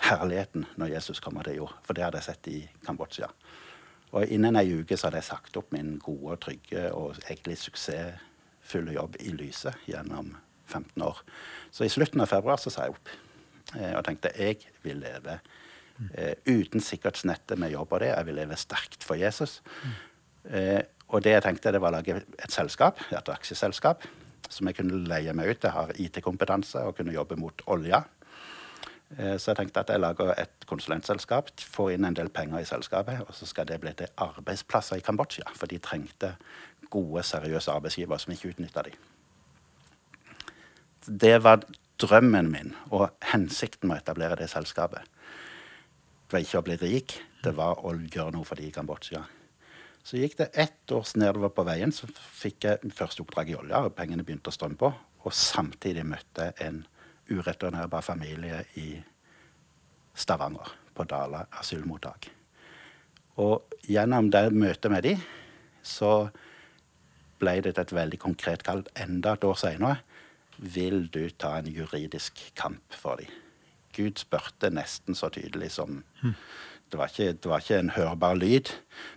herligheten 0.06 0.68
når 0.78 0.92
Jesus 0.92 1.20
kommer 1.24 1.48
til 1.48 1.64
jord. 1.64 1.74
For 1.84 1.98
det 1.98 2.04
hadde 2.06 2.20
jeg 2.20 2.28
sett 2.28 2.50
i 2.52 2.60
Kambodsja. 2.86 3.32
Og 4.14 4.30
innen 4.30 4.60
ei 4.60 4.70
uke 4.80 4.98
så 4.98 5.08
hadde 5.08 5.24
jeg 5.24 5.30
sagt 5.32 5.58
opp 5.58 5.72
min 5.74 5.96
gode, 6.04 6.38
trygge 6.44 6.92
og 6.94 7.18
egentlig 7.24 7.58
suksessfulle 7.58 8.94
jobb 8.96 9.18
i 9.24 9.34
Lyset 9.34 9.88
gjennom 9.90 10.36
15 10.68 11.02
år. 11.04 11.24
Så 11.72 11.88
i 11.88 11.92
slutten 11.92 12.22
av 12.22 12.30
februar 12.30 12.62
så 12.62 12.70
sa 12.70 12.86
jeg 12.86 12.96
opp. 12.96 13.12
Og 13.76 14.04
tenkte 14.06 14.32
jeg 14.38 14.62
vil 14.84 15.02
leve 15.04 15.40
Eh, 16.14 16.34
uten 16.46 16.82
sikkerhetsnettet 16.82 17.58
med 17.60 17.72
jobb 17.74 17.94
og 17.94 18.00
det. 18.00 18.12
Jeg 18.12 18.26
vil 18.26 18.38
leve 18.38 18.58
sterkt 18.60 19.04
for 19.04 19.18
Jesus. 19.18 19.62
Eh, 20.46 20.82
og 21.08 21.24
det 21.24 21.34
jeg 21.34 21.44
tenkte, 21.44 21.72
det 21.74 21.82
var 21.82 21.90
å 21.94 21.98
lage 21.98 22.20
et 22.22 22.54
selskap, 22.54 23.00
et 23.12 23.32
aksjeselskap, 23.32 24.06
som 24.50 24.70
jeg 24.70 24.78
kunne 24.78 25.02
leie 25.10 25.34
meg 25.34 25.50
ut. 25.50 25.64
Jeg 25.64 25.74
har 25.74 25.96
IT-kompetanse 25.96 26.84
og 26.86 26.96
kunne 27.00 27.16
jobbe 27.16 27.40
mot 27.40 27.64
olja. 27.74 28.04
Eh, 29.18 29.38
så 29.40 29.52
jeg 29.52 29.62
tenkte 29.62 29.82
at 29.82 29.90
jeg 29.90 30.04
lager 30.04 30.36
et 30.38 30.68
konsulentselskap, 30.70 31.50
får 31.58 31.96
inn 31.96 32.06
en 32.06 32.20
del 32.20 32.30
penger 32.30 32.62
i 32.62 32.70
selskapet, 32.70 33.24
og 33.26 33.34
så 33.34 33.50
skal 33.50 33.66
det 33.66 33.82
bli 33.82 33.96
til 33.98 34.14
arbeidsplasser 34.22 35.02
i 35.02 35.06
Kambodsja. 35.06 35.50
For 35.56 35.66
de 35.66 35.82
trengte 35.82 36.36
gode, 36.94 37.26
seriøse 37.26 37.74
arbeidsgivere 37.74 38.22
som 38.22 38.36
ikke 38.36 38.54
utnytta 38.54 38.86
dem. 38.86 39.02
Det 41.08 41.38
var 41.42 41.64
drømmen 42.02 42.52
min 42.52 42.74
og 42.92 43.10
hensikten 43.32 43.90
med 43.90 44.00
å 44.00 44.04
etablere 44.04 44.38
det 44.40 44.50
selskapet 44.52 45.06
Det 46.28 46.36
var 46.36 46.44
ikke 46.44 46.60
å 46.60 46.66
bli 46.68 46.78
rik, 46.82 47.18
det 47.44 47.54
var 47.56 47.80
å 47.88 47.94
gjøre 47.96 48.36
noe 48.36 48.46
for 48.46 48.60
de 48.60 48.68
i 48.68 48.74
Kambodsja. 48.76 49.22
Så 50.04 50.20
gikk 50.20 50.38
det 50.40 50.50
ett 50.60 50.92
års 50.92 51.14
nedover 51.16 51.54
på 51.56 51.64
veien, 51.68 51.92
så 51.92 52.08
fikk 52.12 52.68
jeg 52.68 52.92
første 52.96 53.24
oppdrag 53.24 53.54
i 53.54 53.56
olja, 53.56 53.80
og 53.84 53.96
pengene 53.96 54.24
begynte 54.28 54.52
å 54.52 54.56
strømme 54.56 54.80
på. 54.80 54.90
Og 55.24 55.36
samtidig 55.36 56.04
møtte 56.08 56.50
jeg 56.50 56.68
en 56.68 56.82
ureturnerbar 57.32 58.04
familie 58.04 58.62
i 58.80 58.90
Stavanger, 60.16 60.68
på 60.96 61.06
Dala 61.08 61.46
asylmottak. 61.60 62.30
Og 63.44 63.76
gjennom 63.88 64.32
det 64.34 64.48
møtet 64.52 64.92
med 64.92 65.04
de, 65.06 65.16
så 65.84 66.30
ble 67.40 67.60
det 67.62 67.76
et 67.78 67.94
veldig 67.94 68.20
konkret 68.20 68.64
kall 68.66 68.86
enda 68.98 69.36
et 69.38 69.46
år 69.48 69.60
seinere. 69.60 70.00
Vil 70.58 71.08
du 71.13 71.30
ta 71.30 71.58
en 71.60 71.70
juridisk 71.70 72.39
kamp 72.58 72.93
for 72.93 73.22
dem? 73.22 73.30
Gud 73.98 74.20
spurte 74.22 74.70
nesten 74.74 75.17
så 75.17 75.30
tydelig 75.34 75.72
som 75.74 76.04
det, 76.22 76.98
var 76.98 77.10
ikke, 77.10 77.34
det 77.34 77.50
var 77.50 77.63
ikke 77.63 77.80
en 77.82 77.93
hørbar 77.96 78.38
lyd, 78.38 78.70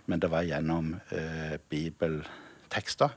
men 0.09 0.21
det 0.21 0.31
var 0.31 0.47
gjennom 0.47 0.95
uh, 1.11 1.57
bibeltekster. 1.69 3.13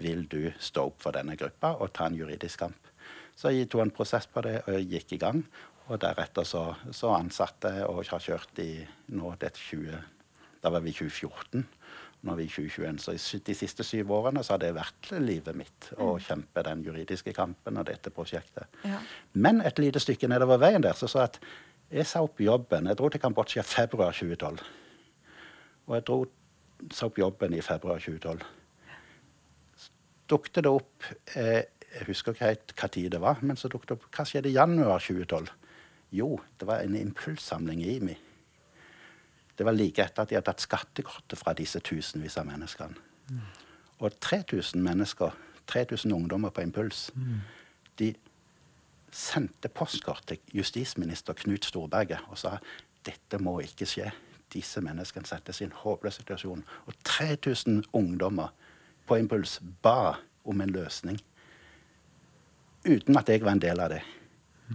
Vil 0.00 0.22
du 0.30 0.52
stå 0.62 0.86
opp 0.90 1.02
for 1.02 1.16
denne 1.16 1.34
gruppa 1.38 1.74
og 1.82 1.92
ta 1.96 2.06
en 2.06 2.18
juridisk 2.18 2.62
kamp? 2.62 2.90
Så 3.34 3.50
jeg 3.54 3.70
tok 3.72 3.86
en 3.86 3.94
prosess 3.94 4.28
på 4.30 4.42
det 4.46 4.60
og 4.68 4.78
gikk 4.84 5.16
i 5.16 5.20
gang. 5.20 5.42
Og 5.90 5.98
deretter 5.98 6.46
så, 6.46 6.68
så 6.94 7.10
ansatte 7.16 7.72
jeg 7.80 7.86
og 7.88 8.04
har 8.12 8.22
kjørt 8.22 8.60
i 8.62 8.70
nå 9.16 9.34
det 9.40 9.56
20 9.58 9.98
Da 10.62 10.70
var 10.70 10.84
vi 10.84 10.92
i 10.92 10.94
2014. 10.94 11.64
Nå 12.20 12.34
er 12.34 12.36
vi 12.42 12.44
i 12.44 12.52
2021. 12.52 13.00
Så 13.00 13.40
de 13.46 13.54
siste 13.56 13.84
syv 13.86 14.12
årene 14.12 14.42
så 14.44 14.54
har 14.54 14.60
det 14.62 14.74
vært 14.76 15.08
livet 15.22 15.56
mitt 15.56 15.88
å 15.96 16.12
mm. 16.14 16.24
kjempe 16.26 16.64
den 16.66 16.84
juridiske 16.84 17.32
kampen 17.36 17.80
og 17.80 17.88
dette 17.88 18.12
prosjektet. 18.12 18.68
Ja. 18.84 19.00
Men 19.32 19.62
et 19.64 19.80
lite 19.80 20.02
stykke 20.02 20.28
nedover 20.28 20.60
veien 20.60 20.84
der 20.84 20.98
så 20.98 21.08
sa 21.08 21.24
jeg 21.24 21.32
at 21.32 21.40
jeg 21.90 22.06
sa 22.06 22.22
opp 22.22 22.38
jobben. 22.38 22.86
Jeg 22.86 22.98
dro 23.00 23.08
til 23.10 23.22
Kambodsja 23.22 23.64
februar 23.66 24.14
2012. 24.14 24.60
Og 25.88 25.96
jeg 25.96 26.06
dro, 26.06 26.18
sa 26.94 27.08
opp 27.08 27.18
jobben 27.18 27.56
i 27.56 27.64
februar 27.64 27.98
2012. 28.04 28.44
Så 29.80 29.90
dukket 30.30 30.62
det 30.62 30.70
opp 30.70 31.08
eh, 31.34 31.64
Jeg 31.90 32.06
husker 32.06 32.36
ikke 32.36 32.46
helt 32.46 32.74
hva 32.78 32.88
tid 32.94 33.08
det 33.10 33.18
var, 33.24 33.40
men 33.42 33.58
så 33.58 33.66
dukket 33.72 33.90
det 33.90 33.96
opp 33.96 34.04
Hva 34.14 34.28
skjedde 34.28 34.52
i 34.52 34.54
januar 34.54 35.02
2012? 35.02 35.50
Jo, 36.14 36.36
det 36.60 36.68
var 36.68 36.84
en 36.84 36.94
impulssamling 36.98 37.82
i 37.82 37.96
IMI. 37.96 38.14
Det 39.60 39.66
var 39.68 39.76
like 39.76 40.00
etter 40.00 40.24
at 40.24 40.30
de 40.30 40.38
hadde 40.38 40.48
tatt 40.48 40.62
skattekortet 40.64 41.36
fra 41.36 41.52
disse 41.52 41.82
tusenvis 41.84 42.38
av 42.40 42.46
menneskene. 42.48 42.96
Mm. 43.28 43.40
Og 44.00 44.14
3000 44.24 44.80
mennesker, 44.80 45.34
3000 45.68 46.14
ungdommer 46.16 46.48
på 46.56 46.64
impuls, 46.64 47.10
mm. 47.12 47.34
de 48.00 48.08
sendte 49.12 49.68
postkort 49.68 50.24
til 50.30 50.40
justisminister 50.56 51.36
Knut 51.36 51.68
Storberget 51.68 52.24
og 52.32 52.40
sa 52.40 52.54
dette 53.04 53.36
må 53.36 53.58
ikke 53.60 53.84
skje. 53.84 54.08
Disse 54.50 54.80
menneskene 54.80 55.28
settes 55.28 55.60
i 55.60 55.66
en 55.68 55.76
håpløs 55.76 56.16
situasjon. 56.22 56.64
Og 56.88 56.96
3000 57.04 57.84
ungdommer 57.92 58.56
på 59.04 59.20
impuls 59.20 59.58
ba 59.84 60.14
om 60.48 60.64
en 60.64 60.72
løsning. 60.72 61.20
Uten 62.88 63.20
at 63.20 63.28
jeg 63.28 63.44
var 63.44 63.58
en 63.58 63.62
del 63.68 63.84
av 63.84 63.92
det. 63.92 64.00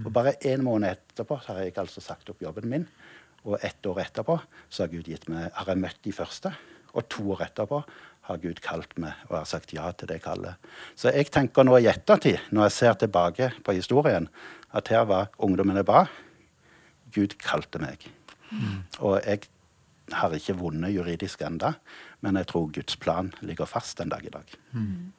Og 0.04 0.14
bare 0.14 0.38
en 0.46 0.64
måned 0.64 0.94
etterpå 0.94 1.42
har 1.48 1.64
jeg 1.64 1.74
altså 1.82 2.06
sagt 2.06 2.30
opp 2.30 2.46
jobben 2.46 2.70
min. 2.70 2.88
Og 3.46 3.62
ett 3.62 3.86
år 3.86 4.02
etterpå 4.08 4.40
har 4.40 4.92
Gud 4.92 5.08
gitt 5.10 5.28
meg, 5.30 5.52
har 5.54 5.70
jeg 5.70 5.82
møtt 5.82 6.02
de 6.06 6.14
første. 6.16 6.52
Og 6.96 7.08
to 7.12 7.26
år 7.36 7.46
etterpå 7.48 7.82
har 8.26 8.42
Gud 8.42 8.62
kalt 8.66 8.96
meg 9.02 9.18
og 9.30 9.38
har 9.38 9.50
sagt 9.50 9.74
ja 9.76 9.92
til 9.94 10.10
det 10.10 10.22
kallet. 10.24 10.58
Så 10.98 11.14
jeg 11.14 11.30
tenker 11.34 11.68
nå 11.68 11.78
i 11.78 11.90
ettertid, 11.92 12.40
når 12.50 12.70
jeg 12.70 12.78
ser 12.80 13.02
tilbake 13.04 13.52
på 13.66 13.76
historien, 13.78 14.30
at 14.76 14.90
her 14.92 15.06
var 15.10 15.30
ungdommene 15.38 15.86
ba. 15.86 16.08
Gud 17.14 17.38
kalte 17.40 17.80
meg. 17.84 18.08
Mm. 18.50 18.82
Og 19.06 19.20
jeg 19.22 19.46
har 20.14 20.34
ikke 20.38 20.58
vunnet 20.58 20.94
juridisk 20.94 21.42
enda, 21.46 21.76
men 22.26 22.38
jeg 22.40 22.50
tror 22.50 22.72
Guds 22.74 22.98
plan 23.02 23.32
ligger 23.46 23.70
fast 23.70 24.02
en 24.02 24.12
dag 24.14 24.26
i 24.26 24.34
dag. 24.34 24.58
Mm. 24.74 25.14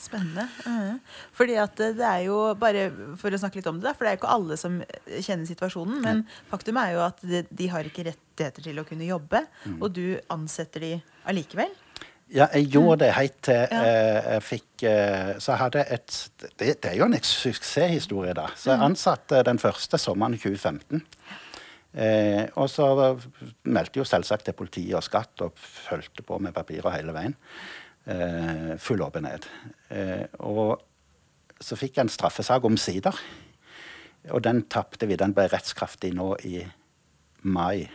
Spennende. 0.00 0.46
Uh, 0.66 1.20
fordi 1.36 1.56
at 1.62 1.78
det 1.98 2.08
er 2.08 2.24
jo, 2.26 2.40
bare 2.58 2.88
for 3.20 3.32
å 3.32 3.40
snakke 3.40 3.60
litt 3.60 3.70
om 3.70 3.80
det, 3.82 3.94
for 3.96 4.04
det 4.04 4.12
er 4.12 4.18
jo 4.18 4.22
ikke 4.22 4.34
alle 4.36 4.58
som 4.60 4.80
kjenner 5.08 5.48
situasjonen, 5.48 6.02
men 6.04 6.24
mm. 6.24 6.34
faktum 6.50 6.80
er 6.82 6.96
jo 6.96 7.06
at 7.06 7.22
de, 7.24 7.44
de, 7.48 7.70
har 7.72 7.88
ikke 7.88 8.06
rettigheter 8.10 8.68
til 8.68 8.82
å 8.82 8.86
kunne 8.88 9.08
jobbe, 9.08 9.44
mm. 9.64 9.78
og 9.80 9.88
du 9.96 10.06
ansetter 10.34 10.86
de 10.86 10.92
allikevel. 11.30 11.72
Ja, 12.32 12.46
jeg 12.54 12.70
gjorde 12.72 13.02
det 13.04 13.10
helt 13.12 13.38
til. 13.44 13.60
Eh, 13.76 14.18
jeg 14.34 14.44
fikk 14.46 14.84
eh, 14.88 15.34
Så 15.36 15.52
jeg 15.52 15.60
hadde 15.60 15.82
et 15.92 16.14
det, 16.40 16.70
det, 16.80 16.92
er 16.92 16.96
jo 16.96 17.04
en 17.04 17.16
suksesshistorie, 17.18 18.32
da. 18.36 18.46
Så 18.56 18.72
jeg 18.72 18.80
mm. 18.80 18.86
ansatte 18.88 19.42
den 19.44 19.60
første 19.60 20.00
sommeren 20.00 20.38
2015. 20.38 21.04
Eh, 21.92 22.46
og 22.56 22.70
så 22.72 22.88
meldte 23.68 24.00
jo 24.00 24.08
selvsagt 24.08 24.46
til 24.48 24.56
politiet 24.56 24.96
og 24.96 25.04
skatt 25.04 25.44
og 25.44 25.52
fulgte 25.60 26.24
på 26.24 26.38
med 26.40 26.56
papirer 26.56 26.96
hele 26.96 27.12
veien. 27.12 27.36
Eh, 28.04 28.76
full 28.78 29.02
åpenhet. 29.02 29.46
Eh, 29.88 30.26
og 30.42 30.82
så 31.62 31.78
fikk 31.78 31.96
jeg 31.96 32.08
en 32.08 32.12
straffesak 32.12 32.64
omsider. 32.66 33.18
Og 34.30 34.42
den 34.42 34.64
tapte 34.70 35.06
vi. 35.06 35.18
Den 35.18 35.34
ble 35.34 35.46
rettskraftig 35.50 36.12
nå 36.14 36.32
i 36.46 36.62
mai 37.42 37.86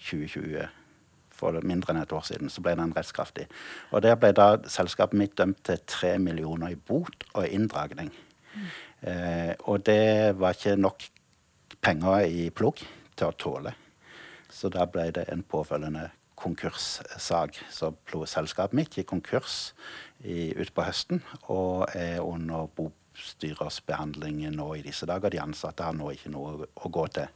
2020. 0.00 0.68
For 1.36 1.60
mindre 1.64 1.94
enn 1.94 2.02
et 2.02 2.12
år 2.12 2.24
siden 2.28 2.52
så 2.52 2.64
ble 2.64 2.74
den 2.80 2.94
rettskraftig. 2.96 3.46
Og 3.92 4.04
der 4.04 4.16
ble 4.20 4.32
da 4.36 4.54
selskapet 4.68 5.20
mitt 5.20 5.36
dømt 5.36 5.62
til 5.68 5.80
tre 5.88 6.16
millioner 6.20 6.72
i 6.72 6.80
bot 6.80 7.24
og 7.34 7.48
inndragning. 7.48 8.12
Mm. 8.54 8.70
Eh, 9.00 9.52
og 9.68 9.84
det 9.84 10.38
var 10.40 10.56
ikke 10.56 10.80
nok 10.80 11.04
penger 11.80 12.24
i 12.28 12.48
plugg 12.52 12.80
til 13.16 13.28
å 13.28 13.36
tåle. 13.36 13.74
Så 14.50 14.68
da 14.72 14.86
ble 14.88 15.10
det 15.14 15.28
en 15.32 15.44
påfølgende 15.46 16.08
konkurssak. 16.40 17.60
Så 17.70 17.92
selskapet 18.30 18.76
mitt 18.78 18.96
gikk 18.96 19.10
konkurs 19.12 19.72
utpå 20.20 20.84
høsten 20.84 21.22
og 21.48 21.86
er 21.96 22.20
under 22.20 22.68
bostyrersbehandlingen 22.76 24.58
nå 24.58 24.72
i 24.78 24.84
disse 24.84 25.08
dager. 25.08 25.32
De 25.32 25.42
ansatte 25.42 25.86
har 25.86 25.96
nå 25.96 26.12
ikke 26.14 26.32
noe 26.34 26.68
å 26.68 26.92
gå 26.92 27.06
til. 27.16 27.30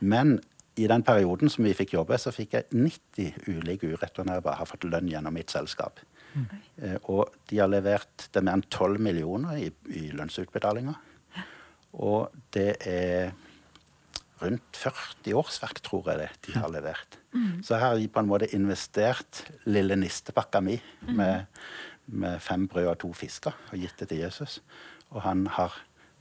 Men 0.00 0.38
i 0.76 0.86
den 0.90 1.02
perioden 1.02 1.48
som 1.52 1.64
vi 1.64 1.72
fikk 1.76 1.94
jobbe, 1.96 2.18
så 2.20 2.32
fikk 2.34 2.58
jeg 2.58 2.68
90 2.74 3.48
ulike 3.48 3.88
ureturnerbare 3.94 4.60
har 4.60 4.68
fått 4.68 4.84
lønn 4.84 5.08
gjennom 5.08 5.32
mitt 5.36 5.52
selskap. 5.52 6.02
Mm. 6.36 6.46
Eh, 6.82 6.96
og 7.08 7.32
de 7.48 7.62
har 7.62 7.70
levert 7.72 8.28
det 8.32 8.42
mer 8.44 8.58
enn 8.58 8.66
12 8.68 9.00
millioner 9.00 9.62
i, 9.62 9.70
i 9.96 10.10
lønnsutbetalinger. 10.12 10.98
Og 12.04 12.28
det 12.52 12.74
er 12.84 13.32
rundt 14.42 14.76
40 14.76 15.36
årsverk, 15.40 15.80
tror 15.84 16.10
jeg 16.10 16.20
det 16.20 16.30
de 16.46 16.58
har 16.60 16.72
levert. 16.72 17.18
Mm. 17.32 17.62
Så 17.64 17.76
her 17.76 17.92
har 17.92 18.00
de 18.00 18.08
på 18.08 18.22
en 18.22 18.30
måte 18.30 18.48
investert 18.56 19.44
lille 19.68 19.96
nistepakka 19.98 20.60
mi 20.64 20.76
med, 21.08 21.46
med, 22.06 22.40
fem 22.44 22.66
brød 22.68 22.92
og 22.92 22.98
to 23.04 23.12
fisker 23.16 23.56
og 23.70 23.80
gitt 23.80 23.96
det 24.02 24.10
til 24.12 24.24
Jesus. 24.24 24.60
Og 25.14 25.22
han 25.24 25.46
har 25.56 25.74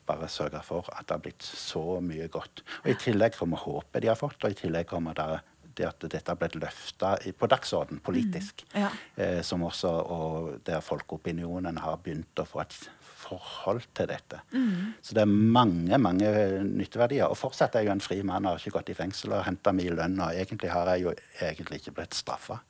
bare 0.06 0.30
sørga 0.30 0.62
for 0.64 0.88
at 0.94 1.08
det 1.08 1.18
har 1.18 1.24
blitt 1.26 1.44
så 1.46 2.00
mye 2.04 2.30
godt. 2.32 2.64
Og 2.84 2.94
I 2.94 3.00
tillegg 3.02 3.38
kommer 3.40 3.64
håpet 3.64 4.04
de 4.04 4.12
har 4.12 4.20
fått, 4.20 4.44
og 4.44 4.54
i 4.54 4.60
tillegg 4.60 4.88
kommer 4.92 5.18
det, 5.18 5.42
det 5.76 5.88
at 5.90 6.06
dette 6.06 6.30
har 6.30 6.38
blitt 6.40 6.60
løfta 6.62 7.16
på 7.40 7.50
dagsorden 7.52 8.00
politisk. 8.06 8.64
Mm. 8.72 8.84
Ja. 8.84 8.92
Eh, 9.18 9.42
som 9.44 9.66
også, 9.66 9.90
og 9.90 10.62
der 10.68 10.86
folkeopinionen 10.86 11.82
har 11.84 11.98
begynt 12.04 12.40
å 12.40 12.48
få 12.48 12.62
et 12.64 12.78
forhold 13.26 13.84
til 13.98 14.10
dette. 14.10 14.40
Mm. 14.54 14.94
Så 15.02 15.18
det 15.18 15.24
er 15.26 15.34
mange 15.58 16.00
mange 16.02 16.32
nytteverdier. 16.66 17.28
Og 17.28 17.38
fortsatt 17.40 17.76
er 17.76 17.88
jo 17.88 17.94
en 17.96 18.04
fri 18.04 18.22
mann, 18.24 18.48
har 18.48 18.62
ikke 18.62 18.78
gått 18.78 18.94
i 18.94 18.98
fengsel 18.98 19.36
og 19.36 19.46
henta 19.48 19.74
mye 19.76 19.94
lønn. 19.98 20.20
Og 20.22 20.40
egentlig 20.46 20.72
har 20.74 20.94
jeg 20.94 21.06
jo 21.08 21.14
egentlig 21.42 21.82
ikke 21.82 21.98
blitt 22.00 22.18
straffa. 22.18 22.62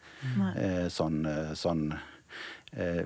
Eh, 0.58 0.86
sånn, 0.91 1.24
eh, 1.30 1.54
sånn 1.58 1.88
eh, 2.76 3.06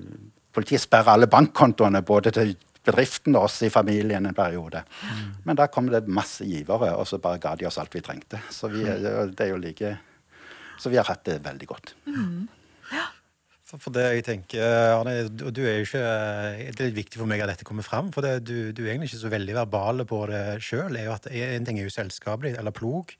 Politiet 0.50 0.82
sperrer 0.82 1.14
alle 1.14 1.28
bankkontoene 1.30 2.02
både 2.06 2.32
til 2.34 2.56
bedriften 2.88 3.36
og 3.38 3.46
oss 3.46 3.60
i 3.68 3.70
familien 3.70 4.26
en 4.26 4.36
periode. 4.36 4.82
Mm. 5.06 5.26
Men 5.46 5.60
da 5.60 5.68
kom 5.70 5.92
det 5.92 6.08
masse 6.10 6.48
givere, 6.48 6.90
og 6.98 7.06
så 7.08 7.20
bare 7.22 7.42
ga 7.44 7.52
de 7.60 7.68
oss 7.70 7.78
alt 7.78 7.94
vi 7.94 8.02
trengte. 8.02 8.40
Så 8.50 8.72
vi, 8.74 8.82
det 8.82 9.46
er 9.46 9.52
jo 9.52 9.60
like 9.62 9.98
Så 10.80 10.90
vi 10.90 10.98
har 10.98 11.06
hatt 11.06 11.26
det 11.28 11.42
veldig 11.44 11.68
godt. 11.68 11.94
Mm. 12.08 12.48
For 13.70 13.94
det 13.94 14.06
jeg 14.08 14.24
tenker, 14.26 14.64
Arne, 14.96 15.14
og 15.46 15.52
du 15.54 15.62
er 15.62 15.78
jo 15.78 15.86
ikke, 15.86 16.02
Det 16.74 16.82
er 16.82 16.88
litt 16.88 16.96
viktig 16.96 17.20
for 17.20 17.30
meg 17.30 17.44
at 17.44 17.52
dette 17.52 17.68
kommer 17.68 17.86
fram. 17.86 18.10
For 18.16 18.26
det, 18.26 18.48
du, 18.48 18.72
du, 18.74 18.82
er 18.86 18.96
egentlig 18.96 19.12
ikke 19.12 19.22
så 19.22 19.30
veldig 19.30 19.58
verbale 19.60 20.06
på 20.10 20.24
det 20.32 20.42
sjøl. 20.66 20.98
En 20.98 21.68
ting 21.68 21.78
er 21.78 21.86
jo 21.86 21.94
selskapelig, 21.94 22.56
eller 22.58 22.74
plog. 22.74 23.14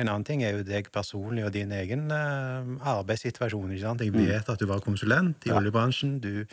En 0.00 0.08
annen 0.08 0.24
ting 0.24 0.44
er 0.46 0.56
jo 0.56 0.64
deg 0.64 0.88
personlig 0.94 1.44
og 1.44 1.52
din 1.52 1.74
egen 1.76 2.08
uh, 2.08 2.64
arbeidssituasjon. 2.94 3.74
ikke 3.74 3.84
sant? 3.84 4.06
Jeg 4.06 4.14
mm. 4.16 4.24
vet 4.30 4.52
at 4.54 4.62
du 4.62 4.68
var 4.70 4.80
konsulent 4.84 5.44
i 5.44 5.52
ja. 5.52 5.60
oljebransjen. 5.60 6.16
du 6.20 6.46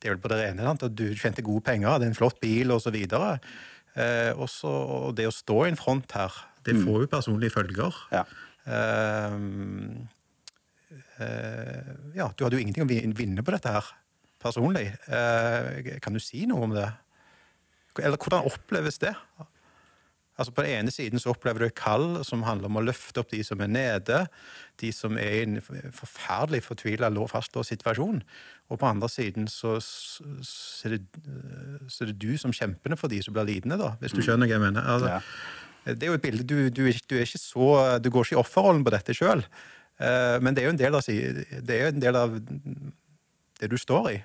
det 0.00 0.08
er 0.08 0.14
vel 0.14 0.22
på 0.22 0.30
det 0.32 0.38
rene, 0.40 0.64
sant? 0.64 0.86
du 0.96 1.10
tjente 1.12 1.44
gode 1.44 1.60
penger, 1.66 1.90
hadde 1.92 2.06
en 2.08 2.16
flott 2.16 2.38
bil 2.40 2.72
osv. 2.72 2.96
Eh, 2.96 4.30
også, 4.32 4.70
og 4.70 5.10
det 5.18 5.26
å 5.28 5.34
stå 5.34 5.66
i 5.66 5.72
en 5.74 5.76
front 5.76 6.16
her, 6.16 6.38
det 6.64 6.72
mm. 6.78 6.86
får 6.86 7.04
jo 7.04 7.10
personlige 7.18 7.52
følger. 7.58 7.98
Ja. 8.14 8.24
Eh, 8.24 8.50
Eh, 8.70 9.38
ja, 12.16 12.26
du 12.34 12.44
hadde 12.44 12.56
jo 12.56 12.62
ingenting 12.62 12.86
å 12.86 12.90
vinne 12.90 13.44
på 13.46 13.54
dette 13.54 13.72
her 13.74 13.90
personlig. 14.40 14.88
Eh, 15.06 15.96
kan 16.02 16.16
du 16.16 16.22
si 16.22 16.46
noe 16.48 16.66
om 16.66 16.74
det? 16.74 16.88
Eller 18.00 18.20
hvordan 18.20 18.48
oppleves 18.48 19.00
det? 19.02 19.14
Altså 20.40 20.54
På 20.56 20.64
den 20.64 20.72
ene 20.72 20.92
siden 20.94 21.20
så 21.20 21.34
opplever 21.34 21.60
du 21.60 21.66
et 21.66 21.76
kall 21.76 22.22
som 22.24 22.46
handler 22.46 22.70
om 22.70 22.78
å 22.80 22.84
løfte 22.86 23.20
opp 23.20 23.28
de 23.28 23.42
som 23.44 23.60
er 23.60 23.68
nede, 23.68 24.22
de 24.80 24.92
som 24.96 25.18
er 25.20 25.34
i 25.36 25.42
en 25.44 25.58
forferdelig 25.92 26.62
fortvila 26.64 27.10
fastlåst 27.28 27.74
situasjon. 27.74 28.22
Og 28.72 28.80
på 28.80 28.88
andre 28.88 29.10
siden 29.12 29.50
så, 29.52 29.76
så, 29.82 30.24
er 30.88 30.96
det, 30.96 31.02
så, 31.88 32.04
er 32.04 32.12
det, 32.12 32.20
du 32.22 32.38
som 32.40 32.54
kjempende 32.56 32.96
for 32.96 33.12
de 33.12 33.20
som 33.20 33.36
blir 33.36 33.50
lidende, 33.50 33.76
da, 33.76 33.98
hvis 34.00 34.16
du 34.16 34.22
mm. 34.22 34.24
skjønner 34.24 34.48
hva 34.48 34.56
jeg 34.56 34.64
mener. 34.64 34.88
Altså, 34.94 35.18
ja. 35.18 35.20
Det 35.84 36.06
er 36.06 36.12
jo 36.12 36.16
et 36.16 36.24
bilde, 36.24 36.44
du, 36.44 36.56
du, 36.72 36.86
du, 36.88 37.14
er 37.18 37.26
ikke 37.26 37.40
så, 37.40 37.68
du 38.00 38.08
går 38.12 38.24
ikke 38.24 38.38
i 38.38 38.40
offerrollen 38.40 38.84
på 38.84 38.92
dette 38.96 39.16
sjøl, 39.16 39.44
eh, 39.44 39.79
men 40.00 40.56
det 40.56 40.62
er 40.62 40.70
jo 40.70 40.72
en 40.72 40.80
del 40.80 40.94
av, 40.96 41.04
det 41.04 41.74
er 41.74 41.82
jo 41.82 41.88
en 41.92 42.02
del 42.02 42.16
av 42.16 42.36
det 43.60 43.68
du 43.68 43.76
står 43.78 44.10
i. 44.14 44.18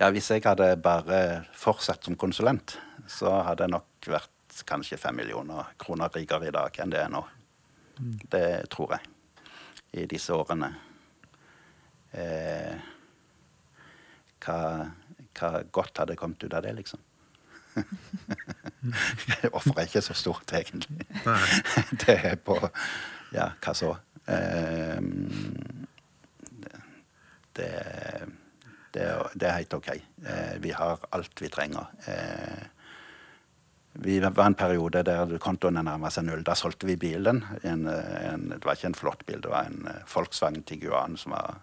Ja, 0.00 0.10
Hvis 0.12 0.28
jeg 0.30 0.42
hadde 0.44 0.74
bare 0.76 1.44
fortsatt 1.56 2.04
som 2.04 2.18
konsulent, 2.20 2.76
så 3.08 3.38
hadde 3.46 3.64
jeg 3.64 3.72
nok 3.72 4.08
vært 4.12 4.58
kanskje 4.68 4.98
fem 5.00 5.16
millioner 5.16 5.70
kroner 5.80 6.12
rikere 6.12 6.50
i 6.50 6.54
dag 6.54 6.76
enn 6.82 6.92
det 6.92 7.00
er 7.00 7.12
nå. 7.12 7.22
Mm. 7.96 8.18
Det 8.32 8.48
tror 8.72 8.96
jeg. 8.96 9.08
I 10.02 10.04
disse 10.10 10.36
årene. 10.36 10.68
Eh, 12.12 12.76
hva, 14.44 14.58
hva, 15.38 15.50
godt 15.72 16.02
hadde 16.02 16.16
kommet 16.20 16.44
ut 16.44 16.52
av 16.52 16.64
det, 16.66 16.74
liksom? 16.76 17.00
Offeret 19.56 19.78
er 19.80 19.88
ikke 19.88 20.04
så 20.04 20.16
stort, 20.16 20.52
egentlig. 20.52 21.08
det 22.04 22.18
er 22.32 22.36
på 22.36 22.58
Ja, 23.34 23.50
hva 23.62 23.74
så? 23.74 23.96
Eh, 24.26 25.00
det, 27.56 27.70
det, 28.92 29.04
det, 29.34 29.46
er 29.46 29.58
helt 29.58 29.74
OK. 29.74 29.90
Eh, 29.90 30.56
vi 30.62 30.72
har 30.76 31.04
alt 31.10 31.42
vi 31.42 31.50
trenger. 31.52 31.92
Eh, 32.06 32.64
vi 33.98 34.20
var 34.20 34.46
en 34.46 34.54
periode 34.54 35.02
der 35.08 35.38
kontoene 35.40 35.82
nærma 35.84 36.10
seg 36.12 36.26
null. 36.28 36.44
Da 36.44 36.56
solgte 36.58 36.88
vi 36.88 36.98
bilen. 37.00 37.42
En, 37.62 37.86
en, 37.88 38.50
det 38.52 38.64
var 38.64 38.76
ikke 38.76 38.92
en 38.92 38.98
flott 38.98 39.24
bil, 39.28 39.40
det 39.40 39.52
var 39.52 39.70
en 39.70 39.86
eh, 39.88 40.02
Volkswagen 40.12 40.66
Tiguan 40.68 41.16
som 41.20 41.36
var 41.36 41.62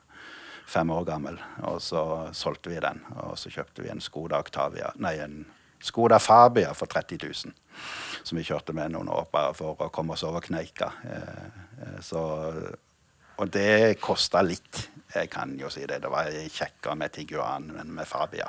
fem 0.66 0.90
år 0.90 1.06
gammel. 1.08 1.38
Og 1.70 1.82
så 1.84 2.04
solgte 2.34 2.74
vi 2.74 2.82
den. 2.82 3.04
Og 3.22 3.38
så 3.40 3.52
kjøpte 3.54 3.86
vi 3.86 3.92
en 3.94 4.02
Skoda 4.02 4.42
Octavia, 4.42 4.94
nei, 4.98 5.18
en 5.22 5.44
Skoda 5.84 6.20
Fabia 6.20 6.74
for 6.74 6.88
30 6.88 7.20
000. 7.24 7.54
Som 8.24 8.40
vi 8.40 8.46
kjørte 8.48 8.76
med 8.76 8.94
noen 8.94 9.12
år 9.12 9.28
bare 9.34 9.52
for 9.58 9.76
å 9.76 9.90
komme 9.92 10.16
oss 10.16 10.24
over 10.24 10.44
kneika. 10.46 10.94
Eh, 11.04 11.48
eh, 11.84 11.98
så, 12.00 12.22
og 13.38 13.54
det 13.54 14.00
kosta 14.02 14.44
litt. 14.46 14.90
Jeg 15.14 15.30
kan 15.30 15.52
jo 15.60 15.70
si 15.70 15.84
det. 15.86 16.00
Det 16.02 16.10
var 16.10 16.30
kjekkere 16.50 16.96
med 16.98 17.14
Tiguan 17.14 17.68
enn 17.78 17.92
med 17.94 18.08
Fabia. 18.10 18.48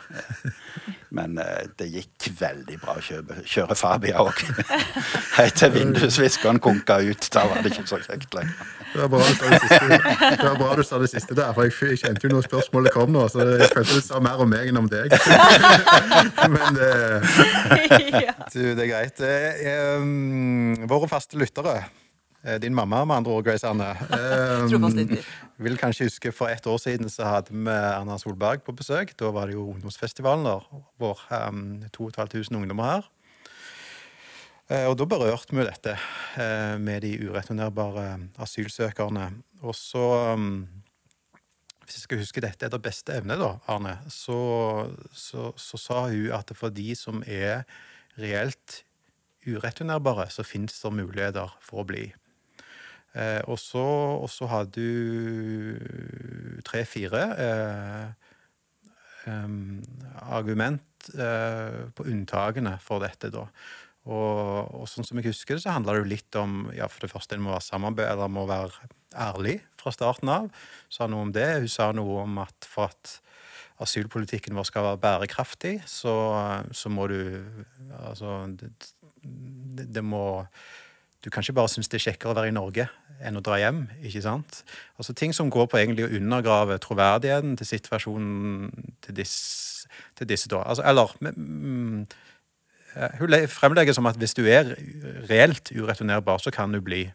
Men 1.17 1.37
uh, 1.39 1.67
det 1.79 1.91
gikk 1.93 2.31
veldig 2.39 2.79
bra 2.81 2.97
å 2.99 3.03
kjøpe, 3.05 3.43
kjøre 3.47 3.77
Fabia 3.77 4.23
òg. 4.25 4.41
Helt 5.39 5.59
til 5.61 5.75
vindusviskeren 5.75 6.59
konka 6.65 6.97
ut. 7.05 7.29
Da 7.35 7.45
var 7.51 7.61
det 7.61 7.75
ikke 7.75 7.85
så 7.91 8.01
kjekt 8.03 8.35
lenger. 8.35 8.73
Det 8.95 9.09
var, 9.11 9.27
det 9.43 10.47
var 10.47 10.57
bra 10.59 10.71
du 10.79 10.85
sa 10.87 11.01
det 11.03 11.11
siste 11.11 11.37
der, 11.37 11.51
for 11.53 11.67
jeg 11.67 11.99
kjente 12.01 12.25
jo 12.25 12.33
når 12.33 12.47
spørsmålet 12.47 12.95
kom 12.95 13.13
nå. 13.13 13.27
Så 13.29 13.45
jeg 13.45 13.69
følte 13.75 13.99
det 13.99 14.05
sa 14.07 14.23
mer 14.25 14.41
om 14.41 14.51
meg 14.51 14.71
enn 14.71 14.81
om 14.81 14.89
deg. 14.91 15.13
Men 16.57 16.81
uh, 16.81 17.35
du, 18.55 18.63
det 18.73 18.87
er 18.87 18.89
greit. 18.89 19.27
Um, 20.01 20.89
våre 20.89 21.11
faste 21.13 21.39
lyttere 21.41 21.83
Eh, 21.83 22.04
din 22.61 22.75
mamma, 22.77 23.05
med 23.09 23.17
andre 23.17 23.33
ord, 23.33 23.45
Grace 23.47 23.67
Anne. 23.69 23.91
Um, 24.65 25.09
vil 25.57 25.77
kanskje 25.79 26.09
huske 26.09 26.33
For 26.35 26.51
ett 26.51 26.67
år 26.67 26.79
siden 26.83 27.11
så 27.11 27.25
hadde 27.29 27.55
vi 27.55 27.71
Erna 27.71 28.19
Solberg 28.19 28.65
på 28.67 28.75
besøk. 28.77 29.15
Da 29.19 29.31
var 29.33 29.47
det 29.49 29.57
jo 29.57 29.69
ungdomsfestivalen 29.71 30.47
vår. 31.01 31.21
Um, 31.31 31.85
2500 31.93 32.61
ungdommer 32.61 32.91
her. 32.91 33.11
Uh, 34.71 34.87
og 34.89 34.97
da 34.97 35.05
berørte 35.05 35.53
vi 35.53 35.65
dette 35.67 35.93
uh, 36.39 36.77
med 36.81 37.05
de 37.05 37.13
ureturnerbare 37.29 38.07
asylsøkerne. 38.41 39.29
Og 39.63 39.77
så 39.77 40.05
um, 40.33 40.67
Hvis 41.85 41.99
jeg 41.99 42.07
skal 42.07 42.23
huske 42.23 42.41
dette 42.41 42.67
etter 42.67 42.81
beste 42.81 43.13
evne, 43.13 43.37
da, 43.37 43.59
Arne, 43.69 43.99
så, 44.09 44.89
så, 45.13 45.53
så 45.57 45.77
sa 45.77 46.07
hun 46.09 46.33
at 46.33 46.53
for 46.57 46.73
de 46.73 46.95
som 46.97 47.21
er 47.29 47.67
reelt 48.17 48.85
ureturnerbare, 49.45 50.31
så 50.33 50.43
fins 50.43 50.81
det 50.81 50.95
muligheter 50.97 51.53
for 51.61 51.83
å 51.83 51.89
bli. 51.89 52.07
Eh, 53.15 53.41
og 53.47 53.59
så 53.61 54.51
hadde 54.51 54.75
du 54.75 56.61
tre-fire 56.67 57.23
eh, 57.45 58.09
um, 59.31 59.79
argument 60.35 61.11
eh, 61.15 61.85
på 61.95 62.09
unntakene 62.11 62.75
for 62.83 63.05
dette, 63.05 63.31
da. 63.35 63.47
Og, 64.05 64.75
og, 64.75 64.85
sånn 64.91 65.07
som 65.07 65.17
jeg 65.21 65.31
husker 65.31 65.57
det, 65.57 65.63
så 65.65 65.77
handler 65.77 65.97
det 65.97 66.03
jo 66.03 66.11
litt 66.11 66.37
om 66.37 66.57
ja, 66.77 66.91
for 66.93 67.07
det 67.07 67.13
første 67.15 67.39
en 67.39 67.45
må 67.47 67.55
være 67.55 67.65
samarbeid, 67.65 68.11
eller 68.11 68.33
må 68.33 68.45
være 68.51 68.91
ærlig 69.17 69.61
fra 69.81 69.95
starten 69.95 70.33
av. 70.33 70.51
Sa 70.93 71.09
noe 71.09 71.25
om 71.25 71.33
det. 71.33 71.47
Hun 71.63 71.71
sa 71.73 71.89
noe 71.97 72.25
om 72.27 72.43
at 72.43 72.69
for 72.69 72.91
at 72.91 73.15
asylpolitikken 73.85 74.59
vår 74.59 74.69
skal 74.69 74.85
være 74.91 75.01
bærekraftig, 75.03 75.79
så, 75.89 76.15
så 76.73 76.93
må 76.93 77.09
du 77.11 77.21
Altså, 78.05 78.43
det, 78.59 79.87
det 79.95 80.03
må 80.05 80.45
du 81.25 81.31
kan 81.31 81.43
ikke 81.43 81.57
bare 81.57 81.73
synes 81.73 81.89
det 81.89 81.99
er 81.99 82.11
kjekkere 82.11 82.35
å 82.35 82.37
være 82.37 82.51
i 82.53 82.55
Norge 82.55 82.89
enn 83.25 83.39
å 83.39 83.43
dra 83.45 83.57
hjem. 83.61 83.87
ikke 84.05 84.23
sant? 84.25 84.61
Altså 84.99 85.15
Ting 85.17 85.33
som 85.37 85.51
går 85.53 85.69
på 85.71 85.81
egentlig 85.81 86.07
å 86.07 86.13
undergrave 86.19 86.77
troverdigheten 86.83 87.57
til 87.57 87.71
situasjonen 87.71 88.71
til 89.05 89.17
disse, 89.17 89.89
til 90.19 90.29
disse 90.29 90.51
da. 90.53 90.63
Altså, 90.69 90.85
eller 90.85 91.15
mm, 91.21 92.05
Hun 93.19 93.37
fremlegger 93.51 93.97
som 93.97 94.07
at 94.07 94.19
hvis 94.21 94.37
du 94.37 94.45
er 94.47 94.77
reelt 95.31 95.73
ureturnerbar, 95.75 96.39
så 96.39 96.53
kan 96.55 96.73
du 96.73 96.81
bli. 96.85 97.07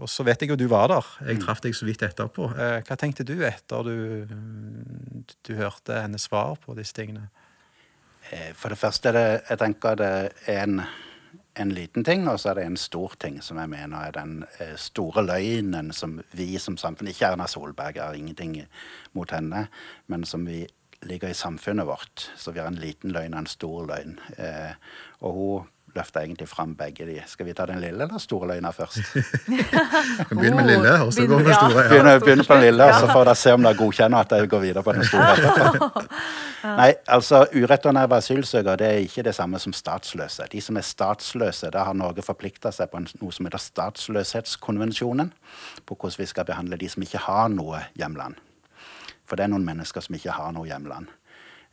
Og 0.00 0.08
så 0.08 0.24
vet 0.24 0.40
jeg 0.42 0.52
jo 0.52 0.56
du 0.56 0.68
var 0.70 0.88
der. 0.92 1.08
Jeg 1.26 1.40
mm. 1.40 1.42
traff 1.44 1.60
deg 1.64 1.74
så 1.76 1.86
vidt 1.88 2.04
etterpå. 2.06 2.52
Eh, 2.54 2.80
hva 2.86 2.96
tenkte 2.96 3.26
du 3.28 3.34
etter 3.44 3.88
du, 3.88 3.96
du 5.48 5.52
hørte 5.58 6.00
hennes 6.04 6.28
svar 6.28 6.54
på 6.62 6.76
disse 6.78 6.96
tingene? 6.96 7.28
Eh, 8.30 8.52
for 8.56 8.72
det 8.72 8.78
første 8.80 9.10
er 9.10 9.18
det, 9.18 9.26
jeg 9.50 9.60
tenker 9.60 9.98
det 10.00 10.12
er 10.46 10.62
en 10.62 10.84
en 11.54 11.72
liten 11.74 12.04
ting, 12.04 12.28
og 12.28 12.40
så 12.40 12.50
er 12.50 12.60
det 12.60 12.66
en 12.66 12.80
stor 12.80 13.12
ting 13.20 13.40
som 13.44 13.58
jeg 13.60 13.70
mener 13.72 14.06
er 14.06 14.14
den 14.16 14.44
eh, 14.58 14.76
store 14.80 15.24
løgnen 15.26 15.92
som 15.92 16.20
vi 16.32 16.54
som 16.58 16.78
samfunn 16.80 17.10
Ikke 17.12 17.28
Erna 17.32 17.48
Solberg 17.50 18.00
har 18.00 18.16
ingenting 18.16 18.56
mot 19.12 19.30
henne, 19.30 19.66
men 20.06 20.24
som 20.24 20.46
vi 20.48 20.64
ligger 21.02 21.28
i 21.28 21.36
samfunnet 21.36 21.86
vårt. 21.86 22.30
Så 22.36 22.52
vi 22.54 22.60
har 22.60 22.70
en 22.70 22.80
liten 22.80 23.12
løgn 23.12 23.34
og 23.34 23.42
en 23.42 23.50
stor 23.50 23.86
løgn. 23.90 24.18
Eh, 24.38 24.74
og 25.20 25.32
hun 25.36 25.70
løfter 25.94 26.20
egentlig 26.20 26.48
fram 26.48 26.74
begge 26.76 27.06
de. 27.06 27.18
Skal 27.26 27.46
vi 27.46 27.52
ta 27.52 27.66
den 27.68 27.80
lille 27.80 28.04
eller 28.04 28.18
store 28.18 28.48
løgna 28.48 28.70
først? 28.72 29.00
Begynn 30.30 30.56
med 30.56 30.66
lille, 30.66 30.94
og 31.02 31.12
så 31.12 31.26
går 31.26 31.38
vi 31.38 31.44
med 31.44 31.54
store. 31.54 31.82
Ja. 31.82 31.88
Begynner, 31.88 32.18
begynner 32.18 32.44
på 32.48 32.54
den 32.54 32.62
lille, 32.62 32.84
og 32.84 33.00
så 33.00 33.10
får 33.12 33.24
dere 33.28 33.40
se 33.42 33.52
om 33.52 33.66
dere 33.66 33.78
godkjenner 33.78 34.18
at 34.18 34.30
dere 34.30 34.46
går 34.46 34.64
videre 34.64 34.82
på 34.82 34.92
den 34.96 35.04
store. 35.04 35.90
Nei, 36.80 36.92
altså 37.06 37.46
Ureturnerede 37.54 38.16
asylsøkere 38.16 38.76
det 38.78 38.86
er 38.86 39.02
ikke 39.02 39.24
det 39.26 39.34
samme 39.34 39.58
som 39.58 39.72
statsløse. 39.74 40.46
De 40.52 40.60
som 40.60 40.76
er 40.78 40.86
statsløse, 40.86 41.70
da 41.74 41.82
har 41.88 41.98
Norge 41.98 42.22
forplikta 42.22 42.70
seg 42.72 42.92
på 42.92 43.02
noe 43.02 43.34
som 43.34 43.48
heter 43.48 43.62
statsløshetskonvensjonen. 43.62 45.32
På 45.86 45.98
hvordan 45.98 46.22
vi 46.22 46.30
skal 46.30 46.46
behandle 46.46 46.78
de 46.78 46.88
som 46.88 47.02
ikke 47.02 47.24
har 47.26 47.50
noe 47.52 47.82
hjemland. 47.98 48.38
For 49.26 49.36
det 49.36 49.46
er 49.46 49.52
noen 49.52 49.66
mennesker 49.66 50.04
som 50.04 50.16
ikke 50.16 50.34
har 50.36 50.54
noe 50.54 50.68
hjemland. 50.68 51.10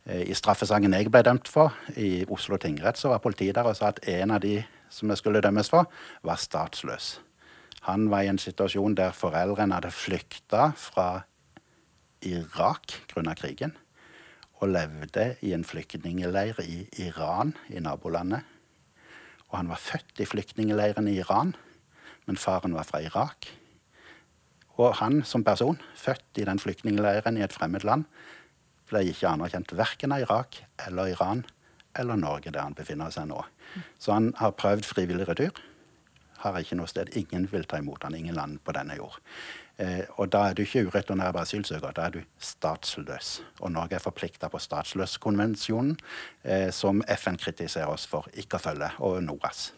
Eh, 0.06 0.30
I 0.30 0.36
straffesangen 0.36 0.94
jeg 0.96 1.10
ble 1.12 1.22
dømt 1.26 1.48
for 1.48 1.74
i 1.96 2.24
Oslo 2.28 2.58
tingrett, 2.60 2.98
så 2.98 3.12
var 3.12 3.24
politiet 3.24 3.58
der 3.58 3.68
og 3.68 3.76
sa 3.76 3.92
at 3.92 4.00
en 4.08 4.36
av 4.36 4.40
de 4.44 4.60
som 4.90 5.10
jeg 5.10 5.20
skulle 5.20 5.42
dømmes 5.44 5.70
for, 5.70 5.90
var 6.26 6.40
statsløs. 6.40 7.18
Han 7.86 8.10
var 8.12 8.24
i 8.24 8.30
en 8.32 8.40
situasjon 8.40 8.96
der 8.98 9.14
foreldrene 9.16 9.78
hadde 9.78 9.92
flykta 9.94 10.72
fra 10.76 11.22
Irak 12.26 12.98
grunnet 13.08 13.40
krigen. 13.40 13.76
Og 14.60 14.68
levde 14.68 15.36
i 15.40 15.54
en 15.56 15.64
flyktningleir 15.64 16.58
i 16.60 16.82
Iran, 17.00 17.54
i 17.72 17.80
nabolandet. 17.80 18.44
Og 19.48 19.56
han 19.56 19.70
var 19.70 19.80
født 19.80 20.20
i 20.20 20.28
flyktningleiren 20.28 21.08
i 21.08 21.16
Iran, 21.22 21.54
men 22.26 22.36
faren 22.36 22.76
var 22.76 22.84
fra 22.84 23.00
Irak. 23.00 23.48
Og 24.76 24.94
han 25.00 25.22
som 25.24 25.44
person, 25.44 25.80
født 25.96 26.38
i 26.42 26.44
den 26.44 26.60
flyktningleiren 26.60 27.40
i 27.40 27.44
et 27.44 27.56
fremmed 27.56 27.84
land, 27.88 28.04
ble 28.90 29.04
ikke 29.08 29.30
anerkjent 29.30 29.72
verken 29.78 30.14
av 30.14 30.24
Irak 30.26 30.60
eller 30.86 31.14
Iran 31.14 31.44
eller 31.98 32.18
Norge, 32.18 32.52
der 32.52 32.62
han 32.62 32.76
befinner 32.76 33.10
seg 33.14 33.30
nå. 33.30 33.40
Så 33.98 34.14
han 34.14 34.32
har 34.38 34.54
prøvd 34.58 34.86
frivillig 34.86 35.26
retur. 35.28 35.56
Har 36.40 36.58
ikke 36.58 36.78
noe 36.78 36.90
sted. 36.90 37.10
Ingen 37.18 37.48
vil 37.50 37.66
ta 37.68 37.80
imot 37.80 38.04
han, 38.06 38.14
ingen 38.16 38.38
land 38.38 38.60
på 38.64 38.74
denne 38.74 38.96
jord. 38.98 39.18
Eh, 39.80 40.04
og 40.20 40.30
da 40.32 40.46
er 40.48 40.56
du 40.56 40.62
ikke 40.62 40.86
ureturnerbar 40.88 41.46
asylsøker, 41.46 41.92
da 41.96 42.06
er 42.06 42.14
du 42.14 42.20
statsløs. 42.40 43.40
Og 43.60 43.72
Norge 43.74 43.98
er 43.98 44.04
forplikta 44.04 44.50
på 44.52 44.60
statsløskonvensjonen, 44.60 45.98
eh, 46.44 46.70
som 46.74 47.02
FN 47.08 47.40
kritiserer 47.40 47.90
oss 47.92 48.06
for 48.08 48.28
ikke 48.38 48.60
å 48.60 48.64
følge, 48.68 48.90
og 49.00 49.22
NORAS. 49.24 49.70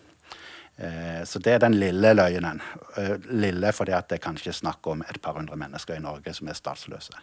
Eh, 0.77 1.25
så 1.25 1.39
det 1.39 1.53
er 1.53 1.59
den 1.63 1.77
lille 1.79 2.15
løgnen. 2.15 2.63
Eh, 2.97 3.17
lille 3.31 3.73
fordi 3.73 3.95
at 3.97 4.09
det 4.09 4.19
er 4.19 4.27
kanskje 4.27 4.55
snakk 4.57 4.87
om 4.91 5.05
et 5.07 5.21
par 5.23 5.37
hundre 5.39 5.57
mennesker 5.57 5.99
i 5.99 6.03
Norge 6.03 6.35
som 6.35 6.49
er 6.49 6.59
statsløse. 6.59 7.19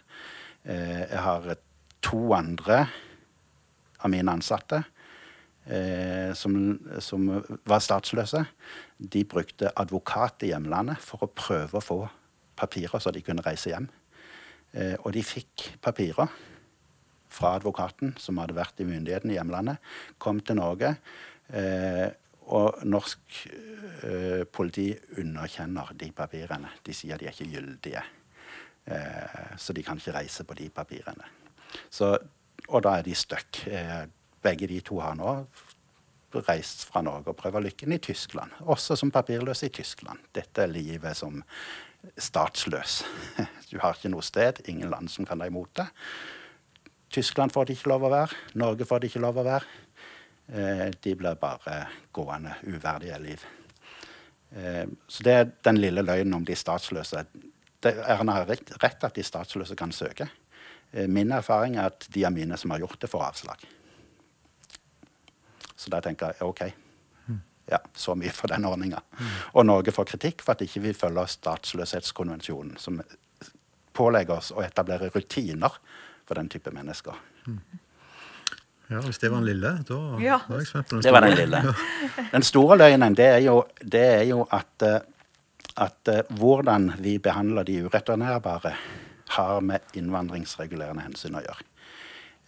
Eh, 0.64 1.02
jeg 1.10 1.24
har 1.24 1.50
et 1.50 1.64
to 2.04 2.32
andre 2.36 2.84
av 4.00 4.12
mine 4.12 4.32
ansatte 4.32 4.82
eh, 5.66 6.32
som, 6.34 6.54
som 7.02 7.26
var 7.68 7.82
statsløse, 7.84 8.44
de 8.98 9.24
brukte 9.28 9.72
advokat 9.76 10.46
i 10.46 10.52
hjemlandet 10.52 11.00
for 11.04 11.26
å 11.26 11.32
prøve 11.32 11.80
å 11.80 11.84
få 11.84 12.00
papirer 12.60 13.00
så 13.00 13.12
de 13.14 13.24
kunne 13.24 13.44
reise 13.44 13.72
hjem. 13.72 13.88
Eh, 14.72 14.96
og 15.02 15.12
de 15.16 15.24
fikk 15.24 15.70
papirer 15.82 16.30
fra 17.30 17.54
advokaten 17.58 18.16
som 18.18 18.40
hadde 18.42 18.56
vært 18.56 18.80
i 18.82 18.88
myndighetene 18.88 19.34
i 19.34 19.38
hjemlandet, 19.38 19.78
kom 20.18 20.40
til 20.42 20.58
Norge. 20.58 20.94
Eh, 21.54 22.08
og 22.50 22.80
norsk 22.88 23.36
eh, 24.02 24.42
politi 24.50 24.88
underkjenner 25.22 25.92
de 25.98 26.08
papirene. 26.14 26.72
De 26.82 26.94
sier 26.96 27.20
de 27.20 27.28
er 27.28 27.36
ikke 27.36 27.50
gyldige. 27.52 28.02
Eh, 28.90 29.54
så 29.60 29.76
de 29.76 29.84
kan 29.86 30.00
ikke 30.00 30.16
reise 30.16 30.46
på 30.46 30.56
de 30.58 30.66
papirene. 30.74 31.28
Så, 31.90 32.14
og 32.68 32.82
da 32.86 32.96
er 32.98 33.06
de 33.06 33.14
stuck. 33.18 33.62
Eh, 33.66 34.06
begge 34.42 34.68
de 34.70 34.80
to 34.84 35.00
har 35.02 35.18
nå 35.18 35.34
reist 36.46 36.84
fra 36.86 37.02
Norge 37.02 37.32
og 37.32 37.38
prøver 37.38 37.64
lykken 37.64 37.92
i 37.92 37.98
Tyskland. 38.02 38.52
Også 38.70 38.96
som 38.96 39.10
papirløse 39.10 39.66
i 39.66 39.74
Tyskland. 39.74 40.20
Dette 40.34 40.62
er 40.62 40.70
livet 40.70 41.16
som 41.18 41.42
statsløs. 42.18 43.02
Du 43.70 43.78
har 43.78 43.94
ikke 43.94 44.10
noe 44.10 44.24
sted, 44.26 44.64
ingen 44.66 44.90
land 44.90 45.06
som 45.12 45.26
kan 45.26 45.38
deg 45.38 45.52
imot 45.52 45.70
det. 45.78 45.86
Tyskland 47.14 47.52
får 47.54 47.68
det 47.68 47.76
ikke 47.76 47.90
lov 47.92 48.06
å 48.06 48.10
være. 48.10 48.38
Norge 48.58 48.86
får 48.86 49.00
det 49.02 49.10
ikke 49.10 49.22
lov 49.22 49.38
å 49.38 49.46
være. 49.46 49.76
Eh, 50.50 50.88
de 50.90 51.14
blir 51.14 51.38
bare 51.38 51.84
gående 52.14 52.56
uverdige 52.66 53.18
liv. 53.22 53.44
Eh, 54.50 54.86
så 55.06 55.26
det 55.26 55.36
er 55.36 55.52
den 55.66 55.78
lille 55.78 56.02
løgnen 56.02 56.40
om 56.40 56.46
de 56.46 56.56
statsløse. 56.58 57.24
Erna 57.86 58.40
har 58.40 58.50
rett 58.50 59.06
at 59.06 59.14
de 59.14 59.24
statsløse 59.26 59.78
kan 59.78 59.94
søke. 59.94 60.26
Eh, 60.92 61.06
min 61.08 61.32
erfaring 61.32 61.76
er 61.76 61.86
at 61.92 62.06
de 62.12 62.24
er 62.24 62.30
mine 62.34 62.56
som 62.58 62.70
har 62.74 62.78
gjort 62.82 63.00
det, 63.00 63.10
får 63.10 63.22
avslag. 63.28 63.66
Så 65.76 65.90
da 65.92 66.00
tenker 66.04 66.32
jeg 66.34 66.42
OK. 66.46 66.62
Ja, 67.70 67.78
Så 67.94 68.16
mye 68.18 68.32
for 68.34 68.50
den 68.50 68.64
ordninga. 68.66 68.98
Og 69.54 69.62
Norge 69.66 69.92
får 69.94 70.08
kritikk 70.10 70.42
for 70.42 70.52
at 70.56 70.62
ikke 70.64 70.80
vi 70.82 70.92
følger 70.92 71.28
statsløshetskonvensjonen, 71.30 72.74
som 72.82 72.96
pålegger 73.94 74.34
oss 74.40 74.50
å 74.52 74.64
etablere 74.64 75.10
rutiner 75.14 75.76
for 76.26 76.34
den 76.34 76.48
type 76.50 76.72
mennesker. 76.74 77.14
Ja, 78.90 78.98
Hvis 79.06 79.20
det 79.22 79.30
var 79.30 79.38
den 79.38 79.46
lille, 79.52 79.70
da 79.86 79.98
Ja. 80.18 80.40
var 80.48 80.58
jeg 80.58 80.66
spent 80.66 80.88
på 80.88 80.96
den 80.98 81.02
Det 81.02 81.12
var 81.12 81.20
den 81.20 81.36
lille. 81.38 81.74
Den 82.32 82.42
store 82.42 82.76
løgnen 82.76 83.14
det 83.14 83.26
er 83.26 83.38
jo, 83.38 83.62
det 83.84 84.02
er 84.18 84.22
jo 84.24 84.48
at, 84.50 84.82
eh, 84.82 85.00
at 85.76 86.08
eh, 86.08 86.22
hvordan 86.34 86.94
vi 86.98 87.18
behandler 87.18 87.62
de 87.64 87.84
ureturnerbare, 87.86 88.74
har 89.36 89.60
med 89.64 89.96
innvandringsregulerende 89.98 91.04
hensyn 91.04 91.38
å 91.38 91.44
gjøre. 91.44 91.66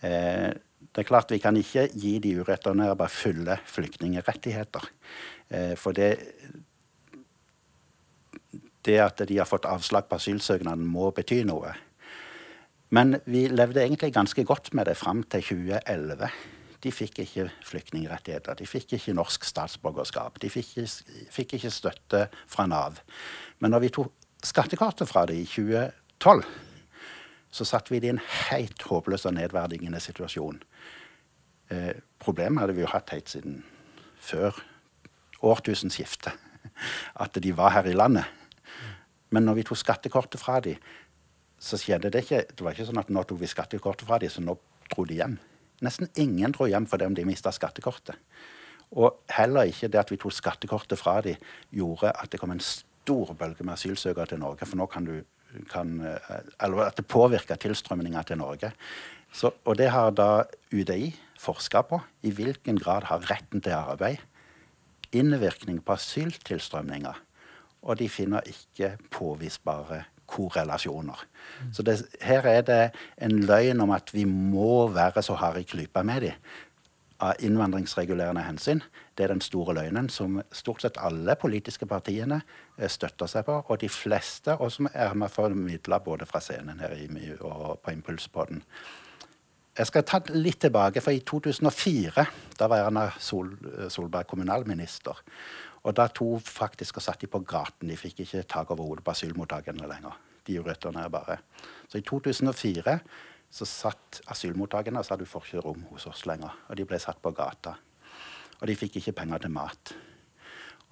Eh, 0.02 0.50
det 0.92 1.04
er 1.04 1.08
klart 1.08 1.30
Vi 1.30 1.38
kan 1.38 1.56
ikke 1.56 1.86
gi 1.94 2.18
de 2.18 2.34
ureturnerbare 2.42 3.10
fulle 3.12 3.58
flyktningrettigheter. 3.66 4.88
Eh, 5.50 5.74
for 5.76 5.92
det, 5.96 6.18
det 8.84 8.98
at 9.00 9.22
de 9.28 9.38
har 9.38 9.48
fått 9.48 9.68
avslag 9.70 10.08
på 10.08 10.18
asylsøknaden, 10.18 10.84
må 10.86 11.10
bety 11.14 11.42
noe. 11.48 11.74
Men 12.92 13.16
vi 13.24 13.46
levde 13.48 13.80
egentlig 13.80 14.12
ganske 14.12 14.44
godt 14.44 14.74
med 14.74 14.86
det 14.90 14.98
fram 15.00 15.22
til 15.22 15.42
2011. 15.42 16.28
De 16.82 16.90
fikk 16.92 17.22
ikke 17.22 17.46
flyktningrettigheter. 17.64 18.58
De 18.58 18.66
fikk 18.66 18.96
ikke 18.98 19.14
norsk 19.14 19.46
statsborgerskap. 19.46 20.40
De 20.42 20.50
fikk 20.50 20.74
ikke, 20.82 21.14
fikk 21.30 21.54
ikke 21.56 21.70
støtte 21.70 22.26
fra 22.50 22.66
Nav. 22.66 22.98
Men 23.62 23.72
når 23.72 23.86
vi 23.86 23.92
tok 23.96 24.12
skattekartet 24.44 25.08
fra 25.08 25.24
dem 25.30 25.38
i 25.38 25.46
2012, 25.46 26.42
så 27.52 27.66
satt 27.68 27.90
vi 27.92 28.00
i 28.00 28.10
en 28.10 28.20
helt 28.48 28.82
håpløs 28.88 29.26
og 29.28 29.36
nedverdigende 29.36 30.00
situasjon. 30.00 30.62
Eh, 31.72 31.94
problemet 32.22 32.64
hadde 32.64 32.76
vi 32.76 32.84
jo 32.84 32.90
hatt 32.90 33.12
helt 33.12 33.28
siden 33.28 33.60
før 34.16 34.56
årtusenskiftet. 35.44 36.32
At 37.20 37.36
de 37.42 37.52
var 37.56 37.74
her 37.76 37.90
i 37.90 37.96
landet. 37.96 38.24
Men 39.32 39.44
når 39.44 39.58
vi 39.58 39.64
tok 39.68 39.80
skattekortet 39.80 40.40
fra 40.40 40.60
dem, 40.64 40.80
så 41.62 41.78
skjedde 41.78 42.10
det 42.10 42.24
ikke 42.24 42.44
Det 42.50 42.64
var 42.64 42.74
ikke 42.74 42.88
sånn 42.88 43.00
at 43.00 43.10
nå 43.10 43.22
tok 43.22 43.40
vi 43.40 43.50
skattekortet 43.50 44.08
fra 44.08 44.18
dem, 44.18 44.30
så 44.30 44.42
nå 44.42 44.56
dro 44.90 45.04
de 45.06 45.20
hjem. 45.20 45.36
Nesten 45.82 46.10
ingen 46.16 46.54
dro 46.54 46.66
hjem 46.70 46.86
fordi 46.86 47.08
de 47.14 47.26
mista 47.26 47.52
skattekortet. 47.52 48.16
Og 48.92 49.22
heller 49.32 49.70
ikke 49.70 49.88
det 49.88 50.00
at 50.00 50.10
vi 50.12 50.18
tok 50.20 50.34
skattekortet 50.36 51.00
fra 51.00 51.20
dem, 51.24 51.36
gjorde 51.72 52.12
at 52.12 52.32
det 52.32 52.40
kom 52.40 52.52
en 52.52 52.60
stor 52.60 53.32
bølge 53.34 53.64
med 53.64 53.74
asylsøkere 53.74 54.26
til 54.32 54.42
Norge. 54.42 54.66
For 54.68 54.76
nå 54.76 54.86
kan 54.86 55.06
du 55.08 55.22
kan, 55.70 56.00
eh, 56.06 56.40
Eller 56.60 56.86
at 56.86 56.96
det 56.96 57.06
påvirker 57.06 57.56
tilstrømninga 57.56 58.22
til 58.22 58.38
Norge. 58.38 58.72
Så, 59.32 59.50
og 59.64 59.78
det 59.78 59.90
har 59.90 60.10
da 60.10 60.44
UDI 60.72 61.14
forska 61.38 61.82
på. 61.82 62.00
I 62.22 62.30
hvilken 62.30 62.78
grad 62.78 63.04
har 63.04 63.30
retten 63.30 63.60
til 63.60 63.72
arbeid 63.72 64.18
innvirkning 65.12 65.82
på 65.84 65.92
asyltilstrømninga. 65.92 67.12
Og 67.82 67.98
de 67.98 68.08
finner 68.08 68.46
ikke 68.48 68.94
påvisbare 69.12 70.04
korrelasjoner. 70.32 71.24
Så 71.74 71.82
det, 71.84 71.98
her 72.22 72.46
er 72.48 72.62
det 72.64 72.82
en 73.20 73.42
løgn 73.44 73.82
om 73.84 73.90
at 73.92 74.12
vi 74.14 74.24
må 74.24 74.86
være 74.88 75.22
så 75.22 75.36
harde 75.36 75.60
i 75.60 75.68
klypa 75.68 76.04
med 76.06 76.28
dem 76.28 76.52
av 77.22 77.38
innvandringsregulerende 77.44 78.42
hensyn. 78.42 78.82
Det 79.14 79.24
er 79.24 79.32
den 79.32 79.44
store 79.44 79.76
løgnen 79.76 80.08
som 80.10 80.40
stort 80.52 80.82
sett 80.82 80.98
alle 80.98 81.36
politiske 81.38 81.86
partiene 81.86 82.40
eh, 82.78 82.90
støtter 82.90 83.30
seg 83.30 83.46
på, 83.46 83.60
og 83.62 83.80
de 83.80 83.90
fleste, 83.92 84.56
og 84.58 84.72
som 84.74 84.90
er 84.92 85.14
med 85.18 85.30
formidla 85.30 86.00
både 86.02 86.26
fra 86.26 86.42
scenen 86.42 86.82
her 86.82 86.96
i 86.98 87.06
MIU 87.12 87.36
og 87.46 87.80
på 87.84 87.94
Impulspodden. 87.94 88.64
Jeg 89.72 89.88
skal 89.88 90.04
ta 90.04 90.18
litt 90.34 90.60
tilbake, 90.60 91.00
for 91.00 91.16
i 91.16 91.22
2004 91.24 92.26
da 92.58 92.66
var 92.68 92.88
Erna 92.88 93.06
Sol, 93.16 93.54
Solberg 93.88 94.28
kommunalminister. 94.28 95.22
Og 95.82 95.96
da 95.96 96.06
to 96.12 96.36
faktisk 96.44 97.00
og 97.00 97.06
satt 97.06 97.22
de 97.24 97.30
på 97.30 97.40
gaten. 97.48 97.88
De 97.88 97.96
fikk 97.96 98.20
ikke 98.22 98.44
tak 98.46 98.70
over 98.70 98.84
hodet 98.84 99.04
på 99.06 99.14
asylmottakene 99.14 99.88
lenger. 99.88 100.18
De 100.46 100.58
ureturnerbare. 100.60 101.38
Så 101.88 101.98
i 101.98 102.04
2004 102.06 102.98
så 103.52 103.68
satt 103.68 104.22
asylmottakerne 104.32 105.02
og 105.02 105.06
sa 105.06 105.18
du 105.20 105.26
får 105.28 105.48
ikke 105.48 105.64
rom 105.66 105.86
hos 105.90 106.06
oss 106.08 106.24
lenger. 106.28 106.54
Og 106.70 106.78
de 106.78 106.86
ble 106.88 107.00
satt 107.02 107.20
på 107.22 107.34
gata. 107.36 107.76
Og 108.60 108.68
de 108.70 108.76
fikk 108.78 108.96
ikke 109.00 109.16
penger 109.20 109.44
til 109.44 109.52
mat. 109.52 109.94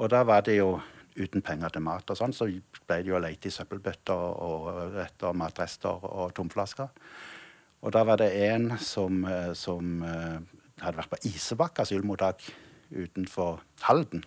Og 0.01 0.11
da 0.13 0.23
var 0.29 0.45
det 0.45 0.59
jo 0.59 0.75
uten 1.17 1.43
penger 1.45 1.73
til 1.75 1.85
mat 1.85 2.11
og 2.13 2.19
sånn, 2.19 2.35
så 2.37 2.47
ble 2.47 3.01
det 3.01 3.11
jo 3.11 3.17
å 3.19 3.23
lete 3.23 3.49
i 3.49 3.55
søppelbøtter 3.55 4.25
og 4.47 4.99
etter 5.03 5.37
matrester 5.37 6.05
og 6.07 6.35
tomflasker. 6.37 6.91
Og 7.81 7.95
da 7.97 8.03
var 8.05 8.21
det 8.21 8.29
en 8.51 8.75
som, 8.79 9.25
eh, 9.25 9.53
som 9.57 10.03
eh, 10.05 10.41
hadde 10.83 11.01
vært 11.01 11.15
på 11.15 11.23
Isebakk 11.31 11.81
asylmottak 11.81 12.45
utenfor 12.91 13.63
Halden. 13.87 14.25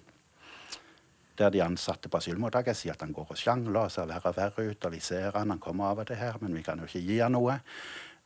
Der 1.38 1.50
de 1.50 1.62
ansatte 1.66 2.10
på 2.10 2.18
asylmottaket 2.18 2.78
sier 2.78 2.94
at 2.94 3.02
han 3.02 3.14
går 3.14 3.34
og 3.34 3.38
sjangler 3.38 3.88
og 3.88 3.94
ser 3.94 4.10
verre 4.10 4.30
og 4.30 4.38
verre 4.38 4.66
ut. 4.70 4.86
Og 4.86 4.94
vi 4.94 5.02
ser 5.02 5.32
han, 5.34 5.54
han 5.54 5.62
kommer 5.62 5.92
av 5.92 6.02
og 6.04 6.10
til 6.10 6.18
her, 6.18 6.38
men 6.42 6.54
vi 6.54 6.66
kan 6.66 6.82
jo 6.82 6.90
ikke 6.90 7.02
gi 7.02 7.20
han 7.22 7.34
noe. 7.34 7.60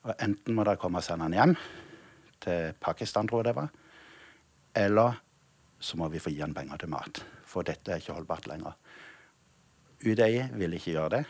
Og 0.07 0.13
enten 0.23 0.55
må 0.55 0.63
dere 0.63 0.79
komme 0.79 1.01
og 1.01 1.05
sende 1.05 1.27
han 1.27 1.35
hjem, 1.35 1.53
til 2.43 2.75
Pakistan, 2.79 3.27
tror 3.27 3.41
jeg 3.41 3.49
det 3.49 3.55
var, 3.57 3.71
eller 4.77 5.17
så 5.79 5.97
må 5.99 6.07
vi 6.13 6.21
få 6.21 6.31
gi 6.31 6.41
han 6.41 6.55
penger 6.55 6.79
til 6.81 6.91
mat. 6.93 7.21
For 7.47 7.65
dette 7.65 7.91
er 7.91 8.01
ikke 8.01 8.15
holdbart 8.15 8.47
lenger. 8.47 8.77
UDI 10.05 10.45
ville 10.55 10.77
ikke 10.77 10.93
gjøre 10.93 11.13
det, 11.17 11.23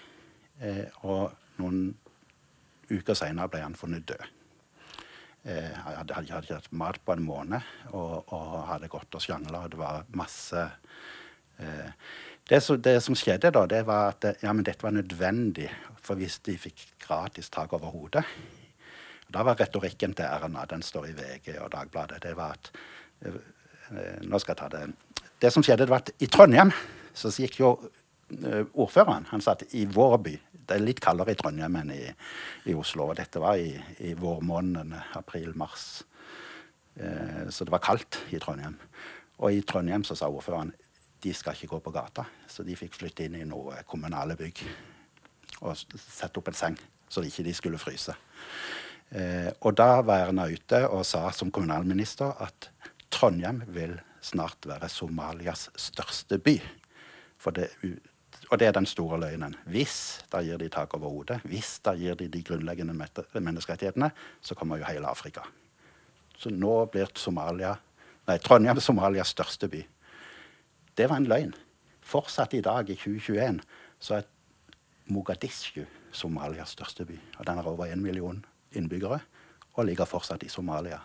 eh, 0.61 0.83
og 1.07 1.31
noen 1.61 1.95
uker 2.91 3.17
seinere 3.17 3.49
ble 3.51 3.63
han 3.63 3.77
funnet 3.79 4.05
død. 4.11 4.25
Eh, 5.47 5.73
han 5.73 5.97
hadde, 5.97 6.21
ikke 6.27 6.59
hatt 6.59 6.71
mat 6.75 6.99
på 7.05 7.15
en 7.15 7.23
måned 7.23 7.93
og, 7.95 8.27
og 8.35 8.55
hadde 8.67 8.91
gått 8.91 9.15
og 9.15 9.23
sjangla. 9.23 9.63
Det 9.71 9.79
var 9.79 10.05
masse 10.19 10.67
eh, 11.57 11.89
det, 12.47 12.61
som, 12.63 12.81
det 12.83 12.97
som 13.03 13.15
skjedde 13.17 13.53
da, 13.55 13.65
det 13.65 13.81
var 13.87 14.13
at 14.13 14.43
ja, 14.43 14.51
men 14.51 14.67
dette 14.67 14.83
var 14.83 14.95
nødvendig. 14.95 15.71
For 16.03 16.19
hvis 16.19 16.39
de 16.45 16.59
fikk 16.59 16.83
gratis 17.03 17.49
tak 17.51 17.73
over 17.75 17.95
hodet 17.95 18.27
Da 19.33 19.43
var 19.43 19.59
retorikken 19.59 20.15
til 20.15 20.25
RNA, 20.25 20.65
den 20.71 20.83
står 20.85 21.09
i 21.09 21.15
VG 21.17 21.57
og 21.59 21.71
Dagbladet, 21.73 22.21
det 22.23 22.35
var 22.37 22.55
at 22.55 22.71
eh, 23.25 23.39
Nå 24.27 24.39
skal 24.43 24.51
jeg 24.51 24.59
ta 24.59 24.67
det. 24.67 24.81
Det 25.39 25.51
som 25.53 25.63
skjedde, 25.63 25.85
det 25.85 25.93
var 25.93 26.01
at 26.03 26.09
i 26.19 26.27
Trondheim 26.27 26.73
så 27.15 27.31
gikk 27.31 27.61
jo 27.61 27.69
eh, 28.35 28.65
ordføreren 28.73 29.29
Han 29.31 29.43
satt 29.43 29.63
i 29.79 29.85
vår 29.87 30.17
by. 30.25 30.33
Det 30.67 30.75
er 30.75 30.83
litt 30.83 30.99
kaldere 31.03 31.31
i 31.31 31.39
Trondheim 31.39 31.77
enn 31.79 31.93
i, 31.95 32.01
i 32.67 32.75
Oslo. 32.75 33.07
Og 33.07 33.15
dette 33.19 33.39
var 33.39 33.55
i, 33.55 33.71
i 34.03 34.11
vårmånedene 34.19 35.05
april-mars. 35.15 35.85
Eh, 36.99 37.47
så 37.47 37.63
det 37.63 37.71
var 37.71 37.85
kaldt 37.85 38.19
i 38.35 38.41
Trondheim. 38.43 38.75
Og 39.39 39.55
i 39.55 39.63
Trondheim 39.63 40.03
så 40.03 40.17
sa 40.19 40.27
ordføreren 40.27 40.73
de 41.23 41.33
skal 41.33 41.55
ikke 41.55 41.71
gå 41.75 41.79
på 41.87 41.95
gata. 41.95 42.27
Så 42.47 42.67
de 42.67 42.75
fikk 42.77 42.99
flytte 42.99 43.25
inn 43.25 43.39
i 43.39 43.47
noen 43.47 43.87
kommunale 43.87 44.35
bygg 44.39 44.65
og 45.61 45.73
sette 45.79 46.37
opp 46.37 46.51
en 46.51 46.57
seng, 46.57 46.75
så 47.09 47.23
de 47.23 47.31
ikke 47.31 47.55
skulle 47.57 47.79
fryse. 47.81 48.13
Eh, 49.09 49.51
og 49.63 49.77
da 49.79 50.01
var 50.03 50.25
Erna 50.25 50.47
ute 50.51 50.83
og 50.89 51.05
sa 51.07 51.29
som 51.31 51.51
kommunalminister 51.53 52.35
at 52.43 52.69
Trondheim 53.13 53.61
vil 53.71 53.95
snart 54.21 54.67
være 54.67 54.89
Somalias 54.91 55.69
største 55.79 56.39
by. 56.43 56.57
Det, 57.55 57.67
og 58.51 58.59
det 58.59 58.67
er 58.67 58.75
den 58.75 58.89
store 58.89 59.19
løgnen. 59.21 59.55
Hvis 59.71 60.19
da 60.31 60.41
gir 60.43 60.59
de 60.59 60.67
tak 60.73 60.93
over 60.97 61.13
hodet, 61.13 61.39
hvis 61.47 61.77
da 61.85 61.93
gir 61.95 62.17
de 62.19 62.27
de 62.27 62.43
grunnleggende 62.43 62.93
menneskerettighetene, 62.93 64.11
så 64.41 64.55
kommer 64.55 64.81
jo 64.81 64.89
hele 64.89 65.07
Afrika. 65.07 65.45
Så 66.37 66.51
nå 66.51 66.85
blir 66.91 67.07
Somalia 67.15 67.77
Nei, 68.27 68.41
Trondheim 68.43 68.79
Somalias 68.83 69.29
største 69.31 69.69
by. 69.71 69.79
Det 70.99 71.05
var 71.07 71.21
en 71.21 71.29
løgn. 71.31 71.53
Fortsatt 72.03 72.57
i 72.57 72.59
dag, 72.59 72.89
i 72.89 72.97
2021, 72.99 73.61
så 74.03 74.17
er 74.17 74.27
Mogadishu 75.07 75.85
Somalias 76.11 76.73
største 76.75 77.05
by. 77.07 77.15
Og 77.39 77.47
den 77.47 77.61
har 77.61 77.69
over 77.71 77.87
én 77.87 78.03
million 78.03 78.43
innbyggere 78.75 79.21
og 79.77 79.85
ligger 79.85 80.09
fortsatt 80.09 80.43
i 80.43 80.51
Somalia. 80.51 80.99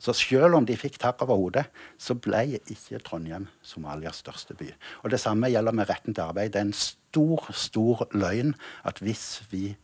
Så 0.00 0.14
selv 0.16 0.56
om 0.56 0.64
de 0.64 0.76
fikk 0.80 0.96
tak 1.00 1.20
over 1.24 1.36
hodet, 1.36 1.66
så 2.00 2.16
ble 2.16 2.56
ikke 2.56 3.02
Trondheim 3.04 3.48
Somalias 3.62 4.22
største 4.22 4.56
by. 4.56 4.70
Og 5.04 5.10
Det 5.10 5.20
samme 5.20 5.50
gjelder 5.52 5.76
med 5.76 5.90
retten 5.90 6.14
til 6.14 6.24
arbeid. 6.24 6.52
Det 6.52 6.60
er 6.60 6.68
en 6.68 6.72
stor, 6.72 7.50
stor 7.52 8.06
løgn 8.12 8.54
at 8.84 8.98
hvis 9.04 9.42
vi 9.50 9.76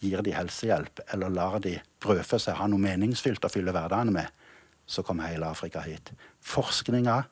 gir 0.00 0.22
de 0.22 0.32
helsehjelp 0.32 1.02
eller 1.12 1.28
lar 1.28 1.58
de 1.60 1.78
brødfø 2.00 2.38
seg, 2.38 2.56
ha 2.56 2.66
noe 2.66 2.80
meningsfylt 2.80 3.44
å 3.44 3.52
fylle 3.52 3.74
hverdagen 3.74 4.12
med, 4.14 4.30
så 4.88 5.02
kommer 5.04 5.28
hele 5.28 5.50
Afrika 5.50 5.82
hit. 5.84 6.14
Forskninga 6.40 7.22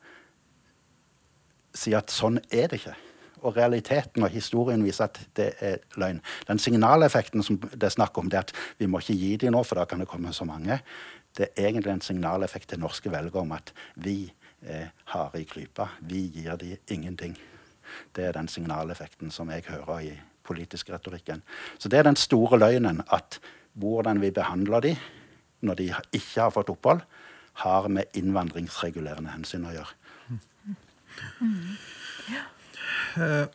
sier 1.76 2.02
at 2.02 2.12
sånn 2.12 2.40
er 2.50 2.68
det 2.68 2.82
ikke. 2.82 2.96
Og 3.42 3.56
realiteten 3.56 4.24
og 4.24 4.32
historien 4.32 4.84
viser 4.84 5.10
at 5.10 5.20
det 5.36 5.50
er 5.60 5.82
løgn. 6.00 6.22
Den 6.48 6.58
signaleffekten 6.62 7.44
som 7.44 7.58
det 7.60 7.90
er 7.90 7.94
snakk 7.94 8.18
om, 8.18 8.30
det 8.30 8.38
at 8.46 8.54
vi 8.78 8.88
må 8.88 9.02
ikke 9.02 9.18
gi 9.18 9.34
dem 9.44 9.52
nå, 9.56 9.62
for 9.62 9.80
da 9.80 9.84
kan 9.84 10.00
det 10.00 10.08
komme 10.08 10.32
så 10.32 10.46
mange. 10.48 10.80
Det 11.36 11.50
er 11.52 11.68
egentlig 11.68 11.92
en 11.92 12.04
signaleffekt 12.04 12.70
til 12.72 12.80
norske 12.80 13.12
velgere 13.12 13.44
om 13.44 13.52
at 13.52 13.74
vi 14.00 14.32
er 14.64 14.88
harde 15.12 15.42
i 15.42 15.44
klypa. 15.48 15.90
Vi 16.00 16.26
gir 16.34 16.56
dem 16.56 16.78
ingenting. 16.88 17.36
Det 18.16 18.24
er 18.24 18.32
den 18.32 18.48
signaleffekten 18.48 19.30
som 19.30 19.50
jeg 19.52 19.66
hører 19.68 20.00
i 20.00 20.16
politisk 20.46 20.90
retorikken. 20.90 21.42
Så 21.78 21.88
det 21.88 21.98
er 21.98 22.08
den 22.08 22.16
store 22.16 22.58
løgnen 22.58 23.02
at 23.12 23.40
hvordan 23.74 24.20
vi 24.22 24.30
behandler 24.30 24.80
dem 24.80 24.96
når 25.60 25.74
de 25.74 25.86
ikke 26.12 26.40
har 26.40 26.50
fått 26.54 26.70
opphold, 26.70 27.00
har 27.64 27.88
med 27.88 28.12
innvandringsregulerende 28.14 29.32
hensyn 29.32 29.64
å 29.66 29.72
gjøre. 29.72 29.94
Mm. 31.40 31.76
Ja. 32.28 32.42
Uh, 33.16 33.46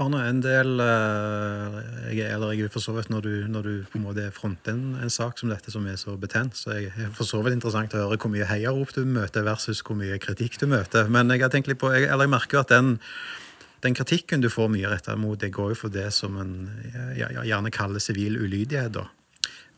Arne, 0.00 0.22
en 0.24 0.38
del 0.40 0.80
jeg 0.80 2.22
er, 2.24 2.30
eller 2.32 2.54
jeg 2.54 2.64
er 2.64 2.72
for 2.72 2.80
så 2.80 2.94
vidt 2.96 3.10
når 3.12 3.26
du, 3.26 3.32
når 3.52 3.66
du 3.66 3.72
på 3.92 3.98
en 3.98 4.06
måte 4.06 4.24
fronter 4.32 4.72
en, 4.72 4.94
en, 5.04 5.12
sak 5.12 5.36
som 5.36 5.52
dette 5.52 5.72
som 5.74 5.84
er 5.86 5.98
så 6.00 6.14
betent, 6.16 6.56
så 6.56 6.78
jeg 6.78 6.88
er 6.96 7.10
for 7.12 7.28
så 7.28 7.42
vidt 7.44 7.58
interessant 7.58 7.92
å 7.92 8.06
høre 8.06 8.16
hvor 8.16 8.32
mye 8.32 8.48
heiarop 8.48 8.94
du 8.96 9.02
møter 9.04 9.44
versus 9.44 9.82
hvor 9.84 9.98
mye 10.00 10.16
kritikk 10.22 10.56
du 10.62 10.64
møter. 10.72 11.12
Men 11.12 11.28
jeg 11.34 11.44
har 11.44 11.52
tenkt 11.52 11.68
litt 11.68 11.80
på, 11.82 11.92
jeg, 11.92 12.08
eller 12.08 12.24
jeg 12.24 12.32
merker 12.32 12.56
jo 12.56 12.62
at 12.64 12.72
den, 12.72 12.94
den 13.84 13.98
kritikken 13.98 14.40
du 14.40 14.48
får 14.52 14.70
mye 14.72 14.94
retta 14.94 15.16
mot, 15.20 15.36
det 15.40 15.52
går 15.52 15.74
jo 15.74 15.80
for 15.84 15.92
det 15.92 16.08
som 16.16 16.40
en 16.40 16.54
ja, 17.18 17.28
gjerne 17.44 17.74
kaller 17.74 18.00
sivil 18.00 18.40
ulydighet. 18.40 18.96
da. 18.96 19.10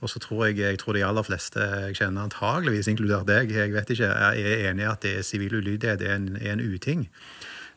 Og 0.04 0.12
så 0.12 0.22
tror 0.22 0.46
jeg, 0.46 0.60
jeg 0.60 0.78
tror 0.78 0.94
de 0.94 1.02
aller 1.06 1.26
fleste 1.26 1.58
jeg 1.88 1.98
kjenner, 1.98 2.28
antageligvis 2.28 2.90
inkludert 2.92 3.26
deg, 3.30 3.50
jeg 3.50 3.74
vet 3.74 3.90
ikke, 3.96 4.12
er 4.14 4.70
enig 4.70 4.86
i 4.86 4.90
at 4.90 5.02
det 5.02 5.18
er 5.18 5.26
sivil 5.26 5.58
ulydighet 5.58 6.06
er 6.06 6.18
en, 6.20 6.36
er 6.38 6.54
en 6.54 6.62
uting. 6.62 7.08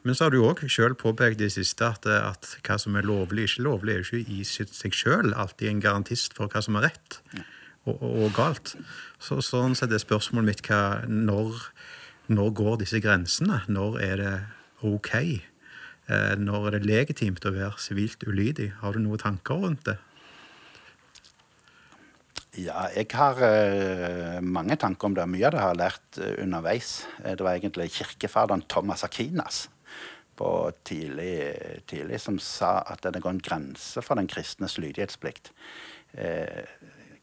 Men 0.07 0.15
så 0.15 0.23
har 0.23 0.31
du 0.31 0.39
òg 0.39 0.61
sjøl 0.71 0.93
påpekt 0.95 1.41
i 1.41 1.49
det 1.49 1.51
siste 1.57 1.83
at, 1.83 2.05
at, 2.07 2.47
hva 2.63 2.77
som 2.79 2.95
er 2.95 3.03
lovlig 3.03 3.49
ikke 3.49 3.65
lovlig, 3.65 3.91
er 3.97 4.05
jo 4.05 4.21
ikke 4.21 4.37
i 4.37 4.45
seg 4.47 4.95
sjøl 4.95 5.33
alltid 5.35 5.67
en 5.67 5.81
garantist 5.83 6.37
for 6.37 6.47
hva 6.47 6.61
som 6.63 6.79
er 6.79 6.87
rett 6.87 7.17
og, 7.83 7.99
og, 7.99 8.29
galt. 8.37 8.77
Så, 9.19 9.41
sånn 9.43 9.75
sett 9.75 9.91
er 9.91 9.99
spørsmålet 9.99 10.47
mitt 10.47 10.63
hva, 10.63 11.03
når, 11.11 11.59
når 12.31 12.55
går 12.55 12.79
disse 12.85 13.03
grensene? 13.03 13.59
Når 13.67 13.99
er 14.07 14.17
det 14.23 14.33
OK? 14.87 15.11
Eh, 15.19 16.33
når 16.39 16.71
er 16.71 16.77
det 16.77 16.87
legitimt 16.87 17.43
å 17.43 17.55
være 17.59 17.75
sivilt 17.83 18.23
ulydig? 18.23 18.77
Har 18.79 18.95
du 18.95 19.03
noen 19.03 19.19
tanker 19.27 19.59
rundt 19.59 19.89
det? 19.91 19.99
Ja, 22.57 22.87
jeg 22.95 23.11
har 23.11 23.37
uh, 23.43 24.39
mange 24.39 24.79
tanker 24.79 25.11
om 25.11 25.19
det. 25.19 25.27
Mye 25.29 25.49
av 25.51 25.51
det 25.53 25.59
har 25.65 25.75
jeg 25.75 25.83
lært 25.83 26.21
uh, 26.23 26.35
underveis. 26.47 27.01
Det 27.19 27.43
var 27.43 27.59
egentlig 27.59 27.91
kirkefaderen 27.99 28.63
Thomas 28.71 29.03
Akinas 29.05 29.67
på 30.37 30.49
tidlig, 30.87 31.83
tidlig, 31.89 32.19
som 32.21 32.39
sa 32.43 32.77
at 32.85 33.03
det 33.03 33.21
går 33.23 33.35
en 33.35 33.43
grense 33.43 34.03
for 34.05 34.19
den 34.19 34.29
kristnes 34.29 34.77
lydighetsplikt. 34.77 35.51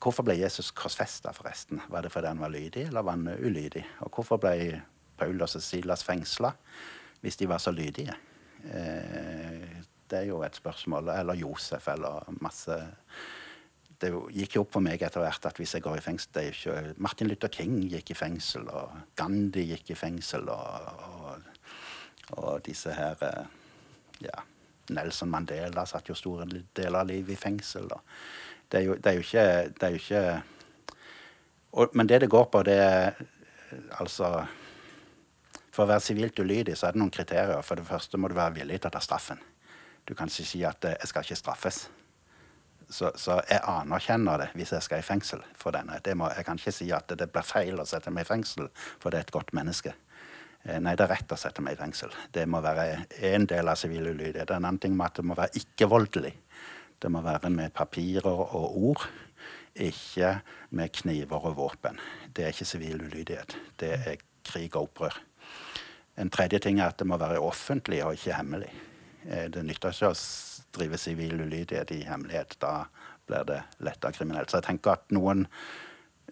hvorfor 0.02 0.26
ble 0.26 0.36
Jesus 0.36 0.70
korsfesta, 0.70 1.32
forresten? 1.32 1.80
Var 1.88 2.02
det 2.02 2.12
fordi 2.12 2.28
han 2.28 2.42
var 2.42 2.52
lydig, 2.52 2.88
eller 2.88 3.02
var 3.02 3.16
han 3.16 3.28
ulydig? 3.38 3.84
Og 4.04 4.10
hvorfor 4.12 4.42
ble 4.42 4.82
Paulus 5.16 5.56
og 5.56 5.62
Silas 5.62 6.04
fengsla 6.04 6.52
hvis 7.22 7.38
de 7.40 7.48
var 7.48 7.62
så 7.62 7.72
lydige? 7.72 8.14
det 10.10 10.18
er 10.20 10.28
jo 10.28 10.42
et 10.44 10.56
spørsmål. 10.56 11.08
Eller 11.08 11.40
Josef, 11.40 11.88
eller 11.88 12.28
masse 12.40 12.78
det 14.02 14.10
gikk 14.34 14.56
jo 14.56 14.64
opp 14.64 14.74
for 14.74 14.84
meg 14.84 15.02
etter 15.06 15.22
hvert 15.22 15.46
at 15.48 15.58
hvis 15.60 15.76
jeg 15.76 15.84
går 15.84 16.00
i 16.00 16.04
fengsel 16.04 16.32
det 16.34 16.42
er 16.42 16.56
ikke, 16.56 16.94
Martin 17.06 17.30
Luther 17.30 17.52
King 17.52 17.76
gikk 17.88 18.10
i 18.10 18.16
fengsel, 18.18 18.66
og 18.68 18.96
Gandhi 19.16 19.68
gikk 19.70 19.94
i 19.94 19.98
fengsel, 19.98 20.50
og, 20.52 20.88
og, 21.06 21.53
og 22.32 22.62
disse 22.64 22.92
her 22.94 23.20
eh, 23.22 23.46
ja, 24.24 24.42
Nelson 24.94 25.30
Mandela 25.30 25.86
satt 25.86 26.08
jo 26.08 26.16
store 26.16 26.46
deler 26.76 27.00
av 27.00 27.08
livet 27.08 27.34
i 27.34 27.40
fengsel. 27.40 27.88
Det 28.68 28.80
er, 28.80 28.84
jo, 28.88 28.96
det 28.98 29.10
er 29.10 29.18
jo 29.18 29.24
ikke, 29.24 29.46
det 29.76 29.86
er 29.86 29.94
jo 29.94 30.02
ikke 30.02 30.24
og, 31.74 31.90
Men 31.92 32.06
det 32.06 32.20
det 32.20 32.30
går 32.30 32.44
på, 32.44 32.62
det 32.62 32.76
er 32.78 33.16
altså 33.98 34.46
For 35.74 35.84
å 35.84 35.90
være 35.90 36.04
sivilt 36.06 36.38
ulydig 36.38 36.76
så 36.78 36.86
er 36.86 36.94
det 36.94 37.00
noen 37.02 37.10
kriterier. 37.10 37.62
For 37.66 37.74
det 37.74 37.86
første 37.88 38.18
må 38.18 38.28
du 38.30 38.36
være 38.38 38.60
villig 38.60 38.78
til 38.78 38.92
å 38.92 38.94
ta 38.94 39.00
straffen. 39.02 39.40
Du 40.06 40.14
kan 40.14 40.30
ikke 40.30 40.46
si 40.46 40.62
at 40.64 40.84
eh, 40.84 40.94
'jeg 41.00 41.08
skal 41.08 41.24
ikke 41.24 41.40
straffes'. 41.40 41.88
Så, 42.88 43.10
så, 43.16 43.40
jeg 43.50 43.60
anerkjenner 43.64 44.38
det 44.38 44.48
hvis 44.54 44.72
jeg 44.72 44.82
skal 44.82 44.98
i 44.98 45.02
fengsel 45.02 45.42
for 45.56 45.70
denne. 45.70 45.98
Må, 46.14 46.28
jeg 46.36 46.44
kan 46.44 46.58
ikke 46.58 46.72
si 46.72 46.92
at 46.92 47.08
det 47.08 47.32
blir 47.32 47.42
feil 47.42 47.80
å 47.80 47.86
sette 47.86 48.10
meg 48.10 48.26
i 48.26 48.28
fengsel, 48.28 48.68
for 49.00 49.10
det 49.10 49.18
er 49.18 49.26
et 49.26 49.32
godt 49.34 49.52
menneske. 49.52 49.94
Eh, 50.64 50.80
nei, 50.80 50.94
det 50.96 51.04
er 51.04 51.12
rett 51.12 51.34
å 51.34 51.38
sette 51.38 51.62
meg 51.64 51.76
i 51.76 51.80
fengsel. 51.82 52.12
Det 52.32 52.46
må 52.48 52.62
være 52.64 53.04
en 53.30 53.46
del 53.50 53.68
av 53.68 53.76
sivil 53.80 54.08
ulydighet. 54.14 54.50
En 54.50 54.64
annen 54.64 54.80
ting 54.80 54.96
med 54.96 55.10
at 55.10 55.20
det 55.20 55.26
må 55.28 55.36
være 55.36 55.60
ikke-voldelig. 55.60 56.32
Det 57.04 57.10
må 57.12 57.20
være 57.24 57.50
med 57.52 57.74
papirer 57.76 58.40
og 58.44 58.78
ord, 58.90 59.04
ikke 59.74 60.38
med 60.78 60.92
kniver 60.94 61.50
og 61.50 61.58
våpen. 61.58 61.98
Det 62.32 62.46
er 62.46 62.54
ikke 62.54 62.68
sivil 62.68 63.02
ulydighet. 63.04 63.56
Det 63.80 63.92
er 63.98 64.22
krig 64.46 64.76
og 64.76 64.88
opprør. 64.88 65.18
En 66.16 66.30
tredje 66.30 66.60
ting 66.62 66.78
er 66.78 66.92
at 66.92 66.98
det 66.98 67.08
må 67.10 67.18
være 67.18 67.42
offentlig 67.42 68.00
og 68.06 68.14
ikke 68.16 68.38
hemmelig. 68.38 68.70
Eh, 69.28 69.48
det 69.50 69.64
nytter 69.66 69.92
ikke 69.92 70.12
å 70.14 70.20
drive 70.78 71.00
sivil 71.00 71.42
ulydighet 71.42 71.92
i 71.92 72.04
hemmelighet. 72.08 72.56
Da 72.62 72.86
blir 73.26 73.44
det 73.48 73.60
lettere 73.84 74.16
kriminelt. 74.16 74.50
Så 74.50 74.62
jeg 74.62 74.68
tenker 74.70 74.94
at 74.94 75.12
noen, 75.12 75.44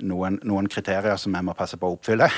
noen, 0.00 0.38
noen 0.48 0.68
kriterier 0.70 1.18
som 1.20 1.34
jeg 1.36 1.46
må 1.46 1.54
passe 1.56 1.76
på 1.80 1.88
å 1.88 1.96
oppfylle. 1.96 2.28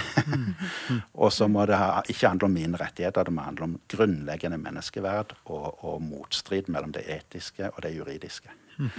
og 1.22 1.30
så 1.34 1.48
må 1.50 1.66
det 1.70 1.78
ha, 1.78 2.02
ikke 2.10 2.32
handle 2.32 2.50
om 2.50 2.56
mine 2.56 2.80
rettigheter, 2.80 3.26
det 3.26 3.34
må 3.34 3.46
handle 3.46 3.68
om 3.68 3.78
grunnleggende 3.90 4.58
menneskeverd 4.60 5.36
og, 5.44 5.70
og 5.84 6.02
motstrid 6.04 6.70
mellom 6.72 6.94
det 6.96 7.06
etiske 7.10 7.70
og 7.70 7.80
det 7.86 7.94
juridiske. 7.94 8.50
Mm. 8.74 8.90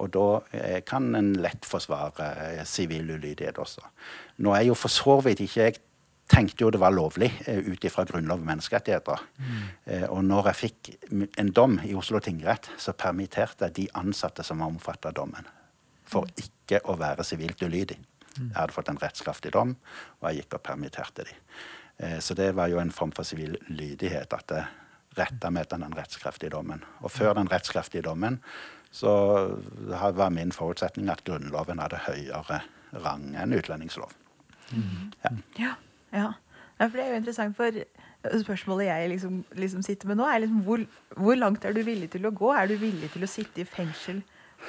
Og 0.00 0.08
da 0.14 0.26
eh, 0.56 0.80
kan 0.86 1.12
en 1.18 1.34
lett 1.44 1.66
forsvare 1.68 2.30
eh, 2.46 2.64
sivil 2.64 3.10
ulydighet 3.18 3.60
også. 3.60 3.84
Nå 4.40 4.54
er 4.56 4.70
jo 4.70 4.76
for 4.78 4.92
så 4.92 5.18
vidt 5.26 5.44
ikke 5.44 5.66
jeg 5.66 5.80
tenkte 6.30 6.62
jo 6.62 6.70
det 6.70 6.78
var 6.78 6.94
lovlig 6.94 7.26
ut 7.50 7.84
ifra 7.84 8.04
Grunnlov 8.06 8.44
menneskerettigheter. 8.46 9.18
Mm. 9.42 9.64
Og 10.14 10.20
når 10.22 10.52
jeg 10.52 10.58
fikk 10.60 10.90
en 11.42 11.50
dom 11.50 11.74
i 11.82 11.90
Oslo 11.98 12.20
tingrett, 12.22 12.68
så 12.78 12.94
permitterte 12.94 13.66
jeg 13.66 13.74
de 13.80 13.86
ansatte 13.98 14.46
som 14.46 14.62
var 14.62 14.70
omfattet 14.70 15.10
av 15.10 15.16
dommen. 15.18 15.48
For 16.06 16.30
mm. 16.30 16.44
Ikke 16.70 16.84
å 16.90 16.96
være 17.00 17.26
sivilt 17.26 17.62
ulydig. 17.62 17.98
Jeg 18.38 18.54
hadde 18.54 18.74
fått 18.74 18.88
en 18.92 19.00
rettskraftig 19.02 19.52
dom, 19.56 19.74
og 20.20 20.28
jeg 20.28 20.42
gikk 20.42 20.56
og 20.56 20.64
permitterte 20.64 21.26
de. 21.26 21.34
Eh, 22.00 22.18
så 22.22 22.36
det 22.38 22.52
var 22.56 22.70
jo 22.72 22.78
en 22.80 22.92
form 22.94 23.12
for 23.16 23.26
sivil 23.26 23.58
lydighet 23.68 24.32
at 24.36 24.54
jeg 24.54 24.68
retta 25.18 25.50
meg 25.50 25.66
etter 25.66 25.80
den 25.82 25.96
rettskraftige 25.98 26.54
dommen. 26.54 26.84
Og 27.02 27.10
før 27.10 27.34
den 27.38 27.50
rettskraftige 27.50 28.06
dommen 28.06 28.38
så 28.94 29.10
var 29.90 30.32
min 30.34 30.52
forutsetning 30.54 31.10
at 31.12 31.22
Grunnloven 31.26 31.82
hadde 31.82 32.00
høyere 32.08 32.62
rang 33.04 33.34
enn 33.38 33.54
utlendingslov. 33.54 34.14
Ja. 35.58 35.74
Ja. 36.10 36.32
ja, 36.78 36.86
for 36.86 36.96
det 36.96 37.04
er 37.04 37.12
jo 37.12 37.20
interessant, 37.20 37.58
for 37.58 37.76
spørsmålet 38.42 38.88
jeg 38.88 39.10
liksom, 39.14 39.44
liksom 39.58 39.82
sitter 39.86 40.10
med 40.10 40.18
nå, 40.20 40.26
er 40.26 40.42
liksom 40.42 40.62
hvor, 40.66 40.82
hvor, 41.16 41.38
langt 41.38 41.64
er 41.64 41.74
du 41.74 41.82
villig 41.86 42.10
til 42.14 42.26
å 42.26 42.34
gå? 42.34 42.50
Er 42.54 42.70
du 42.70 42.76
villig 42.80 43.12
til 43.14 43.24
å 43.24 43.30
sitte 43.30 43.62
i 43.62 43.68
fengsel 43.68 44.22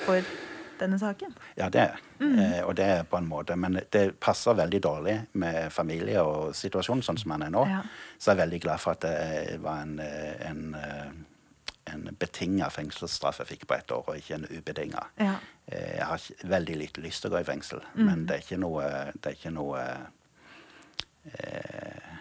for 0.05 0.25
denne 0.81 0.99
saken? 1.01 1.33
Ja, 1.57 1.69
det 1.73 1.81
er 1.81 1.99
mm. 2.19 2.37
eh, 2.39 2.59
Og 2.65 2.75
det 2.77 2.85
er 2.85 3.03
på 3.09 3.19
en 3.19 3.29
måte 3.29 3.55
Men 3.59 3.79
det 3.93 4.03
passer 4.19 4.57
veldig 4.57 4.81
dårlig 4.83 5.17
med 5.33 5.71
familie 5.73 6.23
og 6.25 6.55
situasjonen 6.57 7.03
sånn 7.05 7.19
som 7.21 7.35
den 7.35 7.47
er 7.47 7.53
nå. 7.53 7.65
Ja. 7.69 7.81
Så 8.17 8.31
jeg 8.31 8.37
er 8.37 8.43
veldig 8.45 8.61
glad 8.65 8.81
for 8.83 8.97
at 8.97 9.05
det 9.05 9.59
var 9.63 9.81
en, 9.85 9.99
en, 10.01 10.63
en 11.93 12.07
betinga 12.19 12.69
fengselsstraff 12.73 13.41
jeg 13.41 13.51
fikk 13.55 13.67
på 13.69 13.77
ett 13.77 13.91
år, 13.93 14.03
og 14.07 14.17
ikke 14.17 14.37
en 14.37 14.47
ubetinga. 14.49 15.05
Ja. 15.21 15.35
Eh, 15.65 15.97
jeg 15.97 16.07
har 16.09 16.27
veldig 16.55 16.77
lite 16.83 17.03
lyst 17.03 17.23
til 17.23 17.31
å 17.31 17.35
gå 17.35 17.43
i 17.43 17.47
fengsel, 17.47 17.83
mm. 17.93 18.03
men 18.05 18.25
det 18.27 18.37
er 18.37 18.45
ikke 18.45 18.61
noe, 18.61 18.89
det 19.17 19.31
er 19.31 19.37
ikke 19.39 19.53
noe 19.55 19.81
eh, 21.31 22.11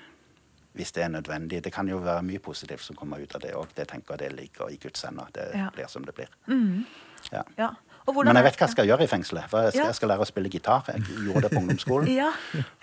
hvis 0.79 0.95
det 0.97 1.05
er 1.05 1.13
nødvendig. 1.13 1.63
Det 1.65 1.73
kan 1.75 1.89
jo 1.91 2.01
være 2.05 2.25
mye 2.27 2.43
positivt 2.43 2.85
som 2.85 2.97
kommer 2.97 3.21
ut 3.21 3.35
av 3.35 3.43
det 3.45 3.55
òg. 3.59 3.73
Det 3.77 3.89
tenker 3.91 4.15
jeg 4.15 4.23
det 4.23 4.33
ligger 4.39 4.71
i 4.71 4.79
Guds 4.81 5.03
hender. 5.05 5.31
Det 5.35 5.51
ja. 5.55 5.69
blir 5.75 5.91
som 5.91 6.07
det 6.07 6.15
blir. 6.17 6.31
Mm. 6.47 6.85
Ja. 7.33 7.43
ja. 7.59 7.73
Og 8.11 8.25
Men 8.27 8.41
jeg 8.41 8.47
vet 8.49 8.59
hva 8.59 8.67
jeg 8.67 8.75
skal 8.75 8.89
gjøre 8.91 9.07
i 9.07 9.11
fengselet. 9.11 9.49
For 9.51 9.67
jeg 9.67 9.75
skal, 9.77 9.91
jeg 9.91 9.99
skal 9.99 10.13
lære 10.13 10.27
å 10.27 10.29
spille 10.29 10.53
gitar. 10.53 10.87
Jeg 10.91 11.05
gjorde 11.27 11.45
det 11.47 11.53
på 11.55 11.63
ungdomsskolen. 11.63 12.13
Ja. 12.21 12.31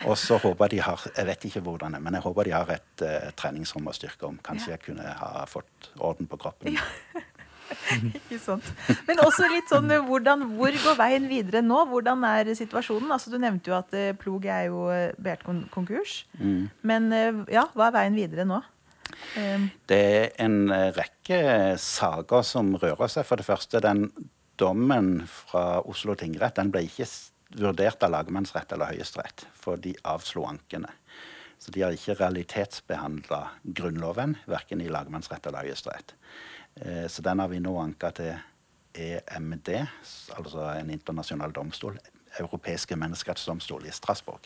Og 0.08 0.16
så 0.18 0.38
håper 0.42 0.72
de 0.72 0.80
har 0.82 1.02
Jeg 1.12 1.26
vet 1.28 1.46
ikke 1.50 1.62
hvordan, 1.66 1.98
men 2.02 2.16
jeg 2.16 2.24
håper 2.24 2.48
de 2.48 2.54
har 2.56 2.70
et 2.78 3.04
uh, 3.04 3.32
treningsrom 3.38 3.90
å 3.90 3.94
styrke 3.96 4.30
om. 4.30 4.38
Kanskje 4.44 4.72
jeg 4.74 4.84
kunne 4.88 5.16
ha 5.20 5.44
fått 5.50 5.92
orden 6.00 6.30
på 6.30 6.40
kroppen. 6.42 6.78
Ikke 8.16 8.38
sant. 8.40 8.68
Men 9.08 9.20
også 9.24 9.48
litt 9.52 9.68
sånn 9.72 9.92
hvordan, 10.08 10.46
hvor 10.56 10.72
går 10.72 10.98
veien 11.00 11.28
videre 11.28 11.64
nå? 11.66 11.82
Hvordan 11.92 12.24
er 12.30 12.54
situasjonen? 12.58 13.12
Altså, 13.12 13.34
du 13.34 13.38
nevnte 13.42 13.72
jo 13.72 13.78
at 13.78 13.94
eh, 13.98 14.14
Plog 14.18 14.48
er 14.48 14.70
jo 14.70 14.88
eh, 14.94 15.12
begjært 15.20 15.44
kon 15.48 15.62
konkurs. 15.74 16.22
Mm. 16.40 16.70
Men 16.88 17.12
eh, 17.16 17.44
ja, 17.58 17.68
hva 17.76 17.90
er 17.90 17.98
veien 18.00 18.18
videre 18.18 18.48
nå? 18.48 18.62
Um, 19.38 19.70
Det 19.90 19.98
er 19.98 20.32
en 20.44 20.72
eh, 20.74 20.90
rekke 20.96 21.40
saker 21.82 22.44
som 22.46 22.74
rører 22.80 23.12
seg. 23.12 23.28
For 23.28 23.40
det 23.40 23.48
første, 23.48 23.82
den 23.84 24.08
dommen 24.60 25.28
fra 25.28 25.82
Oslo 25.86 26.16
tingrett 26.18 26.58
den 26.58 26.72
ble 26.74 26.84
ikke 26.88 27.08
vurdert 27.58 28.04
av 28.04 28.12
lagmannsrett 28.12 28.74
eller 28.76 28.92
Høyesterett, 28.92 29.46
for 29.56 29.80
de 29.80 29.94
avslo 30.04 30.44
ankene. 30.50 30.90
Så 31.58 31.72
de 31.74 31.82
har 31.82 31.96
ikke 31.96 32.18
realitetsbehandla 32.20 33.40
Grunnloven, 33.64 34.36
verken 34.46 34.82
i 34.84 34.90
lagmannsrett 34.92 35.48
eller 35.50 35.66
Høyesterett. 35.66 36.14
Eh, 36.76 37.08
Så 37.08 37.22
den 37.22 37.40
har 37.40 37.48
vi 37.48 37.60
nå 37.60 37.74
anka 37.82 38.12
til 38.12 38.36
EMD, 38.98 39.70
altså 40.36 40.68
en 40.76 40.90
internasjonal 40.90 41.54
domstol. 41.54 41.98
Europeiske 42.38 42.96
menneskerettsdomstol 42.96 43.88
i 43.88 43.92
Strasbourg. 43.92 44.46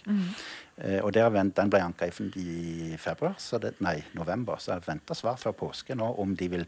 Eh, 0.78 1.00
og 1.04 1.12
der 1.14 1.30
Den 1.30 1.70
ble 1.70 1.82
anka 1.82 2.06
i, 2.08 2.12
i 2.40 2.98
februar, 2.98 3.36
så 3.38 3.60
det, 3.60 3.82
nei, 3.82 4.04
november, 4.14 4.56
så 4.60 4.74
jeg 4.74 4.88
venter 4.88 5.14
svar 5.16 5.36
før 5.38 5.52
påske 5.52 5.96
nå 5.96 6.16
om 6.22 6.36
de 6.36 6.48
vil 6.48 6.66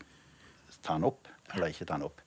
ta 0.81 0.93
den 0.93 1.03
opp 1.03 1.27
eller 1.53 1.67
ikke 1.67 1.85
ta 1.85 1.93
den 1.93 2.03
opp. 2.09 2.19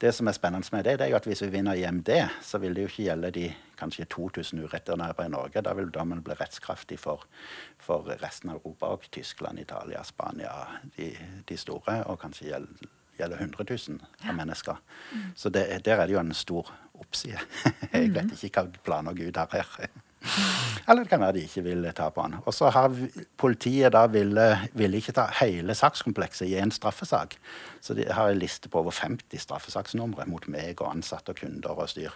Det 0.00 0.12
som 0.12 0.28
er 0.28 0.36
spennende 0.36 0.68
med 0.72 0.84
det, 0.84 0.98
det 0.98 1.06
er 1.06 1.10
jo 1.14 1.16
at 1.16 1.24
hvis 1.24 1.40
vi 1.46 1.48
vinner 1.54 1.74
IMD, 1.74 2.10
så 2.44 2.58
vil 2.60 2.74
det 2.76 2.82
jo 2.82 2.90
ikke 2.90 3.06
gjelde 3.06 3.30
de 3.32 3.46
kanskje 3.80 4.04
2000 4.12 4.60
ureturnerbare 4.64 5.26
i 5.26 5.32
Norge. 5.32 5.62
Da 5.64 5.72
vil 5.74 5.88
dommen 5.90 6.20
bli 6.24 6.36
rettskraftig 6.36 6.98
for, 7.00 7.24
for 7.80 8.04
resten 8.22 8.52
av 8.52 8.60
Europa 8.60 8.92
og 8.92 9.08
Tyskland, 9.12 9.58
Italia, 9.58 10.04
Spania, 10.04 10.52
de, 10.98 11.14
de 11.48 11.56
store, 11.56 12.02
og 12.04 12.20
kanskje 12.20 12.50
gjelde, 12.50 12.90
gjelder 13.16 13.40
100 13.40 13.64
000 13.88 14.28
av 14.28 14.36
mennesker. 14.36 14.82
Så 15.34 15.48
det, 15.48 15.64
der 15.84 16.02
er 16.02 16.06
det 16.06 16.18
jo 16.18 16.20
en 16.20 16.34
stor 16.34 16.74
oppside. 17.00 17.40
Jeg 17.92 18.12
vet 18.12 18.36
ikke 18.36 18.66
hva 18.66 18.84
planer 18.84 19.16
Gud 19.16 19.40
har 19.40 19.48
her. 19.52 19.88
Eller 20.86 21.02
det 21.02 21.10
kan 21.10 21.22
være 21.22 21.36
de 21.38 21.44
ikke 21.46 21.64
vil 21.66 21.86
ta 21.96 22.08
på 22.14 22.22
han. 22.22 22.36
Og 22.44 22.54
så 22.54 22.70
har 22.74 22.94
politiet 23.40 23.94
da 23.94 24.04
ville, 24.10 24.44
ville 24.78 25.00
ikke 25.00 25.16
ta 25.16 25.26
hele 25.40 25.74
sakskomplekset 25.74 26.46
i 26.50 26.58
en 26.62 26.74
straffesak. 26.74 27.38
Så 27.80 27.96
de 27.98 28.06
har 28.10 28.30
en 28.30 28.38
liste 28.38 28.70
på 28.70 28.82
over 28.82 28.94
50 28.94 29.42
straffesaksnumre 29.46 30.28
mot 30.30 30.46
meg 30.52 30.78
og 30.80 30.92
ansatte 30.92 31.34
og 31.34 31.42
kunder 31.42 31.74
og 31.74 31.90
styr. 31.90 32.14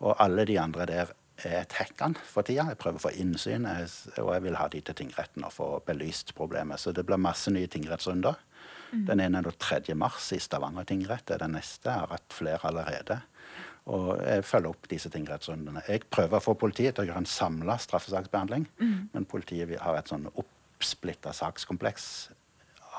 Og 0.00 0.14
alle 0.22 0.46
de 0.48 0.60
andre 0.60 0.86
der 0.90 1.12
er 1.42 1.66
tekkene 1.70 2.20
for 2.28 2.46
tida. 2.46 2.68
Jeg 2.70 2.78
prøver 2.78 3.00
å 3.00 3.06
få 3.08 3.14
innsyn, 3.18 3.66
og 3.66 4.30
jeg 4.34 4.46
vil 4.46 4.58
ha 4.60 4.68
de 4.70 4.82
til 4.84 4.98
tingretten 5.02 5.46
og 5.48 5.54
få 5.56 5.68
belyst 5.86 6.34
problemet. 6.38 6.80
Så 6.80 6.94
det 6.94 7.06
blir 7.08 7.20
masse 7.20 7.50
nye 7.50 7.70
tingrettsrunder. 7.70 8.38
Den 8.92 9.22
ene 9.24 9.40
er 9.40 9.46
da 9.46 9.52
3. 9.56 9.94
mars 9.96 10.26
i 10.36 10.38
Stavanger 10.42 10.84
tingrett. 10.84 11.24
Det 11.24 11.38
er 11.38 11.46
den 11.46 11.54
neste. 11.56 11.88
Jeg 11.88 12.04
har 12.04 12.10
hatt 12.12 12.34
flere 12.36 12.68
allerede. 12.68 13.22
Og 13.90 14.20
jeg 14.22 14.44
følger 14.46 14.70
opp 14.70 14.86
disse 14.90 15.10
tingrettsrundene. 15.10 15.82
Jeg 15.88 16.04
prøver 16.10 16.38
å 16.38 16.44
få 16.44 16.54
politiet 16.54 16.94
til 16.94 17.02
å 17.02 17.08
gjøre 17.08 17.24
en 17.24 17.26
samla 17.26 17.78
straffesaksbehandling, 17.82 18.68
men 18.78 19.26
politiet 19.26 19.74
har 19.82 19.98
et 19.98 20.12
sånn 20.12 20.28
oppsplitta 20.30 21.32
sakskompleks 21.34 22.06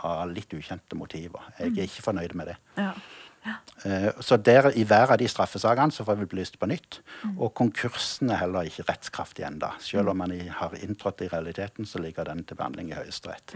av 0.03 0.27
litt 0.33 0.51
ukjente 0.51 0.97
motiver. 0.99 1.45
Jeg 1.59 1.71
er 1.77 1.87
ikke 1.87 2.03
fornøyd 2.09 2.35
med 2.35 2.51
det. 2.51 2.57
ja. 2.77 2.91
Eh, 3.85 4.11
Så 4.21 4.37
der, 4.37 4.69
I 4.77 4.83
hver 4.87 5.11
av 5.11 5.17
de 5.17 5.27
straffesakene 5.27 5.91
så 5.91 6.05
får 6.07 6.15
vi 6.21 6.25
belyst 6.31 6.59
på 6.59 6.67
nytt. 6.67 6.99
Og 7.37 7.53
konkursen 7.53 8.29
er 8.31 8.37
heller 8.43 8.63
ikke 8.69 8.85
rettskraftig 8.87 9.43
ennå. 9.45 9.71
Selv 9.83 10.09
om 10.09 10.17
man 10.17 10.31
har 10.31 10.71
inntrådt 10.79 11.21
i 11.21 11.27
realiteten, 11.27 11.85
så 11.85 11.99
ligger 11.99 12.23
den 12.23 12.43
til 12.43 12.55
behandling 12.55 12.91
i 12.91 12.93
Høyesterett. 12.95 13.53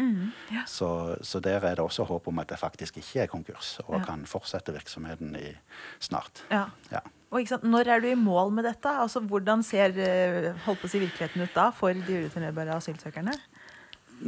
så, 0.67 1.15
så 1.21 1.39
der 1.39 1.63
er 1.63 1.75
det 1.75 1.79
også 1.85 2.03
håp 2.07 2.27
om 2.27 2.39
at 2.39 2.49
det 2.49 2.59
faktisk 2.59 2.97
ikke 2.97 3.21
er 3.23 3.27
konkurs, 3.27 3.79
og 3.88 3.99
Ja. 3.99 4.05
kan 4.05 4.25
fortsette 4.25 4.73
virksomheten 4.73 5.35
i 5.35 5.55
snart. 5.99 6.43
ja. 6.51 6.65
Ja. 6.91 6.99
Og 7.29 7.39
ikke 7.41 7.49
sant? 7.49 7.63
Når 7.63 7.88
er 7.91 7.99
du 7.99 8.07
i 8.07 8.15
mål 8.15 8.51
med 8.53 8.63
dette? 8.63 8.88
Altså, 8.88 9.19
Hvordan 9.19 9.61
ser 9.63 9.91
eh, 9.99 10.53
holdt 10.63 10.79
på 10.79 10.88
å 10.88 10.89
si, 10.89 10.99
virkeligheten 10.99 11.41
ut 11.43 11.53
da 11.53 11.71
for 11.71 11.91
de 11.91 11.99
ureturnerbare 12.23 12.75
asylsøkerne? 12.77 13.33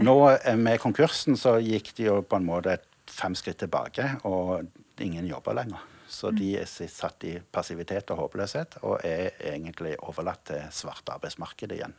Nå 0.03 0.15
eh, 0.43 0.55
Med 0.57 0.79
konkursen 0.79 1.37
så 1.39 1.57
gikk 1.63 1.93
de 1.95 2.03
jo 2.09 2.21
på 2.21 2.35
en 2.35 2.45
måte 2.45 2.77
fem 3.07 3.33
skritt 3.35 3.57
tilbake, 3.63 4.19
og 4.27 4.67
ingen 5.01 5.27
jobber 5.27 5.57
lenger. 5.57 5.83
Så 6.09 6.31
de 6.33 6.55
er 6.57 6.65
satt 6.69 7.23
i 7.29 7.35
passivitet 7.53 8.09
og 8.13 8.23
håpløshet 8.23 8.79
og 8.81 9.03
er 9.05 9.35
egentlig 9.51 9.93
overlatt 10.01 10.47
til 10.49 10.63
svart 10.73 11.11
arbeidsmarked 11.13 11.75
igjen. 11.75 11.93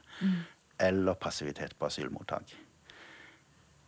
Eller 0.80 1.14
passivitet 1.14 1.76
på 1.78 1.86
asylmottak. 1.86 2.56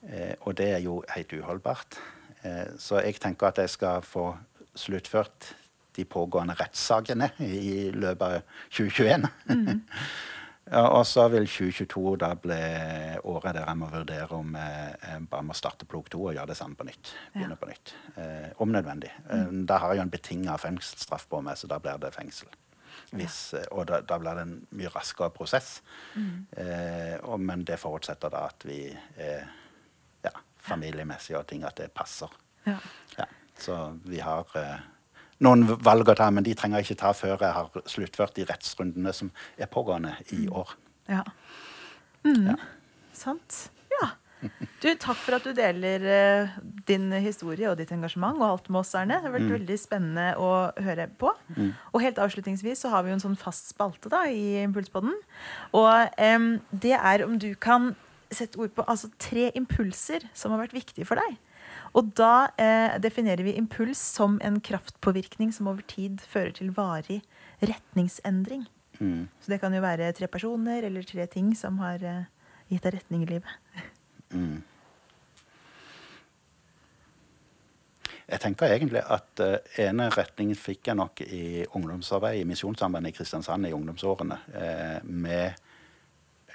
Eh, 0.02 0.34
og 0.40 0.54
det 0.58 0.68
er 0.76 0.78
jo 0.84 1.00
helt 1.14 1.32
uholdbart. 1.32 1.98
Eh, 2.42 2.74
så 2.78 3.00
jeg 3.02 3.18
tenker 3.22 3.50
at 3.50 3.58
jeg 3.62 3.70
skal 3.70 4.02
få 4.06 4.32
sluttført 4.74 5.54
de 5.96 6.04
pågående 6.08 6.54
rettssakene 6.56 7.30
i 7.44 7.90
løpet 7.94 8.22
av 8.22 8.60
2021. 8.70 9.28
Ja, 10.70 10.84
og 10.94 11.02
så 11.06 11.24
vil 11.32 11.48
2022 11.50 12.12
da 12.22 12.28
bli 12.38 12.60
året 13.28 13.56
der 13.56 13.66
jeg 13.66 13.78
må 13.80 13.88
vurdere 13.90 14.36
om 14.36 14.54
eh, 14.56 14.92
jeg 14.94 15.26
bare 15.30 15.46
må 15.48 15.56
starte 15.58 15.88
plog 15.90 16.06
2 16.12 16.20
og 16.22 16.36
gjøre 16.36 16.52
det 16.52 16.56
samme 16.58 16.78
på 16.78 16.86
nytt. 16.86 17.14
Begynne 17.34 17.58
på 17.58 17.68
nytt. 17.68 17.94
Eh, 18.14 18.50
om 18.62 18.70
nødvendig. 18.70 19.10
Mm. 19.26 19.64
da 19.66 19.80
har 19.82 19.92
jeg 19.92 20.00
jo 20.00 20.04
en 20.06 20.12
betinga 20.12 20.56
fengselsstraff 20.62 21.26
på 21.28 21.42
meg, 21.42 21.58
så 21.58 21.70
da 21.70 21.80
blir 21.82 21.98
det 22.02 22.12
fengsel. 22.14 22.52
Hvis, 23.12 23.38
ja. 23.56 23.64
og 23.74 23.88
da, 23.90 24.00
da 24.06 24.18
blir 24.20 24.38
det 24.38 24.46
en 24.46 24.54
mye 24.78 24.92
raskere 24.92 25.32
prosess. 25.34 25.74
Eh, 26.16 27.18
og, 27.20 27.40
men 27.40 27.66
det 27.68 27.80
forutsetter 27.82 28.32
da 28.32 28.46
at 28.48 28.64
vi 28.68 28.84
er 29.20 29.44
ja, 30.24 30.32
familiemessige 30.62 31.40
og 31.42 31.48
ting, 31.50 31.66
at 31.68 31.76
det 31.80 31.90
passer. 31.96 32.32
Ja. 32.66 32.78
Ja, 33.18 33.26
så 33.58 33.78
vi 34.06 34.22
har 34.22 34.46
eh, 34.56 34.78
noen 35.42 35.66
valg 35.82 36.12
å 36.12 36.16
ta, 36.18 36.30
men 36.34 36.46
de 36.46 36.54
trenger 36.58 36.80
jeg 36.80 36.90
ikke 36.92 37.02
ta 37.02 37.12
før 37.16 37.36
jeg 37.36 37.56
har 37.56 37.84
sluttført 37.90 38.36
de 38.38 38.46
rettsrundene 38.48 39.14
som 39.16 39.30
er 39.58 39.70
pågående 39.70 40.14
i 40.34 40.46
år. 40.48 40.74
Ja. 41.10 41.22
Mm. 42.26 42.52
Ja. 42.52 42.58
Sant. 43.16 43.64
Ja. 43.92 44.12
Du, 44.82 44.88
takk 44.98 45.18
for 45.22 45.36
at 45.36 45.44
du 45.46 45.52
deler 45.54 46.02
uh, 46.02 46.54
din 46.88 47.10
historie 47.22 47.68
og 47.70 47.76
ditt 47.78 47.92
engasjement 47.94 48.40
og 48.40 48.46
alt 48.48 48.70
med 48.70 48.80
oss, 48.80 48.94
Erne. 48.98 49.20
Det 49.20 49.30
har 49.30 49.34
vært 49.36 49.52
veldig 49.54 49.78
spennende 49.78 50.28
å 50.42 50.52
høre 50.82 51.06
på. 51.20 51.30
Og 51.92 52.02
helt 52.02 52.18
avslutningsvis 52.22 52.82
så 52.82 52.90
har 52.94 53.04
vi 53.04 53.12
jo 53.12 53.18
en 53.18 53.26
sånn 53.26 53.38
fast 53.38 53.70
spalte 53.74 54.10
da 54.12 54.24
i 54.30 54.62
Impulspodden. 54.64 55.14
Og 55.78 56.18
um, 56.18 56.48
det 56.72 56.96
er 56.98 57.26
om 57.26 57.38
du 57.38 57.52
kan 57.54 57.92
sette 58.32 58.58
ord 58.58 58.72
på 58.74 58.84
altså 58.88 59.10
tre 59.20 59.50
impulser 59.58 60.24
som 60.34 60.54
har 60.54 60.64
vært 60.64 60.76
viktige 60.76 61.06
for 61.08 61.20
deg. 61.20 61.36
Og 61.92 62.12
da 62.16 62.48
eh, 62.56 62.94
definerer 63.04 63.44
vi 63.44 63.56
impuls 63.60 64.00
som 64.00 64.38
en 64.44 64.60
kraftpåvirkning 64.64 65.52
som 65.52 65.68
over 65.68 65.84
tid 65.88 66.22
fører 66.24 66.54
til 66.56 66.72
varig 66.76 67.20
retningsendring. 67.60 68.64
Mm. 68.98 69.28
Så 69.40 69.52
det 69.52 69.60
kan 69.60 69.74
jo 69.74 69.82
være 69.84 70.12
tre 70.16 70.28
personer 70.30 70.86
eller 70.88 71.04
tre 71.04 71.26
ting 71.28 71.52
som 71.58 71.80
har 71.84 72.04
eh, 72.04 72.28
gitt 72.72 72.86
deg 72.86 72.96
retning 72.96 73.26
i 73.26 73.32
livet. 73.34 73.88
Mm. 74.32 74.62
Jeg 78.32 78.40
tenker 78.40 78.72
egentlig 78.72 79.02
at 79.12 79.40
uh, 79.44 79.58
ene 79.82 80.06
retningen 80.14 80.56
fikk 80.56 80.88
jeg 80.88 80.96
nok 80.96 81.20
i 81.26 81.66
ungdomsarbeid 81.76 82.40
i 82.40 82.46
Misjonssambandet 82.48 83.12
i 83.12 83.16
Kristiansand 83.18 83.68
i 83.68 83.74
ungdomsårene. 83.76 84.38
eh, 84.54 85.04
med 85.04 85.52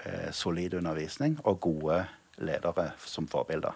eh, 0.05 0.31
solid 0.31 0.73
undervisning 0.73 1.37
og 1.43 1.59
gode 1.59 1.99
ledere 2.37 2.91
som 2.97 3.27
forbilder. 3.27 3.75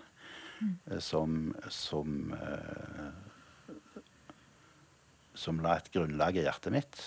Eh, 0.61 0.99
som 0.99 1.55
som, 1.69 2.33
eh, 2.33 3.11
som 5.33 5.59
la 5.59 5.77
et 5.77 5.91
grunnlag 5.91 6.37
i 6.37 6.45
hjertet 6.45 6.73
mitt 6.73 7.01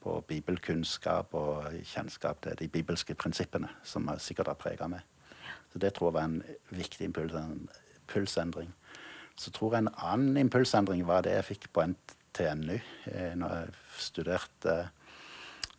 på 0.00 0.20
bibelkunnskap 0.28 1.34
og 1.34 1.72
kjennskap 1.84 2.40
til 2.42 2.56
de 2.56 2.68
bibelske 2.68 3.14
prinsippene, 3.14 3.68
som 3.84 4.08
jeg 4.08 4.20
sikkert 4.20 4.52
har 4.52 4.60
prega 4.60 4.88
meg. 4.88 5.02
Så 5.72 5.78
det 5.78 5.94
tror 5.94 6.08
jeg 6.08 6.14
var 6.14 6.28
en 6.28 6.42
viktig 6.70 7.04
impuls, 7.04 7.34
en 7.34 7.68
impulsendring. 7.96 8.72
Så 9.36 9.50
tror 9.50 9.74
jeg 9.74 9.84
en 9.84 9.94
annen 9.96 10.36
impulsendring 10.36 11.06
var 11.06 11.22
det 11.22 11.34
jeg 11.36 11.44
fikk 11.44 11.68
på 11.72 11.84
NTNU 11.92 12.78
eh, 13.06 13.34
når 13.36 13.54
jeg 13.56 13.74
studerte 13.98 14.90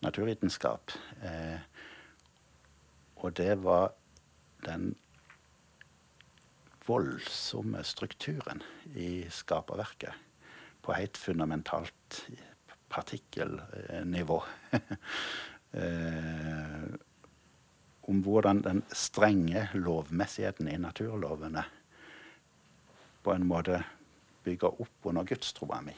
naturvitenskap. 0.02 0.92
Og 3.22 3.38
det 3.38 3.64
var 3.64 3.92
den 4.66 4.96
voldsomme 6.86 7.84
strukturen 7.84 8.64
i 8.96 9.26
skaperverket 9.30 10.14
på 10.82 10.96
helt 10.98 11.18
fundamentalt 11.18 12.26
partikkelnivå. 12.92 14.42
eh, 15.72 16.92
om 18.02 18.22
hvordan 18.26 18.62
den 18.66 18.82
strenge 18.92 19.68
lovmessigheten 19.78 20.68
i 20.68 20.78
naturlovene 20.82 21.64
på 23.24 23.34
en 23.34 23.46
måte 23.48 23.84
bygger 24.44 24.82
opp 24.82 25.12
under 25.12 25.28
gudstroa 25.30 25.82
mi. 25.86 25.94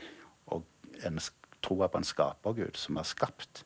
Og 0.51 0.65
en 1.07 1.19
troa 1.63 1.87
på 1.87 2.01
en 2.01 2.07
skapergud 2.07 2.77
som 2.77 2.99
har 2.99 3.07
skapt 3.07 3.63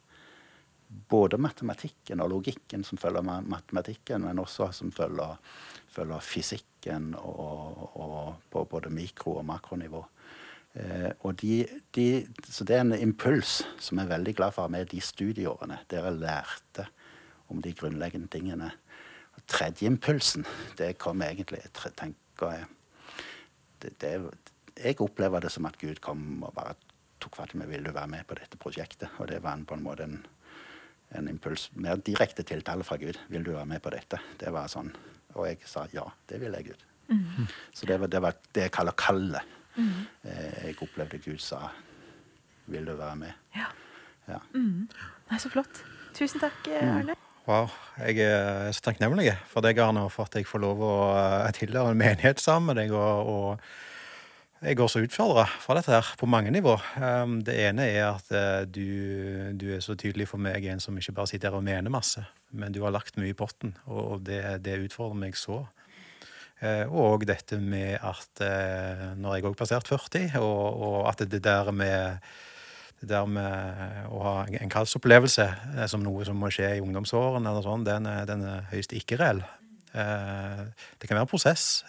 både 0.88 1.40
matematikken 1.42 2.22
og 2.24 2.32
logikken 2.32 2.86
som 2.88 3.00
følger 3.02 3.26
matematikken, 3.26 4.24
men 4.24 4.40
også 4.40 4.70
som 4.72 4.94
følger, 4.96 5.36
følger 5.92 6.24
fysikken 6.78 7.16
og, 7.16 7.92
og, 7.96 8.36
på 8.52 8.66
både 8.66 8.90
mikro- 8.90 9.38
og 9.40 9.46
makronivå. 9.46 10.06
Eh, 10.76 11.12
og 11.22 11.42
de, 11.42 11.66
de, 11.96 12.28
så 12.50 12.64
det 12.64 12.76
er 12.76 12.82
en 12.82 12.94
impuls 12.94 13.66
som 13.80 13.98
jeg 13.98 14.06
er 14.06 14.18
veldig 14.18 14.36
glad 14.36 14.52
for 14.54 14.68
med 14.68 14.88
de 14.88 15.02
studieårene, 15.02 15.80
der 15.90 16.06
jeg 16.06 16.20
lærte 16.20 16.88
om 17.50 17.62
de 17.62 17.74
grunnleggende 17.74 18.28
tingene. 18.28 18.72
Og 19.36 19.42
tredje 19.48 19.88
impulsen, 19.88 20.46
det 20.78 20.98
kom 20.98 21.22
egentlig 21.22 21.62
tenker 21.74 22.52
jeg, 22.52 22.66
det, 23.82 24.02
det, 24.02 24.34
Jeg 24.84 25.02
opplever 25.02 25.40
det 25.40 25.52
som 25.52 25.66
at 25.66 25.78
Gud 25.78 26.00
kom 26.02 26.44
og 26.44 26.54
bare 26.54 26.76
tok 27.20 27.36
fatt 27.36 27.54
i 27.54 27.58
meg. 27.58 27.70
Vil 27.70 27.84
du 27.84 27.92
være 27.92 28.08
med 28.08 28.26
på 28.28 28.36
dette 28.36 28.58
prosjektet? 28.58 29.10
Og 29.18 29.28
det 29.28 29.42
var 29.44 29.54
en, 29.54 29.66
på 29.66 29.74
en 29.74 29.84
måte 29.84 30.04
en 30.04 30.26
en 31.16 31.28
impuls, 31.30 31.70
mer 31.74 31.96
direkte 32.04 32.44
tiltale 32.44 32.84
fra 32.84 32.98
Gud. 32.98 33.16
'Vil 33.30 33.46
du 33.46 33.52
være 33.52 33.66
med 33.66 33.80
på 33.80 33.90
dette?' 33.90 34.20
Det 34.40 34.52
var 34.52 34.68
sånn. 34.68 34.92
Og 35.38 35.48
jeg 35.48 35.62
sa 35.70 35.86
ja, 35.94 36.06
det 36.30 36.42
vil 36.42 36.56
jeg, 36.58 36.72
Gud. 36.72 36.86
Mm. 37.08 37.48
Så 37.74 37.88
det 37.88 38.00
var, 38.02 38.12
det 38.12 38.22
var, 38.22 38.40
det 38.56 38.68
jeg 38.68 38.74
kaller 38.76 38.98
kallet. 39.00 39.54
Mm. 39.78 40.08
Eh, 40.26 40.66
jeg 40.68 40.82
opplevde 40.82 41.22
Gud 41.22 41.38
sa 41.40 41.70
'Vil 42.68 42.86
du 42.86 42.96
være 42.96 43.16
med?' 43.16 43.34
Ja. 43.56 43.70
ja. 44.28 44.40
Mm. 44.54 44.90
Nei, 45.32 45.40
så 45.40 45.50
flott. 45.50 45.84
Tusen 46.14 46.40
takk, 46.40 46.68
eh, 46.68 46.84
mm. 46.84 46.98
Arne. 46.98 47.16
Wow. 47.48 47.70
Jeg 47.98 48.20
er 48.20 48.72
så 48.72 48.82
takknemlig 48.82 49.38
for 49.48 49.62
deg, 49.62 49.78
Arne, 49.80 50.10
for 50.10 50.28
at 50.28 50.36
jeg 50.36 50.48
får 50.48 50.60
lov 50.60 50.82
å 50.84 50.96
eh, 51.16 51.52
tilhøre 51.56 51.94
en 51.94 51.98
menighet 51.98 52.42
sammen 52.44 52.74
med 52.74 52.84
deg. 52.84 52.92
og, 52.92 53.28
og 53.28 53.60
jeg 54.62 54.78
går 54.78 54.88
så 54.90 55.04
utfordra 55.06 55.44
fra 55.46 55.76
dette 55.78 55.94
her 55.94 56.08
på 56.18 56.26
mange 56.26 56.52
nivå. 56.52 56.74
Um, 56.98 57.38
det 57.46 57.54
ene 57.62 57.86
er 57.94 58.08
at 58.10 58.32
uh, 58.34 58.66
du, 58.66 59.54
du, 59.54 59.68
er 59.76 59.84
så 59.86 59.94
tydelig 59.94 60.28
for 60.32 60.42
meg, 60.42 60.66
en 60.66 60.82
som 60.82 60.98
ikke 60.98 61.14
bare 61.14 61.30
sitter 61.30 61.52
her 61.52 61.60
og 61.60 61.66
mener 61.68 61.94
masse, 61.94 62.24
men 62.52 62.74
du 62.76 62.82
har 62.84 62.94
lagt 62.96 63.18
mye 63.20 63.34
i 63.34 63.38
potten, 63.38 63.74
og 63.92 64.24
det, 64.28 64.42
det 64.66 64.80
utfordrer 64.86 65.20
meg 65.26 65.38
så. 65.40 65.64
Uh, 66.58 66.90
og 66.90 67.28
dette 67.30 67.60
med 67.62 68.00
at 68.02 68.42
uh, 68.42 69.02
når 69.20 69.38
jeg 69.38 69.46
òg 69.46 69.58
passerte 69.60 69.94
40, 69.94 70.40
og, 70.42 70.80
og, 70.82 71.00
at 71.12 71.22
det 71.30 71.44
der 71.46 71.70
med 71.72 72.24
det 72.98 73.12
der 73.12 73.28
med 73.30 74.08
å 74.10 74.24
ha 74.26 74.32
en 74.58 74.72
kallsopplevelse 74.74 75.44
som 75.86 76.02
noe 76.02 76.24
som 76.26 76.40
må 76.42 76.50
skje 76.50 76.72
i 76.80 76.82
ungdomsårene, 76.82 77.46
eller 77.46 77.62
sånn, 77.62 77.84
den, 77.86 78.10
den 78.26 78.42
er 78.50 78.64
høyst 78.72 78.96
ikke-reell. 78.98 79.44
Det 79.94 81.06
kan 81.06 81.14
være 81.14 81.28
en 81.28 81.30
prosess, 81.30 81.84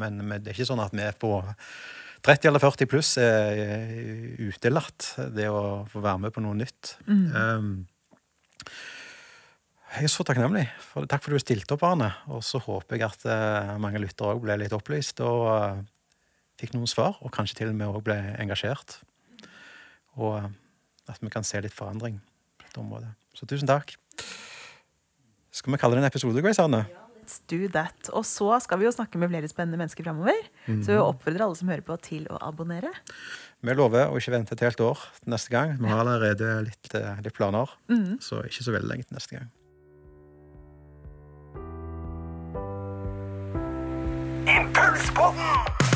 men 0.00 0.16
det 0.32 0.48
er 0.48 0.54
ikke 0.54 0.68
sånn 0.70 0.80
at 0.80 0.96
vi 0.96 1.04
er 1.04 1.18
på 1.20 1.34
30 2.24 2.48
eller 2.48 2.64
40 2.64 2.88
pluss 2.88 3.12
er 3.20 3.92
utelatt. 4.48 5.10
Det 5.36 5.50
å 5.52 5.84
få 5.92 6.00
være 6.00 6.24
med 6.24 6.32
på 6.32 6.46
noe 6.46 6.56
nytt. 6.56 6.96
Mm. 7.04 7.28
Um, 7.36 8.72
jeg 9.94 10.08
er 10.08 10.12
så 10.12 10.24
takknemlig. 10.26 10.66
For, 10.82 11.06
takk 11.08 11.22
for 11.24 11.32
at 11.34 11.40
du 11.40 11.44
stilte 11.44 11.76
opp, 11.76 11.84
Arne. 11.86 12.10
Og 12.34 12.42
så 12.44 12.60
håper 12.62 12.98
jeg 12.98 13.06
at 13.06 13.26
uh, 13.30 13.76
mange 13.82 14.02
lyttere 14.02 14.34
òg 14.34 14.42
ble 14.44 14.58
litt 14.60 14.74
opplyst 14.76 15.22
og 15.24 15.46
uh, 15.46 15.78
fikk 16.60 16.74
noen 16.74 16.90
svar. 16.90 17.20
Og 17.22 17.32
kanskje 17.34 17.62
til 17.62 17.72
og 17.72 17.78
med 17.78 17.88
òg 17.88 18.02
ble 18.06 18.18
engasjert. 18.42 18.98
Og 20.18 20.40
uh, 20.42 20.50
at 21.06 21.22
vi 21.22 21.32
kan 21.32 21.46
se 21.46 21.62
litt 21.62 21.76
forandring 21.76 22.18
på 22.58 22.66
dette 22.66 22.82
området. 22.82 23.14
Så 23.36 23.48
tusen 23.48 23.70
takk. 23.70 23.94
Skal 25.54 25.72
vi 25.72 25.80
kalle 25.80 25.96
det 25.96 26.04
en 26.04 26.10
episode, 26.10 26.42
Grace 26.44 26.62
Arne? 26.62 26.84
Ja. 26.90 27.02
Let's 27.26 27.40
do 27.50 27.66
that. 27.74 28.06
Og 28.14 28.22
så 28.22 28.52
skal 28.62 28.78
vi 28.78 28.86
jo 28.86 28.92
snakke 28.94 29.18
med 29.18 29.32
flere 29.32 29.48
spennende 29.50 29.80
mennesker 29.80 30.04
framover. 30.04 30.36
Mm 30.66 30.76
-hmm. 30.76 30.84
Så 30.84 30.92
vi 30.92 30.98
oppfordrer 30.98 31.42
alle 31.42 31.56
som 31.56 31.68
hører 31.68 31.82
på, 31.82 31.96
til 31.96 32.26
å 32.30 32.38
abonnere. 32.40 32.92
Vi 33.60 33.74
lover 33.74 34.06
å 34.06 34.16
ikke 34.16 34.30
vente 34.30 34.54
et 34.54 34.60
helt 34.60 34.80
år 34.80 34.98
til 35.22 35.30
neste 35.30 35.50
gang. 35.50 35.74
Vi 35.80 35.88
har 35.88 35.98
allerede 35.98 36.62
litt, 36.62 36.94
litt 37.24 37.34
planer, 37.34 37.66
mm. 37.88 38.20
så 38.20 38.44
ikke 38.44 38.64
så 38.64 38.72
veldig 38.72 38.88
lenge 38.88 39.02
til 39.02 39.14
neste 39.14 39.36
gang. 39.36 39.50
Impulspodden! 44.76 45.95